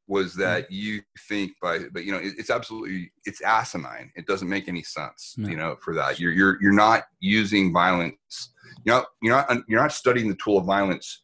Was 0.06 0.34
that 0.36 0.70
you 0.70 1.02
think 1.28 1.52
by 1.60 1.80
but 1.92 2.04
you 2.04 2.12
know 2.12 2.18
it, 2.18 2.34
it's 2.38 2.50
absolutely 2.50 3.12
it's 3.24 3.42
asinine. 3.42 4.10
It 4.16 4.26
doesn't 4.26 4.48
make 4.48 4.68
any 4.68 4.82
sense 4.82 5.34
you 5.36 5.56
know 5.56 5.76
for 5.80 5.94
that. 5.94 6.18
You're 6.18 6.32
you're 6.32 6.58
you're 6.62 6.72
not 6.72 7.04
using 7.20 7.72
violence 7.72 8.50
you 8.84 8.92
know 8.92 9.04
you're 9.22 9.34
not 9.34 9.58
you're 9.68 9.80
not 9.80 9.92
studying 9.92 10.28
the 10.28 10.36
tool 10.36 10.58
of 10.58 10.64
violence 10.64 11.22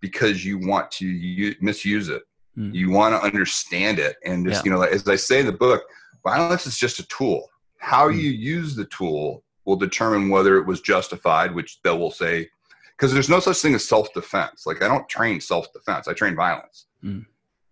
because 0.00 0.44
you 0.44 0.58
want 0.58 0.90
to 0.90 1.06
use, 1.06 1.56
misuse 1.60 2.08
it. 2.08 2.22
Mm. 2.58 2.74
you 2.74 2.90
want 2.90 3.14
to 3.14 3.26
understand 3.26 3.98
it 3.98 4.16
and 4.26 4.46
just 4.46 4.66
yeah. 4.66 4.70
you 4.70 4.76
know 4.76 4.84
as 4.84 5.08
i 5.08 5.16
say 5.16 5.40
in 5.40 5.46
the 5.46 5.52
book 5.52 5.82
violence 6.22 6.66
is 6.66 6.76
just 6.76 6.98
a 6.98 7.06
tool. 7.06 7.48
How 7.78 8.08
mm. 8.08 8.16
you 8.16 8.30
use 8.30 8.74
the 8.74 8.84
tool 8.86 9.42
will 9.64 9.76
determine 9.76 10.28
whether 10.28 10.56
it 10.56 10.66
was 10.66 10.80
justified, 10.80 11.54
which 11.54 11.80
they 11.82 11.90
will 11.90 12.10
say, 12.10 12.48
because 12.96 13.12
there's 13.12 13.28
no 13.28 13.40
such 13.40 13.58
thing 13.58 13.74
as 13.74 13.88
self 13.88 14.12
defense. 14.12 14.64
Like, 14.66 14.82
I 14.82 14.88
don't 14.88 15.08
train 15.08 15.40
self 15.40 15.72
defense, 15.72 16.08
I 16.08 16.12
train 16.12 16.36
violence. 16.36 16.86
Mm. 17.02 17.26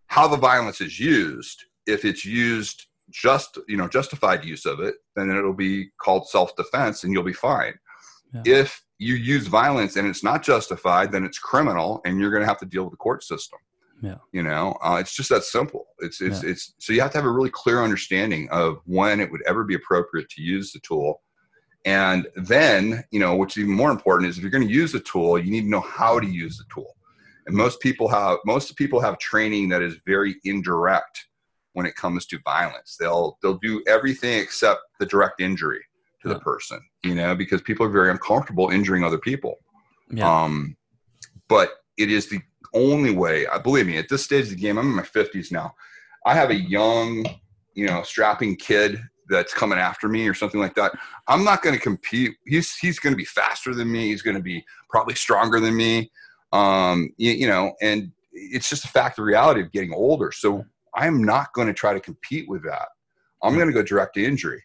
How 0.06 0.26
the 0.26 0.36
violence 0.36 0.80
is 0.80 0.98
used, 0.98 1.64
if 1.86 2.04
it's 2.04 2.24
used 2.24 2.86
just, 3.10 3.58
you 3.68 3.76
know, 3.76 3.88
justified 3.88 4.44
use 4.44 4.66
of 4.66 4.80
it, 4.80 4.96
then 5.16 5.30
it'll 5.30 5.52
be 5.52 5.90
called 5.98 6.28
self 6.28 6.54
defense 6.56 7.04
and 7.04 7.12
you'll 7.12 7.22
be 7.22 7.32
fine. 7.32 7.74
Yeah. 8.34 8.42
If 8.44 8.82
you 8.98 9.14
use 9.14 9.46
violence 9.46 9.96
and 9.96 10.06
it's 10.06 10.22
not 10.22 10.42
justified, 10.42 11.10
then 11.10 11.24
it's 11.24 11.38
criminal 11.38 12.00
and 12.04 12.20
you're 12.20 12.30
going 12.30 12.42
to 12.42 12.48
have 12.48 12.60
to 12.60 12.66
deal 12.66 12.84
with 12.84 12.92
the 12.92 12.96
court 12.96 13.24
system. 13.24 13.58
Yeah. 14.02 14.16
You 14.32 14.42
know, 14.42 14.76
uh, 14.82 14.98
it's 15.00 15.14
just 15.14 15.28
that 15.30 15.44
simple. 15.44 15.86
It's, 15.98 16.20
it's, 16.20 16.42
yeah. 16.42 16.50
it's, 16.50 16.74
so 16.78 16.92
you 16.92 17.00
have 17.02 17.10
to 17.12 17.18
have 17.18 17.26
a 17.26 17.30
really 17.30 17.50
clear 17.50 17.82
understanding 17.82 18.48
of 18.50 18.80
when 18.86 19.20
it 19.20 19.30
would 19.30 19.42
ever 19.46 19.64
be 19.64 19.74
appropriate 19.74 20.28
to 20.30 20.42
use 20.42 20.72
the 20.72 20.80
tool 20.80 21.20
and 21.84 22.26
then, 22.36 23.04
you 23.10 23.20
know, 23.20 23.34
what's 23.34 23.56
even 23.56 23.72
more 23.72 23.90
important 23.90 24.28
is 24.28 24.36
if 24.36 24.42
you're 24.42 24.50
going 24.50 24.66
to 24.66 24.72
use 24.72 24.94
a 24.94 25.00
tool, 25.00 25.38
you 25.38 25.50
need 25.50 25.62
to 25.62 25.68
know 25.68 25.80
how 25.80 26.20
to 26.20 26.26
use 26.26 26.58
the 26.58 26.64
tool. 26.72 26.96
And 27.46 27.56
most 27.56 27.80
people 27.80 28.08
have 28.08 28.38
most 28.44 28.76
people 28.76 29.00
have 29.00 29.18
training 29.18 29.70
that 29.70 29.82
is 29.82 29.96
very 30.06 30.36
indirect 30.44 31.26
when 31.72 31.86
it 31.86 31.94
comes 31.94 32.26
to 32.26 32.38
violence. 32.44 32.96
They'll 32.98 33.38
they'll 33.42 33.58
do 33.58 33.82
everything 33.88 34.38
except 34.38 34.80
the 34.98 35.06
direct 35.06 35.40
injury 35.40 35.80
to 36.22 36.28
yeah. 36.28 36.34
the 36.34 36.40
person, 36.40 36.80
you 37.02 37.14
know, 37.14 37.34
because 37.34 37.62
people 37.62 37.86
are 37.86 37.90
very 37.90 38.10
uncomfortable 38.10 38.68
injuring 38.68 39.04
other 39.04 39.18
people. 39.18 39.56
Yeah. 40.10 40.30
Um, 40.30 40.76
but 41.48 41.70
it 41.96 42.10
is 42.10 42.28
the 42.28 42.40
only 42.74 43.12
way. 43.12 43.46
I 43.46 43.58
believe 43.58 43.86
me. 43.86 43.96
At 43.96 44.08
this 44.08 44.24
stage 44.24 44.44
of 44.44 44.50
the 44.50 44.56
game, 44.56 44.78
I'm 44.78 44.88
in 44.88 44.96
my 44.96 45.02
50s 45.02 45.50
now. 45.50 45.74
I 46.26 46.34
have 46.34 46.50
a 46.50 46.54
young, 46.54 47.24
you 47.74 47.86
know, 47.86 48.02
strapping 48.02 48.56
kid 48.56 49.00
that's 49.30 49.54
coming 49.54 49.78
after 49.78 50.08
me 50.08 50.28
or 50.28 50.34
something 50.34 50.60
like 50.60 50.74
that, 50.74 50.92
I'm 51.28 51.44
not 51.44 51.62
going 51.62 51.74
to 51.74 51.80
compete. 51.80 52.32
He's 52.46 52.76
he's 52.76 52.98
going 52.98 53.12
to 53.12 53.16
be 53.16 53.24
faster 53.24 53.74
than 53.74 53.90
me. 53.90 54.08
He's 54.08 54.22
going 54.22 54.36
to 54.36 54.42
be 54.42 54.64
probably 54.88 55.14
stronger 55.14 55.60
than 55.60 55.76
me. 55.76 56.10
Um, 56.52 57.10
you, 57.16 57.32
you, 57.32 57.46
know, 57.46 57.74
and 57.80 58.10
it's 58.32 58.68
just 58.68 58.84
a 58.84 58.88
fact 58.88 59.18
of 59.18 59.24
reality 59.24 59.60
of 59.60 59.70
getting 59.70 59.94
older. 59.94 60.32
So 60.32 60.64
I'm 60.94 61.22
not 61.22 61.52
going 61.52 61.68
to 61.68 61.74
try 61.74 61.94
to 61.94 62.00
compete 62.00 62.48
with 62.48 62.64
that. 62.64 62.88
I'm 63.42 63.54
going 63.54 63.68
to 63.68 63.72
go 63.72 63.82
direct 63.82 64.14
to 64.14 64.24
injury 64.24 64.62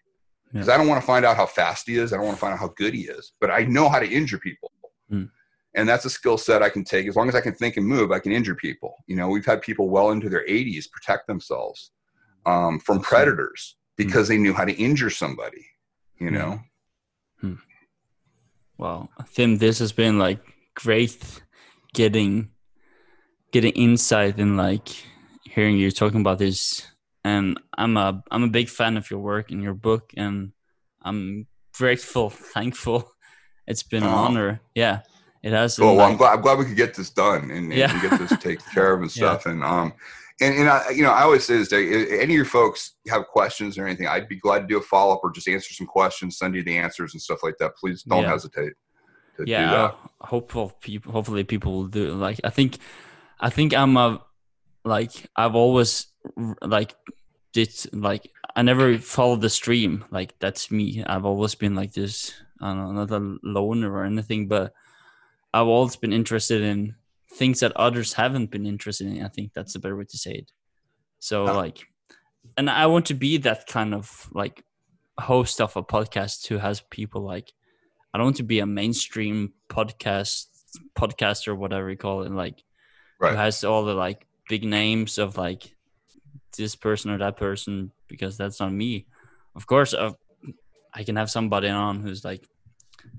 because 0.51 0.67
yeah. 0.67 0.73
I 0.73 0.77
don't 0.77 0.87
want 0.87 0.99
to 0.99 1.05
find 1.05 1.25
out 1.25 1.37
how 1.37 1.45
fast 1.45 1.87
he 1.87 1.97
is. 1.97 2.11
I 2.11 2.17
don't 2.17 2.25
want 2.25 2.37
to 2.37 2.41
find 2.41 2.53
out 2.53 2.59
how 2.59 2.73
good 2.75 2.93
he 2.93 3.01
is. 3.01 3.33
But 3.39 3.51
I 3.51 3.63
know 3.65 3.87
how 3.87 3.99
to 3.99 4.07
injure 4.07 4.39
people. 4.39 4.71
Mm. 5.11 5.29
And 5.75 5.87
that's 5.87 6.05
a 6.05 6.09
skill 6.09 6.37
set 6.37 6.63
I 6.63 6.69
can 6.69 6.83
take. 6.83 7.07
As 7.07 7.15
long 7.15 7.29
as 7.29 7.35
I 7.35 7.41
can 7.41 7.53
think 7.53 7.77
and 7.77 7.85
move, 7.85 8.11
I 8.11 8.19
can 8.19 8.31
injure 8.31 8.55
people. 8.55 8.95
You 9.07 9.15
know, 9.15 9.27
we've 9.27 9.45
had 9.45 9.61
people 9.61 9.89
well 9.89 10.11
into 10.11 10.29
their 10.29 10.45
80s 10.47 10.89
protect 10.89 11.27
themselves 11.27 11.91
um, 12.45 12.79
from 12.79 13.01
predators 13.01 13.75
because 13.97 14.27
they 14.27 14.37
knew 14.37 14.53
how 14.53 14.65
to 14.65 14.73
injure 14.73 15.09
somebody, 15.09 15.65
you 16.19 16.31
know? 16.31 16.59
Hmm. 17.39 17.55
Well, 18.77 19.09
Tim, 19.33 19.57
this 19.57 19.79
has 19.79 19.91
been 19.91 20.19
like 20.19 20.39
great 20.73 21.17
getting 21.93 22.49
getting 23.51 23.71
insight 23.73 24.37
and 24.37 24.57
like 24.57 24.89
hearing 25.43 25.77
you 25.77 25.89
talking 25.91 26.19
about 26.19 26.39
this 26.39 26.85
and 27.25 27.59
I'm 27.75 27.97
a 27.97 28.23
I'm 28.29 28.43
a 28.43 28.49
big 28.49 28.69
fan 28.69 28.97
of 28.97 29.09
your 29.09 29.19
work 29.19 29.51
and 29.51 29.61
your 29.61 29.73
book, 29.73 30.13
and 30.15 30.51
I'm 31.01 31.47
grateful, 31.75 32.29
thankful. 32.53 33.11
It's 33.67 33.83
been 33.83 34.03
an 34.03 34.09
uh-huh. 34.09 34.23
honor. 34.23 34.61
Yeah, 34.75 35.01
it 35.43 35.51
has. 35.51 35.79
Well, 35.79 35.99
I'm 35.99 36.17
glad 36.17 36.35
I'm 36.35 36.41
glad 36.41 36.59
we 36.59 36.65
could 36.65 36.77
get 36.77 36.93
this 36.93 37.09
done 37.09 37.49
and, 37.49 37.71
and 37.71 37.73
yeah. 37.73 37.99
get 37.99 38.19
this 38.19 38.37
taken 38.39 38.63
care 38.71 38.93
of 38.93 39.01
and 39.01 39.11
stuff. 39.19 39.43
Yeah. 39.45 39.53
And 39.53 39.63
um, 39.63 39.93
and, 40.41 40.55
and 40.55 40.69
I, 40.69 40.89
you 40.89 41.03
know, 41.03 41.11
I 41.11 41.23
always 41.23 41.45
say 41.45 41.57
this, 41.57 41.71
any 41.71 42.23
of 42.23 42.29
your 42.29 42.45
folks 42.45 42.95
have 43.07 43.27
questions 43.27 43.77
or 43.77 43.85
anything, 43.85 44.07
I'd 44.07 44.27
be 44.27 44.35
glad 44.37 44.59
to 44.59 44.67
do 44.67 44.77
a 44.77 44.81
follow 44.81 45.13
up 45.13 45.21
or 45.23 45.31
just 45.31 45.47
answer 45.47 45.73
some 45.73 45.87
questions, 45.87 46.37
send 46.37 46.55
you 46.55 46.63
the 46.63 46.77
answers 46.77 47.13
and 47.13 47.21
stuff 47.21 47.39
like 47.43 47.55
that. 47.59 47.75
Please 47.77 48.03
don't 48.03 48.23
yeah. 48.23 48.29
hesitate. 48.29 48.73
yeah, 49.45 49.73
uh, 49.73 49.91
hopeful 50.21 50.73
people. 50.81 51.11
Hopefully, 51.11 51.43
people 51.43 51.73
will 51.73 51.87
do. 51.87 52.13
Like, 52.13 52.39
I 52.43 52.49
think, 52.49 52.77
I 53.39 53.49
think 53.49 53.73
I'm 53.73 53.95
a 53.97 54.21
like 54.85 55.27
I've 55.35 55.55
always 55.55 56.07
like 56.61 56.95
did 57.51 57.73
like 57.91 58.31
I 58.55 58.61
never 58.61 58.97
followed 58.99 59.41
the 59.41 59.49
stream. 59.49 60.05
Like 60.11 60.37
that's 60.39 60.71
me. 60.71 61.03
I've 61.05 61.25
always 61.25 61.55
been 61.55 61.75
like 61.75 61.93
this. 61.93 62.31
I 62.61 62.73
don't 62.73 62.95
know, 62.95 63.03
not 63.03 63.11
a 63.11 63.37
loner 63.43 63.91
or 63.91 64.05
anything, 64.05 64.47
but 64.47 64.73
I've 65.53 65.67
always 65.67 65.97
been 65.97 66.13
interested 66.13 66.61
in 66.61 66.95
things 67.35 67.59
that 67.59 67.73
others 67.75 68.13
haven't 68.13 68.51
been 68.51 68.65
interested 68.65 69.07
in. 69.07 69.23
I 69.23 69.27
think 69.27 69.53
that's 69.53 69.75
a 69.75 69.79
better 69.79 69.95
way 69.95 70.05
to 70.05 70.17
say 70.17 70.31
it. 70.31 70.51
So 71.19 71.47
oh. 71.47 71.55
like, 71.55 71.85
and 72.57 72.69
I 72.69 72.85
want 72.87 73.07
to 73.07 73.13
be 73.13 73.37
that 73.37 73.67
kind 73.67 73.93
of 73.93 74.29
like 74.31 74.63
host 75.19 75.61
of 75.61 75.75
a 75.75 75.83
podcast 75.83 76.47
who 76.47 76.57
has 76.57 76.81
people 76.81 77.21
like. 77.21 77.51
I 78.13 78.17
don't 78.17 78.27
want 78.27 78.37
to 78.37 78.43
be 78.43 78.59
a 78.59 78.65
mainstream 78.65 79.53
podcast 79.69 80.45
podcaster, 80.97 81.55
whatever 81.55 81.89
you 81.89 81.97
call 81.97 82.23
it, 82.23 82.31
like 82.31 82.63
right. 83.19 83.31
who 83.31 83.37
has 83.37 83.63
all 83.65 83.83
the 83.83 83.93
like 83.93 84.25
big 84.47 84.63
names 84.63 85.17
of 85.17 85.37
like 85.37 85.75
this 86.57 86.75
person 86.75 87.11
or 87.11 87.17
that 87.17 87.35
person 87.35 87.91
because 88.07 88.37
that's 88.37 88.61
not 88.61 88.71
me. 88.71 89.07
Of 89.53 89.67
course, 89.67 89.93
uh, 89.93 90.11
I 90.93 91.03
can 91.03 91.17
have 91.17 91.29
somebody 91.29 91.67
on 91.67 91.99
who's 91.99 92.23
like 92.23 92.47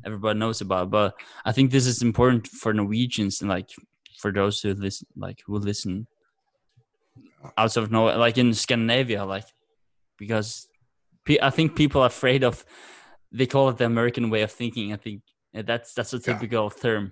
everybody 0.05 0.39
knows 0.39 0.63
about, 0.63 0.91
but 0.91 1.15
I 1.45 1.53
think 1.53 1.71
this 1.71 1.87
is 1.87 2.03
important 2.03 2.49
for 2.49 2.73
Norwegians 2.73 3.43
and 3.43 3.51
like 3.51 3.71
for 4.27 4.33
those 4.33 4.61
who 4.61 4.75
listen, 4.75 5.07
like 5.17 5.41
who 5.47 5.57
listen 5.57 6.09
out 7.57 7.77
of 7.77 7.93
nowhere, 7.93 8.17
like 8.17 8.39
in 8.39 8.53
Scandinavia, 8.55 9.25
like 9.25 9.45
because 10.19 10.67
I 11.41 11.51
think 11.51 11.77
people 11.77 12.03
are 12.03 12.09
afraid 12.09 12.43
of. 12.43 12.65
They 13.31 13.47
call 13.47 13.69
it 13.69 13.79
the 13.79 13.85
American 13.85 14.31
way 14.31 14.43
of 14.43 14.51
thinking. 14.51 14.93
I 14.93 14.97
think 14.97 15.23
that's 15.53 15.95
that's 15.95 16.13
a 16.13 16.19
typical 16.19 16.65
yeah. 16.65 16.83
term 16.83 17.11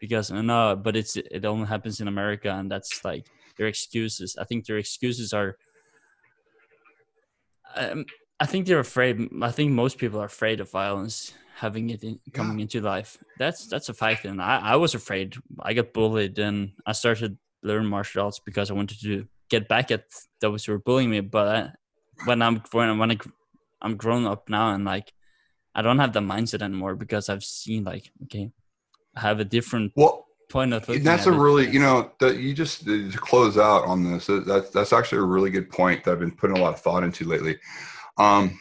because 0.00 0.32
no, 0.32 0.74
but 0.74 0.96
it's 0.96 1.16
it 1.16 1.44
only 1.44 1.68
happens 1.68 2.00
in 2.00 2.08
America, 2.08 2.50
and 2.50 2.68
that's 2.68 3.04
like 3.04 3.26
their 3.56 3.68
excuses. 3.68 4.36
I 4.36 4.44
think 4.44 4.66
their 4.66 4.78
excuses 4.78 5.32
are. 5.32 5.56
Um, 7.76 8.06
I 8.40 8.46
think 8.46 8.66
they're 8.66 8.80
afraid. 8.80 9.28
I 9.40 9.52
think 9.52 9.70
most 9.70 9.98
people 9.98 10.20
are 10.20 10.32
afraid 10.34 10.58
of 10.60 10.70
violence 10.70 11.32
having 11.56 11.88
it 11.88 12.04
in, 12.04 12.20
coming 12.32 12.58
yeah. 12.58 12.62
into 12.62 12.80
life. 12.82 13.16
That's 13.38 13.66
that's 13.66 13.88
a 13.88 13.94
fact, 13.94 14.24
and 14.26 14.40
I, 14.42 14.58
I 14.58 14.76
was 14.76 14.94
afraid. 14.94 15.36
I 15.58 15.72
got 15.72 15.92
bullied, 15.92 16.38
and 16.38 16.72
I 16.84 16.92
started 16.92 17.38
learning 17.62 17.88
martial 17.88 18.24
arts 18.24 18.38
because 18.38 18.70
I 18.70 18.74
wanted 18.74 19.00
to 19.00 19.26
get 19.48 19.66
back 19.66 19.90
at 19.90 20.04
those 20.40 20.64
who 20.64 20.72
were 20.72 20.78
bullying 20.78 21.10
me. 21.10 21.20
But 21.20 21.48
I, 21.48 21.72
when 22.26 22.42
I'm 22.42 22.62
when 22.72 22.98
when 22.98 23.10
I, 23.12 23.18
I'm 23.80 23.96
grown 23.96 24.26
up 24.26 24.48
now, 24.48 24.74
and 24.74 24.84
like 24.84 25.12
I 25.74 25.82
don't 25.82 25.98
have 25.98 26.12
the 26.12 26.20
mindset 26.20 26.62
anymore 26.62 26.94
because 26.94 27.28
I've 27.30 27.44
seen 27.44 27.84
like 27.84 28.10
okay, 28.24 28.50
I 29.16 29.20
have 29.20 29.40
a 29.40 29.44
different 29.44 29.92
well 29.96 30.26
point 30.48 30.72
of 30.72 30.86
view. 30.86 31.00
that's 31.00 31.26
a 31.26 31.32
really 31.32 31.68
you 31.68 31.80
know 31.80 32.12
that 32.20 32.36
you 32.38 32.54
just 32.54 32.84
to 32.84 33.10
close 33.10 33.58
out 33.58 33.84
on 33.84 34.04
this 34.04 34.28
that's 34.46 34.70
that's 34.70 34.92
actually 34.92 35.18
a 35.18 35.22
really 35.24 35.50
good 35.50 35.68
point 35.68 36.04
that 36.04 36.12
i've 36.12 36.20
been 36.20 36.30
putting 36.30 36.56
a 36.56 36.60
lot 36.60 36.72
of 36.72 36.80
thought 36.80 37.02
into 37.02 37.24
lately 37.24 37.58
um 38.18 38.56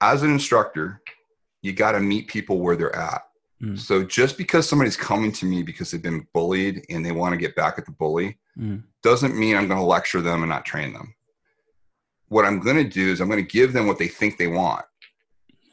as 0.00 0.22
an 0.22 0.30
instructor 0.30 1.02
you 1.64 1.72
got 1.72 1.92
to 1.92 2.00
meet 2.00 2.28
people 2.28 2.60
where 2.60 2.76
they're 2.76 2.94
at. 2.94 3.22
Mm. 3.62 3.78
so 3.78 4.04
just 4.04 4.36
because 4.36 4.68
somebody's 4.68 4.96
coming 4.96 5.30
to 5.32 5.46
me 5.46 5.62
because 5.62 5.90
they've 5.90 6.02
been 6.02 6.26
bullied 6.34 6.84
and 6.90 7.06
they 7.06 7.12
want 7.12 7.32
to 7.32 7.38
get 7.38 7.54
back 7.54 7.78
at 7.78 7.86
the 7.86 7.92
bully 7.92 8.36
mm. 8.58 8.82
doesn't 9.02 9.38
mean 9.38 9.56
i'm 9.56 9.68
going 9.68 9.78
to 9.78 9.86
lecture 9.86 10.20
them 10.20 10.42
and 10.42 10.50
not 10.50 10.64
train 10.64 10.92
them. 10.92 11.14
What 12.28 12.44
i'm 12.44 12.60
going 12.60 12.76
to 12.76 12.84
do 12.84 13.10
is 13.12 13.20
i'm 13.20 13.28
going 13.28 13.44
to 13.44 13.50
give 13.50 13.72
them 13.72 13.86
what 13.86 13.98
they 13.98 14.08
think 14.08 14.36
they 14.36 14.48
want. 14.48 14.84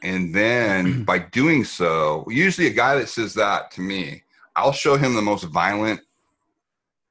And 0.04 0.34
then 0.34 1.04
by 1.04 1.20
doing 1.20 1.64
so 1.64 2.24
usually 2.30 2.68
a 2.68 2.74
guy 2.74 2.96
that 2.96 3.10
says 3.10 3.34
that 3.34 3.72
to 3.72 3.82
me 3.82 4.24
I'll 4.56 4.72
show 4.72 4.96
him 4.96 5.16
the 5.16 5.22
most 5.22 5.46
violent 5.46 6.02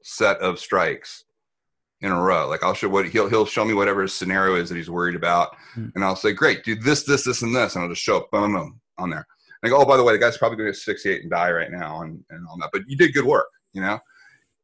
set 0.03 0.39
of 0.39 0.59
strikes 0.59 1.25
in 2.01 2.13
a 2.13 2.21
row. 2.21 2.49
Like 2.49 2.63
I'll 2.63 2.75
show 2.75 2.89
what 2.89 3.09
he'll 3.09 3.29
he'll 3.29 3.47
show 3.47 3.65
me 3.65 3.75
whatever 3.75 4.03
his 4.03 4.15
scenario 4.15 4.57
is 4.57 4.69
that 4.69 4.77
he's 4.77 4.91
worried 4.91 5.17
about, 5.17 5.57
mm-hmm. 5.77 5.89
and 5.95 6.05
I'll 6.05 6.17
say, 6.17 6.33
"Great, 6.33 6.65
do 6.65 6.75
this, 6.75 7.05
this, 7.05 7.25
this, 7.25 7.43
and 7.43 7.55
this," 7.55 7.75
and 7.75 7.85
I'll 7.85 7.91
just 7.91 8.03
show 8.03 8.19
up, 8.19 8.31
boom, 8.31 8.55
boom, 8.55 8.81
on 8.99 9.11
there. 9.11 9.27
And 9.63 9.69
I 9.71 9.75
go, 9.75 9.83
"Oh, 9.83 9.87
by 9.87 9.97
the 9.97 10.05
way, 10.05 10.13
the 10.13 10.19
guy's 10.19 10.39
probably 10.39 10.57
going 10.57 10.69
to 10.69 10.73
get 10.73 10.81
68 10.81 11.23
and 11.23 11.31
die 11.31 11.51
right 11.53 11.71
now, 11.71 12.03
and 12.03 12.25
and 12.31 12.47
all 12.49 12.57
that, 12.59 12.71
but 12.73 12.83
you 12.87 12.97
did 12.97 13.15
good 13.15 13.25
work, 13.27 13.49
you 13.73 13.81
know." 13.81 13.99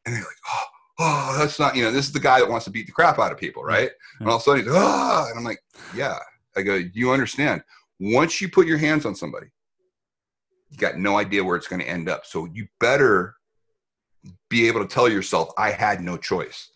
And 0.04 0.14
they're 0.14 0.22
like, 0.22 0.36
"Oh." 0.52 0.64
Oh, 0.98 1.36
that's 1.38 1.58
not, 1.58 1.76
you 1.76 1.82
know, 1.82 1.90
this 1.90 2.06
is 2.06 2.12
the 2.12 2.18
guy 2.18 2.40
that 2.40 2.48
wants 2.48 2.64
to 2.64 2.70
beat 2.70 2.86
the 2.86 2.92
crap 2.92 3.18
out 3.18 3.30
of 3.30 3.36
people, 3.36 3.62
right? 3.62 3.90
Mm-hmm. 3.90 4.22
And 4.22 4.30
all 4.30 4.36
of 4.36 4.40
a 4.40 4.44
sudden 4.44 4.64
he's, 4.64 4.72
oh, 4.74 5.26
and 5.28 5.38
I'm 5.38 5.44
like, 5.44 5.62
yeah. 5.94 6.16
I 6.56 6.62
go, 6.62 6.80
you 6.94 7.10
understand? 7.10 7.62
Once 8.00 8.40
you 8.40 8.48
put 8.48 8.66
your 8.66 8.78
hands 8.78 9.04
on 9.04 9.14
somebody, 9.14 9.48
you 10.70 10.78
got 10.78 10.96
no 10.96 11.18
idea 11.18 11.44
where 11.44 11.56
it's 11.56 11.68
going 11.68 11.82
to 11.82 11.88
end 11.88 12.08
up. 12.08 12.24
So 12.24 12.46
you 12.46 12.66
better 12.80 13.34
be 14.48 14.66
able 14.68 14.80
to 14.80 14.88
tell 14.88 15.08
yourself, 15.08 15.50
I 15.58 15.70
had 15.70 16.00
no 16.00 16.16
choice. 16.16 16.70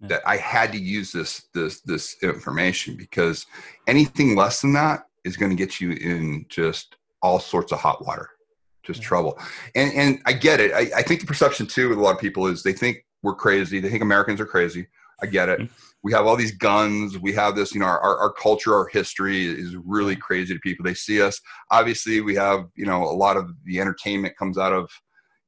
That 0.00 0.22
I 0.26 0.36
had 0.36 0.72
to 0.72 0.78
use 0.78 1.10
this 1.10 1.48
this 1.54 1.80
this 1.80 2.16
information 2.22 2.96
because 2.96 3.46
anything 3.86 4.36
less 4.36 4.60
than 4.60 4.72
that 4.74 5.06
is 5.24 5.36
going 5.36 5.50
to 5.50 5.56
get 5.56 5.80
you 5.80 5.92
in 5.92 6.46
just 6.48 6.96
all 7.20 7.40
sorts 7.40 7.72
of 7.72 7.80
hot 7.80 8.06
water, 8.06 8.30
just 8.84 9.00
yeah. 9.00 9.08
trouble. 9.08 9.38
And 9.74 9.92
and 9.94 10.20
I 10.24 10.34
get 10.34 10.60
it. 10.60 10.72
I, 10.72 10.98
I 10.98 11.02
think 11.02 11.20
the 11.20 11.26
perception 11.26 11.66
too 11.66 11.88
with 11.88 11.98
a 11.98 12.00
lot 12.00 12.14
of 12.14 12.20
people 12.20 12.46
is 12.46 12.62
they 12.62 12.72
think 12.72 13.04
we're 13.22 13.34
crazy. 13.34 13.80
They 13.80 13.90
think 13.90 14.02
Americans 14.02 14.40
are 14.40 14.46
crazy. 14.46 14.86
I 15.20 15.26
get 15.26 15.48
it. 15.48 15.60
Mm-hmm 15.60 15.88
we 16.02 16.12
have 16.12 16.26
all 16.26 16.36
these 16.36 16.56
guns 16.56 17.18
we 17.18 17.32
have 17.32 17.54
this 17.54 17.74
you 17.74 17.80
know 17.80 17.86
our, 17.86 18.18
our 18.18 18.32
culture 18.32 18.74
our 18.74 18.88
history 18.88 19.46
is 19.46 19.76
really 19.76 20.16
crazy 20.16 20.54
to 20.54 20.60
people 20.60 20.84
they 20.84 20.94
see 20.94 21.20
us 21.20 21.40
obviously 21.70 22.20
we 22.20 22.34
have 22.34 22.66
you 22.74 22.86
know 22.86 23.02
a 23.02 23.12
lot 23.12 23.36
of 23.36 23.50
the 23.64 23.80
entertainment 23.80 24.36
comes 24.36 24.58
out 24.58 24.72
of 24.72 24.90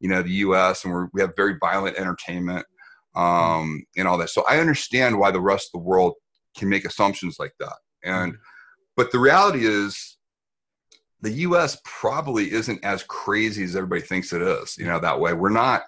you 0.01 0.09
know 0.09 0.23
the 0.23 0.31
us 0.31 0.85
and 0.85 0.93
we're, 0.93 1.09
we 1.13 1.21
have 1.21 1.35
very 1.37 1.57
violent 1.61 1.97
entertainment 1.97 2.67
um, 3.15 3.85
and 3.97 4.07
all 4.07 4.19
that 4.19 4.31
so 4.31 4.45
i 4.49 4.59
understand 4.59 5.19
why 5.19 5.31
the 5.31 5.41
rest 5.41 5.69
of 5.69 5.81
the 5.81 5.87
world 5.87 6.15
can 6.57 6.69
make 6.69 6.85
assumptions 6.85 7.39
like 7.39 7.53
that 7.59 7.77
and 8.05 8.35
but 8.97 9.11
the 9.13 9.19
reality 9.19 9.65
is 9.65 10.17
the 11.23 11.33
us 11.33 11.79
probably 11.85 12.51
isn't 12.53 12.83
as 12.85 13.03
crazy 13.05 13.63
as 13.65 13.77
everybody 13.77 14.01
thinks 14.01 14.33
it 14.33 14.43
is 14.43 14.77
you 14.79 14.87
know 14.87 15.01
that 15.01 15.19
way 15.19 15.33
we're 15.33 15.49
not 15.49 15.83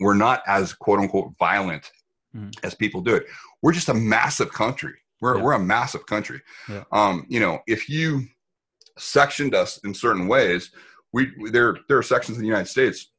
we're 0.00 0.14
not 0.14 0.42
as 0.46 0.72
quote 0.72 1.00
unquote 1.00 1.32
violent 1.38 1.90
mm. 2.34 2.52
as 2.62 2.74
people 2.74 3.00
do 3.00 3.14
it 3.14 3.26
we're 3.64 3.72
just 3.72 3.88
a 3.88 3.94
massive 3.94 4.52
country. 4.52 4.92
We're, 5.22 5.38
yeah. 5.38 5.42
we're 5.42 5.52
a 5.54 5.58
massive 5.58 6.04
country. 6.04 6.42
Yeah. 6.68 6.84
Um, 6.92 7.24
you 7.30 7.40
know, 7.40 7.60
if 7.66 7.88
you 7.88 8.26
sectioned 8.98 9.54
us 9.54 9.78
in 9.84 9.94
certain 9.94 10.28
ways, 10.28 10.70
we 11.14 11.32
there 11.50 11.78
there 11.88 11.96
are 11.96 12.02
sections 12.02 12.36
in 12.36 12.42
the 12.42 12.48
United 12.48 12.68
States 12.68 13.12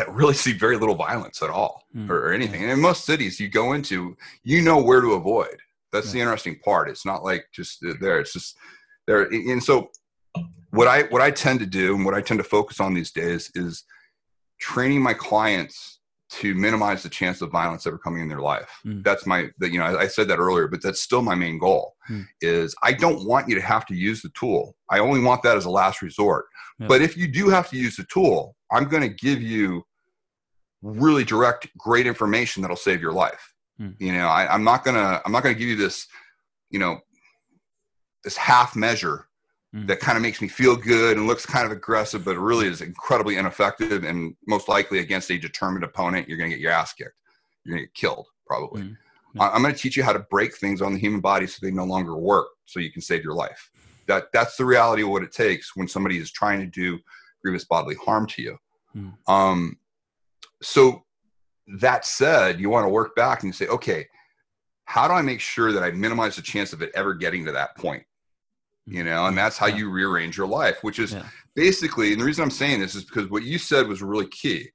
that 0.00 0.10
really 0.14 0.32
see 0.32 0.54
very 0.54 0.78
little 0.78 0.94
violence 0.94 1.42
at 1.42 1.50
all 1.50 1.82
mm. 1.94 2.08
or, 2.08 2.28
or, 2.28 2.32
anything. 2.32 2.62
And 2.62 2.72
in 2.72 2.80
most 2.80 3.04
cities 3.04 3.38
you 3.38 3.48
go 3.48 3.74
into, 3.74 4.16
you 4.42 4.62
know 4.62 4.82
where 4.82 5.02
to 5.02 5.12
avoid. 5.12 5.58
That's 5.92 6.06
yeah. 6.06 6.12
the 6.12 6.20
interesting 6.20 6.58
part. 6.60 6.88
It's 6.88 7.04
not 7.04 7.22
like 7.22 7.44
just 7.52 7.84
there. 8.00 8.18
It's 8.18 8.32
just 8.32 8.56
there. 9.06 9.24
And 9.24 9.62
so 9.62 9.90
what 10.70 10.88
I 10.88 11.02
what 11.04 11.20
I 11.20 11.30
tend 11.30 11.60
to 11.60 11.66
do 11.66 11.94
and 11.94 12.06
what 12.06 12.14
I 12.14 12.22
tend 12.22 12.38
to 12.38 12.44
focus 12.44 12.80
on 12.80 12.94
these 12.94 13.12
days 13.12 13.50
is 13.54 13.84
training 14.58 15.02
my 15.02 15.12
clients 15.12 15.98
to 16.30 16.54
minimize 16.54 17.02
the 17.02 17.08
chance 17.10 17.42
of 17.42 17.50
violence 17.50 17.86
ever 17.86 17.98
coming 17.98 18.22
in 18.22 18.28
their 18.28 18.40
life. 18.40 18.70
Mm. 18.86 19.02
That's 19.02 19.26
my, 19.26 19.48
that 19.58 19.72
you 19.72 19.80
know, 19.80 19.84
I, 19.84 20.02
I, 20.02 20.06
said 20.06 20.28
that 20.28 20.38
earlier, 20.38 20.68
but 20.68 20.80
that's 20.80 21.00
still 21.00 21.22
my 21.22 21.34
main 21.34 21.58
goal. 21.58 21.96
Mm. 22.08 22.24
Is 22.40 22.72
I 22.84 22.92
don't 22.92 23.26
want 23.26 23.48
you 23.48 23.56
to 23.56 23.60
have 23.60 23.84
to 23.86 23.96
use 23.96 24.22
the 24.22 24.30
tool. 24.38 24.76
I 24.88 25.00
only 25.00 25.20
want 25.20 25.42
that 25.42 25.56
as 25.56 25.64
a 25.64 25.70
last 25.70 26.02
resort. 26.02 26.46
But 26.88 27.02
if 27.02 27.14
you 27.14 27.28
do 27.28 27.50
have 27.50 27.68
to 27.70 27.76
use 27.76 27.96
the 27.96 28.04
tool, 28.04 28.56
I'm 28.72 28.84
going 28.84 29.02
to 29.02 29.14
give 29.14 29.42
you 29.42 29.84
really 30.82 31.24
direct, 31.24 31.68
great 31.76 32.06
information 32.06 32.62
that'll 32.62 32.76
save 32.76 33.00
your 33.00 33.12
life. 33.12 33.54
Mm. 33.80 33.94
You 33.98 34.12
know, 34.12 34.26
I, 34.26 34.52
I'm 34.52 34.64
not 34.64 34.84
gonna, 34.84 35.20
I'm 35.24 35.32
not 35.32 35.42
gonna 35.42 35.54
give 35.54 35.68
you 35.68 35.76
this, 35.76 36.06
you 36.70 36.78
know, 36.78 37.00
this 38.24 38.36
half 38.36 38.76
measure 38.76 39.26
mm. 39.74 39.86
that 39.86 40.00
kind 40.00 40.16
of 40.16 40.22
makes 40.22 40.40
me 40.40 40.48
feel 40.48 40.76
good 40.76 41.16
and 41.16 41.26
looks 41.26 41.46
kind 41.46 41.66
of 41.66 41.72
aggressive, 41.72 42.24
but 42.24 42.36
really 42.38 42.66
is 42.66 42.80
incredibly 42.80 43.36
ineffective. 43.36 44.04
And 44.04 44.34
most 44.46 44.68
likely 44.68 44.98
against 44.98 45.30
a 45.30 45.38
determined 45.38 45.84
opponent, 45.84 46.28
you're 46.28 46.38
going 46.38 46.50
to 46.50 46.56
get 46.56 46.62
your 46.62 46.72
ass 46.72 46.92
kicked. 46.92 47.14
You're 47.64 47.76
to 47.76 47.82
get 47.84 47.94
killed, 47.94 48.26
probably. 48.46 48.82
Mm. 48.82 48.96
I'm 49.38 49.62
going 49.62 49.74
to 49.74 49.80
teach 49.80 49.96
you 49.96 50.02
how 50.02 50.12
to 50.12 50.26
break 50.30 50.56
things 50.56 50.82
on 50.82 50.92
the 50.92 50.98
human 50.98 51.20
body 51.20 51.46
so 51.46 51.58
they 51.62 51.70
no 51.70 51.84
longer 51.84 52.16
work, 52.16 52.48
so 52.64 52.80
you 52.80 52.90
can 52.90 53.02
save 53.02 53.22
your 53.22 53.34
life. 53.34 53.70
That 54.08 54.24
that's 54.32 54.56
the 54.56 54.64
reality 54.64 55.02
of 55.02 55.10
what 55.10 55.22
it 55.22 55.30
takes 55.30 55.76
when 55.76 55.86
somebody 55.86 56.18
is 56.18 56.32
trying 56.32 56.58
to 56.60 56.66
do 56.66 56.98
grievous 57.42 57.64
bodily 57.64 57.94
harm 57.94 58.26
to 58.26 58.42
you. 58.42 58.58
Mm. 58.96 59.14
Um, 59.28 59.76
so 60.62 61.04
that 61.78 62.04
said, 62.04 62.60
you 62.60 62.68
want 62.68 62.84
to 62.84 62.90
work 62.90 63.14
back 63.14 63.42
and 63.42 63.48
you 63.48 63.52
say, 63.52 63.66
okay, 63.68 64.06
how 64.84 65.06
do 65.06 65.14
I 65.14 65.22
make 65.22 65.40
sure 65.40 65.72
that 65.72 65.82
I 65.82 65.90
minimize 65.92 66.36
the 66.36 66.42
chance 66.42 66.72
of 66.72 66.82
it 66.82 66.90
ever 66.94 67.14
getting 67.14 67.44
to 67.46 67.52
that 67.52 67.76
point? 67.76 68.02
Mm-hmm. 68.88 68.96
You 68.96 69.04
know, 69.04 69.26
and 69.26 69.38
that's 69.38 69.56
how 69.56 69.66
yeah. 69.66 69.76
you 69.76 69.90
rearrange 69.90 70.36
your 70.36 70.48
life, 70.48 70.82
which 70.82 70.98
is 70.98 71.12
yeah. 71.12 71.26
basically, 71.54 72.12
and 72.12 72.20
the 72.20 72.24
reason 72.24 72.42
I'm 72.42 72.50
saying 72.50 72.80
this 72.80 72.94
is 72.94 73.04
because 73.04 73.30
what 73.30 73.44
you 73.44 73.58
said 73.58 73.86
was 73.86 74.02
really 74.02 74.26
key. 74.26 74.68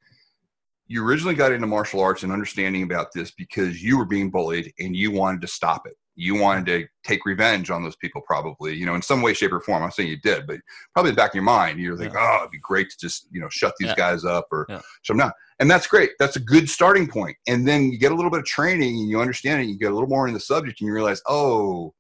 You 0.88 1.03
originally 1.03 1.36
got 1.36 1.51
into 1.51 1.65
martial 1.65 1.99
arts 1.99 2.23
and 2.23 2.31
understanding 2.31 2.83
about 2.83 3.11
this 3.11 3.31
because 3.31 3.81
you 3.81 3.97
were 3.97 4.05
being 4.05 4.29
bullied 4.29 4.71
and 4.79 4.95
you 4.95 5.11
wanted 5.11 5.41
to 5.41 5.47
stop 5.47 5.88
it. 5.88 5.95
You 6.15 6.36
wanted 6.36 6.65
to 6.67 6.88
take 7.03 7.25
revenge 7.25 7.71
on 7.71 7.83
those 7.83 7.95
people, 7.97 8.21
probably, 8.21 8.75
you 8.75 8.86
know, 8.86 8.95
in 8.95 9.01
some 9.01 9.21
way, 9.21 9.33
shape, 9.33 9.51
or 9.51 9.59
form. 9.59 9.83
I'm 9.83 9.91
saying 9.91 10.09
you 10.09 10.19
did, 10.21 10.45
but 10.47 10.59
probably 10.93 11.09
in 11.09 11.15
the 11.15 11.19
back 11.19 11.31
of 11.31 11.36
your 11.36 11.43
mind, 11.43 11.79
you're 11.79 11.97
like, 11.97 12.13
yeah. 12.13 12.38
oh, 12.38 12.43
it'd 12.43 12.51
be 12.51 12.59
great 12.59 12.89
to 12.91 12.97
just, 12.97 13.27
you 13.31 13.41
know, 13.41 13.49
shut 13.49 13.73
these 13.79 13.93
guys 13.95 14.23
up 14.23 14.47
or 14.51 14.67
shut 14.69 14.83
them 15.07 15.17
down 15.17 15.33
and 15.60 15.72
that's 15.72 15.88
great. 15.88 16.12
That's 16.20 16.36
a 16.36 16.41
good 16.41 16.70
starting 16.70 17.08
point. 17.08 17.38
and 17.47 17.68
then 17.68 17.91
you 17.91 17.97
get 17.97 18.12
a 18.12 18.16
little 18.16 18.32
bit 18.32 18.39
of 18.39 18.45
training 18.45 18.99
and 18.99 19.10
you 19.10 19.22
understand 19.22 19.62
it 19.62 19.68
you 19.68 19.78
get 19.78 19.91
a 19.91 19.93
little 19.93 20.10
more 20.10 20.28
in 20.28 20.34
the 20.34 20.39
subject 20.39 20.82
and 20.82 20.88
you 20.88 20.93
realize 20.93 21.22
oh 21.28 21.93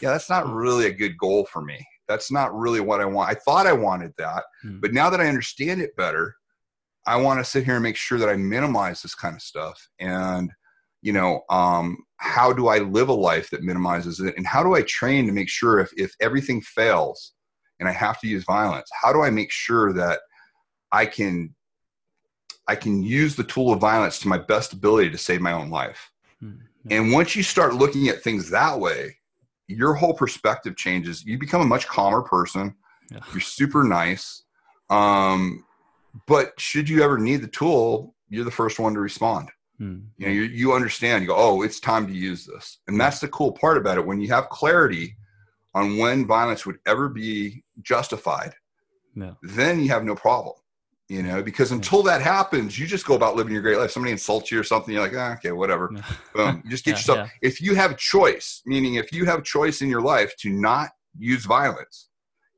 yeah 0.00 0.10
that's 0.10 0.30
not 0.30 0.48
really 0.48 0.86
a 0.86 0.92
good 0.92 1.16
goal 1.18 1.46
for 1.52 1.62
me. 1.62 1.84
That's 2.08 2.30
not 2.30 2.54
really 2.54 2.80
what 2.80 3.00
i 3.00 3.04
want. 3.04 3.30
I 3.30 3.34
thought 3.34 3.66
i 3.66 3.72
wanted 3.72 4.12
that 4.18 4.44
hmm. 4.62 4.80
but 4.80 4.92
now 4.92 5.10
that 5.10 5.20
i 5.20 5.28
understand 5.28 5.80
it 5.80 5.96
better 5.96 6.34
i 7.06 7.16
want 7.16 7.40
to 7.40 7.44
sit 7.44 7.64
here 7.64 7.74
and 7.74 7.82
make 7.82 7.96
sure 7.96 8.18
that 8.18 8.28
i 8.28 8.36
minimize 8.36 9.02
this 9.02 9.14
kind 9.14 9.34
of 9.34 9.42
stuff. 9.42 9.88
And 10.00 10.50
you 11.02 11.12
know 11.12 11.42
um, 11.50 11.98
how 12.18 12.52
do 12.52 12.68
i 12.68 12.78
live 12.78 13.08
a 13.08 13.14
life 13.14 13.50
that 13.50 13.62
minimizes 13.62 14.20
it? 14.20 14.36
And 14.36 14.46
how 14.46 14.62
do 14.62 14.74
i 14.74 14.82
train 14.82 15.26
to 15.26 15.32
make 15.32 15.48
sure 15.48 15.78
if, 15.78 15.90
if 15.96 16.12
everything 16.20 16.60
fails 16.60 17.32
and 17.78 17.88
i 17.88 17.92
have 17.92 18.20
to 18.20 18.28
use 18.28 18.44
violence 18.44 18.88
how 19.02 19.12
do 19.12 19.22
i 19.22 19.30
make 19.30 19.52
sure 19.52 19.92
that 19.92 20.20
i 20.92 21.04
can 21.04 21.54
I 22.68 22.74
can 22.76 23.02
use 23.02 23.36
the 23.36 23.44
tool 23.44 23.72
of 23.72 23.80
violence 23.80 24.18
to 24.20 24.28
my 24.28 24.38
best 24.38 24.72
ability 24.72 25.10
to 25.10 25.18
save 25.18 25.40
my 25.40 25.52
own 25.52 25.70
life. 25.70 26.10
Mm-hmm. 26.42 26.58
And 26.90 27.12
once 27.12 27.36
you 27.36 27.42
start 27.42 27.74
looking 27.74 28.08
at 28.08 28.22
things 28.22 28.50
that 28.50 28.78
way, 28.78 29.16
your 29.68 29.94
whole 29.94 30.14
perspective 30.14 30.76
changes. 30.76 31.24
You 31.24 31.38
become 31.38 31.60
a 31.60 31.66
much 31.66 31.86
calmer 31.86 32.22
person. 32.22 32.74
Yeah. 33.10 33.20
You're 33.32 33.40
super 33.40 33.84
nice. 33.84 34.42
Um, 34.90 35.64
but 36.26 36.58
should 36.58 36.88
you 36.88 37.02
ever 37.02 37.18
need 37.18 37.42
the 37.42 37.48
tool, 37.48 38.14
you're 38.28 38.44
the 38.44 38.50
first 38.50 38.78
one 38.78 38.94
to 38.94 39.00
respond. 39.00 39.50
Mm-hmm. 39.80 40.06
You 40.18 40.26
know, 40.26 40.32
you, 40.32 40.42
you 40.42 40.72
understand. 40.72 41.22
You 41.22 41.28
go, 41.28 41.36
oh, 41.36 41.62
it's 41.62 41.80
time 41.80 42.06
to 42.06 42.12
use 42.12 42.46
this, 42.46 42.78
and 42.88 42.98
that's 42.98 43.20
the 43.20 43.28
cool 43.28 43.52
part 43.52 43.76
about 43.76 43.98
it. 43.98 44.06
When 44.06 44.20
you 44.20 44.28
have 44.28 44.48
clarity 44.48 45.16
on 45.74 45.98
when 45.98 46.26
violence 46.26 46.64
would 46.64 46.78
ever 46.86 47.08
be 47.08 47.62
justified, 47.82 48.54
yeah. 49.14 49.32
then 49.42 49.80
you 49.80 49.90
have 49.90 50.04
no 50.04 50.14
problem 50.14 50.54
you 51.08 51.22
know 51.22 51.42
because 51.42 51.72
until 51.72 52.02
that 52.02 52.20
happens 52.20 52.78
you 52.78 52.86
just 52.86 53.06
go 53.06 53.14
about 53.14 53.36
living 53.36 53.52
your 53.52 53.62
great 53.62 53.78
life. 53.78 53.90
Somebody 53.90 54.12
insults 54.12 54.50
you 54.50 54.58
or 54.60 54.64
something 54.64 54.92
you're 54.92 55.02
like 55.02 55.12
ah, 55.16 55.34
okay 55.34 55.52
whatever. 55.52 55.90
Boom. 56.34 56.62
Just 56.68 56.84
get 56.84 56.92
yeah, 56.92 56.96
yourself 56.96 57.18
yeah. 57.18 57.48
if 57.48 57.60
you 57.60 57.74
have 57.74 57.96
choice 57.96 58.62
meaning 58.66 58.96
if 58.96 59.12
you 59.12 59.24
have 59.24 59.44
choice 59.44 59.82
in 59.82 59.88
your 59.88 60.02
life 60.02 60.34
to 60.38 60.50
not 60.50 60.90
use 61.18 61.44
violence 61.44 62.08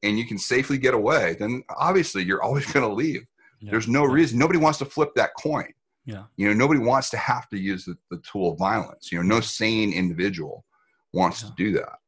and 0.03 0.19
you 0.19 0.27
can 0.27 0.39
safely 0.39 0.79
get 0.79 0.95
away 0.95 1.37
then 1.39 1.63
obviously 1.77 2.23
you're 2.23 2.43
always 2.43 2.67
going 2.73 2.87
to 2.87 2.93
leave 2.93 3.27
there's 3.61 3.89
no 3.89 4.05
reason 4.05 4.39
nobody 4.39 4.59
wants 4.59 4.79
to 4.79 4.85
flip 4.85 5.11
that 5.17 5.31
coin. 5.37 5.73
Yeah. 6.05 6.25
You 6.37 6.49
know 6.49 6.55
nobody 6.55 6.81
wants 6.81 7.11
to 7.11 7.17
have 7.19 7.49
to 7.51 7.59
use 7.59 7.85
the, 7.85 7.99
the 8.11 8.19
tool 8.19 8.53
of 8.53 8.59
violence. 8.59 9.13
You 9.13 9.19
know 9.19 9.25
no 9.25 9.41
sane 9.41 9.93
individual 9.93 10.65
wants 11.13 11.43
to 11.43 11.53
do 11.57 11.73
that 11.73 11.99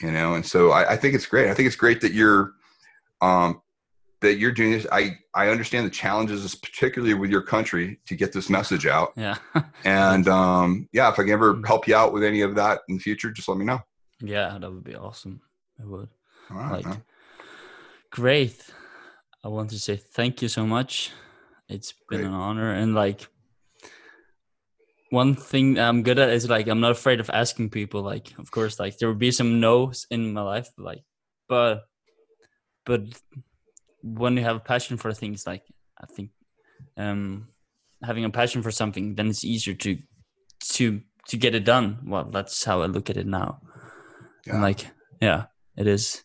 you 0.00 0.12
know 0.12 0.34
and 0.34 0.46
so 0.46 0.70
I, 0.70 0.92
I 0.92 0.96
think 0.96 1.14
it's 1.14 1.26
great. 1.26 1.50
I 1.50 1.54
think 1.54 1.66
it's 1.66 1.76
great 1.76 2.00
that 2.00 2.12
you're 2.12 2.52
um, 3.20 3.60
that 4.24 4.38
you're 4.38 4.52
doing 4.52 4.72
this. 4.72 4.86
I 4.90 5.16
I 5.34 5.48
understand 5.48 5.86
the 5.86 5.90
challenges, 5.90 6.54
particularly 6.54 7.14
with 7.14 7.30
your 7.30 7.42
country, 7.42 8.00
to 8.06 8.16
get 8.16 8.32
this 8.32 8.50
message 8.50 8.86
out. 8.86 9.12
Yeah. 9.16 9.36
and 9.84 10.26
um, 10.28 10.88
yeah, 10.92 11.08
if 11.10 11.18
I 11.18 11.22
can 11.22 11.32
ever 11.32 11.54
mm. 11.54 11.66
help 11.66 11.86
you 11.86 11.94
out 11.94 12.12
with 12.12 12.24
any 12.24 12.40
of 12.40 12.54
that 12.56 12.80
in 12.88 12.96
the 12.96 13.00
future, 13.00 13.30
just 13.30 13.48
let 13.48 13.58
me 13.58 13.64
know. 13.64 13.80
Yeah, 14.20 14.56
that 14.58 14.70
would 14.70 14.84
be 14.84 14.96
awesome. 14.96 15.40
I 15.80 15.84
would. 15.84 16.08
like, 16.50 16.86
great. 18.10 18.64
I 19.44 19.48
want 19.48 19.70
to 19.70 19.78
say 19.78 19.96
thank 19.96 20.42
you 20.42 20.48
so 20.48 20.66
much. 20.66 21.12
It's 21.68 21.92
been 22.08 22.20
great. 22.20 22.28
an 22.28 22.34
honor, 22.34 22.72
and 22.72 22.94
like 22.94 23.28
one 25.10 25.34
thing 25.34 25.78
I'm 25.78 26.02
good 26.02 26.18
at 26.18 26.30
is 26.30 26.48
like 26.48 26.66
I'm 26.66 26.80
not 26.80 26.92
afraid 26.92 27.20
of 27.20 27.30
asking 27.30 27.70
people. 27.70 28.02
Like, 28.02 28.32
of 28.38 28.50
course, 28.50 28.80
like 28.80 28.98
there 28.98 29.08
will 29.08 29.16
be 29.16 29.30
some 29.30 29.60
no's 29.60 30.06
in 30.10 30.32
my 30.32 30.42
life, 30.42 30.68
like, 30.78 31.02
but 31.48 31.84
but 32.86 33.00
when 34.04 34.36
you 34.36 34.44
have 34.44 34.56
a 34.56 34.60
passion 34.60 34.96
for 34.96 35.12
things 35.12 35.46
like 35.46 35.62
i 36.00 36.06
think 36.06 36.30
um 36.98 37.48
having 38.04 38.24
a 38.24 38.30
passion 38.30 38.62
for 38.62 38.70
something 38.70 39.14
then 39.14 39.28
it's 39.28 39.44
easier 39.44 39.74
to 39.74 39.98
to 40.60 41.00
to 41.28 41.36
get 41.36 41.54
it 41.54 41.64
done. 41.64 41.98
Well 42.06 42.24
that's 42.30 42.64
how 42.64 42.82
i 42.82 42.86
look 42.86 43.10
at 43.10 43.16
it 43.16 43.26
now. 43.26 43.60
Yeah. 44.46 44.60
like 44.60 44.86
yeah 45.20 45.44
it 45.76 45.86
is. 45.86 46.22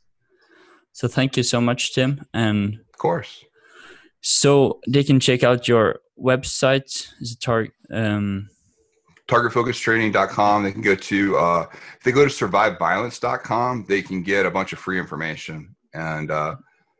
So 0.91 1.07
thank 1.07 1.37
you 1.37 1.43
so 1.43 1.61
much 1.61 1.93
tim. 1.93 2.25
And 2.33 2.75
of 2.93 2.97
course. 2.97 3.45
so 4.21 4.79
they 4.87 5.03
can 5.03 5.19
check 5.19 5.43
out 5.43 5.67
your 5.67 5.99
website. 6.21 7.07
Is 7.21 7.33
it 7.33 7.41
target 7.41 7.73
um 7.91 8.49
targetfocustraining.com 9.27 10.63
they 10.63 10.71
can 10.71 10.81
go 10.81 10.95
to 10.95 11.37
uh 11.37 11.65
if 11.71 12.03
they 12.03 12.11
go 12.11 12.27
to 12.27 12.33
surviveviolence.com 12.33 13.85
they 13.87 14.01
can 14.01 14.23
get 14.23 14.45
a 14.45 14.51
bunch 14.51 14.73
of 14.73 14.79
free 14.79 14.99
information. 14.99 15.75
And 15.93 16.29
uh 16.29 16.55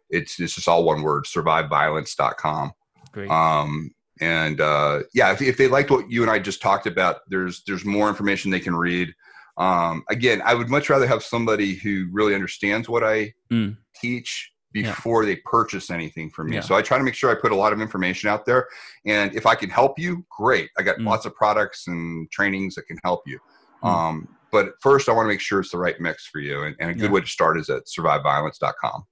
it's, 0.10 0.40
it's 0.40 0.56
just 0.56 0.68
all 0.68 0.84
one 0.84 1.02
word, 1.02 1.26
surviveviolence.com. 1.26 2.72
Great. 3.12 3.30
Um, 3.30 3.92
and 4.22 4.60
uh, 4.60 5.02
yeah, 5.14 5.32
if, 5.32 5.42
if 5.42 5.58
they 5.58 5.68
liked 5.68 5.92
what 5.92 6.12
you 6.12 6.22
and 6.22 6.32
I 6.32 6.40
just 6.40 6.62
talked 6.62 6.88
about, 6.88 7.22
there's 7.30 7.64
there's 7.66 7.86
more 7.86 8.10
information 8.10 8.52
they 8.52 8.60
can 8.60 8.76
read. 8.76 9.14
Um, 9.58 10.04
again, 10.10 10.42
I 10.44 10.54
would 10.56 10.70
much 10.70 10.90
rather 10.90 11.08
have 11.08 11.24
somebody 11.24 11.76
who 11.76 12.08
really 12.12 12.36
understands 12.36 12.90
what 12.90 13.04
I 13.04 13.34
mm. 13.52 13.78
teach 13.96 14.52
before 14.72 15.24
yeah. 15.24 15.36
they 15.36 15.42
purchase 15.46 15.90
anything 15.90 16.30
from 16.30 16.50
me. 16.50 16.56
Yeah. 16.56 16.62
So 16.62 16.76
I 16.76 16.82
try 16.82 16.98
to 16.98 17.04
make 17.04 17.16
sure 17.16 17.32
I 17.32 17.36
put 17.36 17.52
a 17.52 17.56
lot 17.56 17.74
of 17.74 17.82
information 17.82 18.30
out 18.30 18.46
there. 18.46 18.68
And 19.06 19.36
if 19.36 19.46
I 19.46 19.56
can 19.56 19.70
help 19.70 19.98
you, 19.98 20.26
great. 20.30 20.70
I 20.78 20.84
got 20.84 20.98
mm. 20.98 21.06
lots 21.06 21.26
of 21.26 21.36
products 21.36 21.88
and 21.88 22.30
trainings 22.32 22.76
that 22.76 22.88
can 22.88 22.98
help 23.04 23.24
you. 23.26 23.40
Mm. 23.84 23.90
Um, 23.90 24.28
but 24.52 24.74
first, 24.82 25.10
I 25.10 25.14
want 25.14 25.26
to 25.26 25.30
make 25.30 25.42
sure 25.42 25.60
it's 25.60 25.72
the 25.72 25.78
right 25.78 26.00
mix 26.00 26.28
for 26.28 26.40
you. 26.40 26.64
And, 26.64 26.76
and 26.80 26.92
a 26.92 26.94
good 26.94 27.04
yeah. 27.04 27.10
way 27.10 27.22
to 27.22 27.28
start 27.28 27.60
is 27.60 27.70
at 27.70 27.86
surviveviolence.com. 27.86 29.06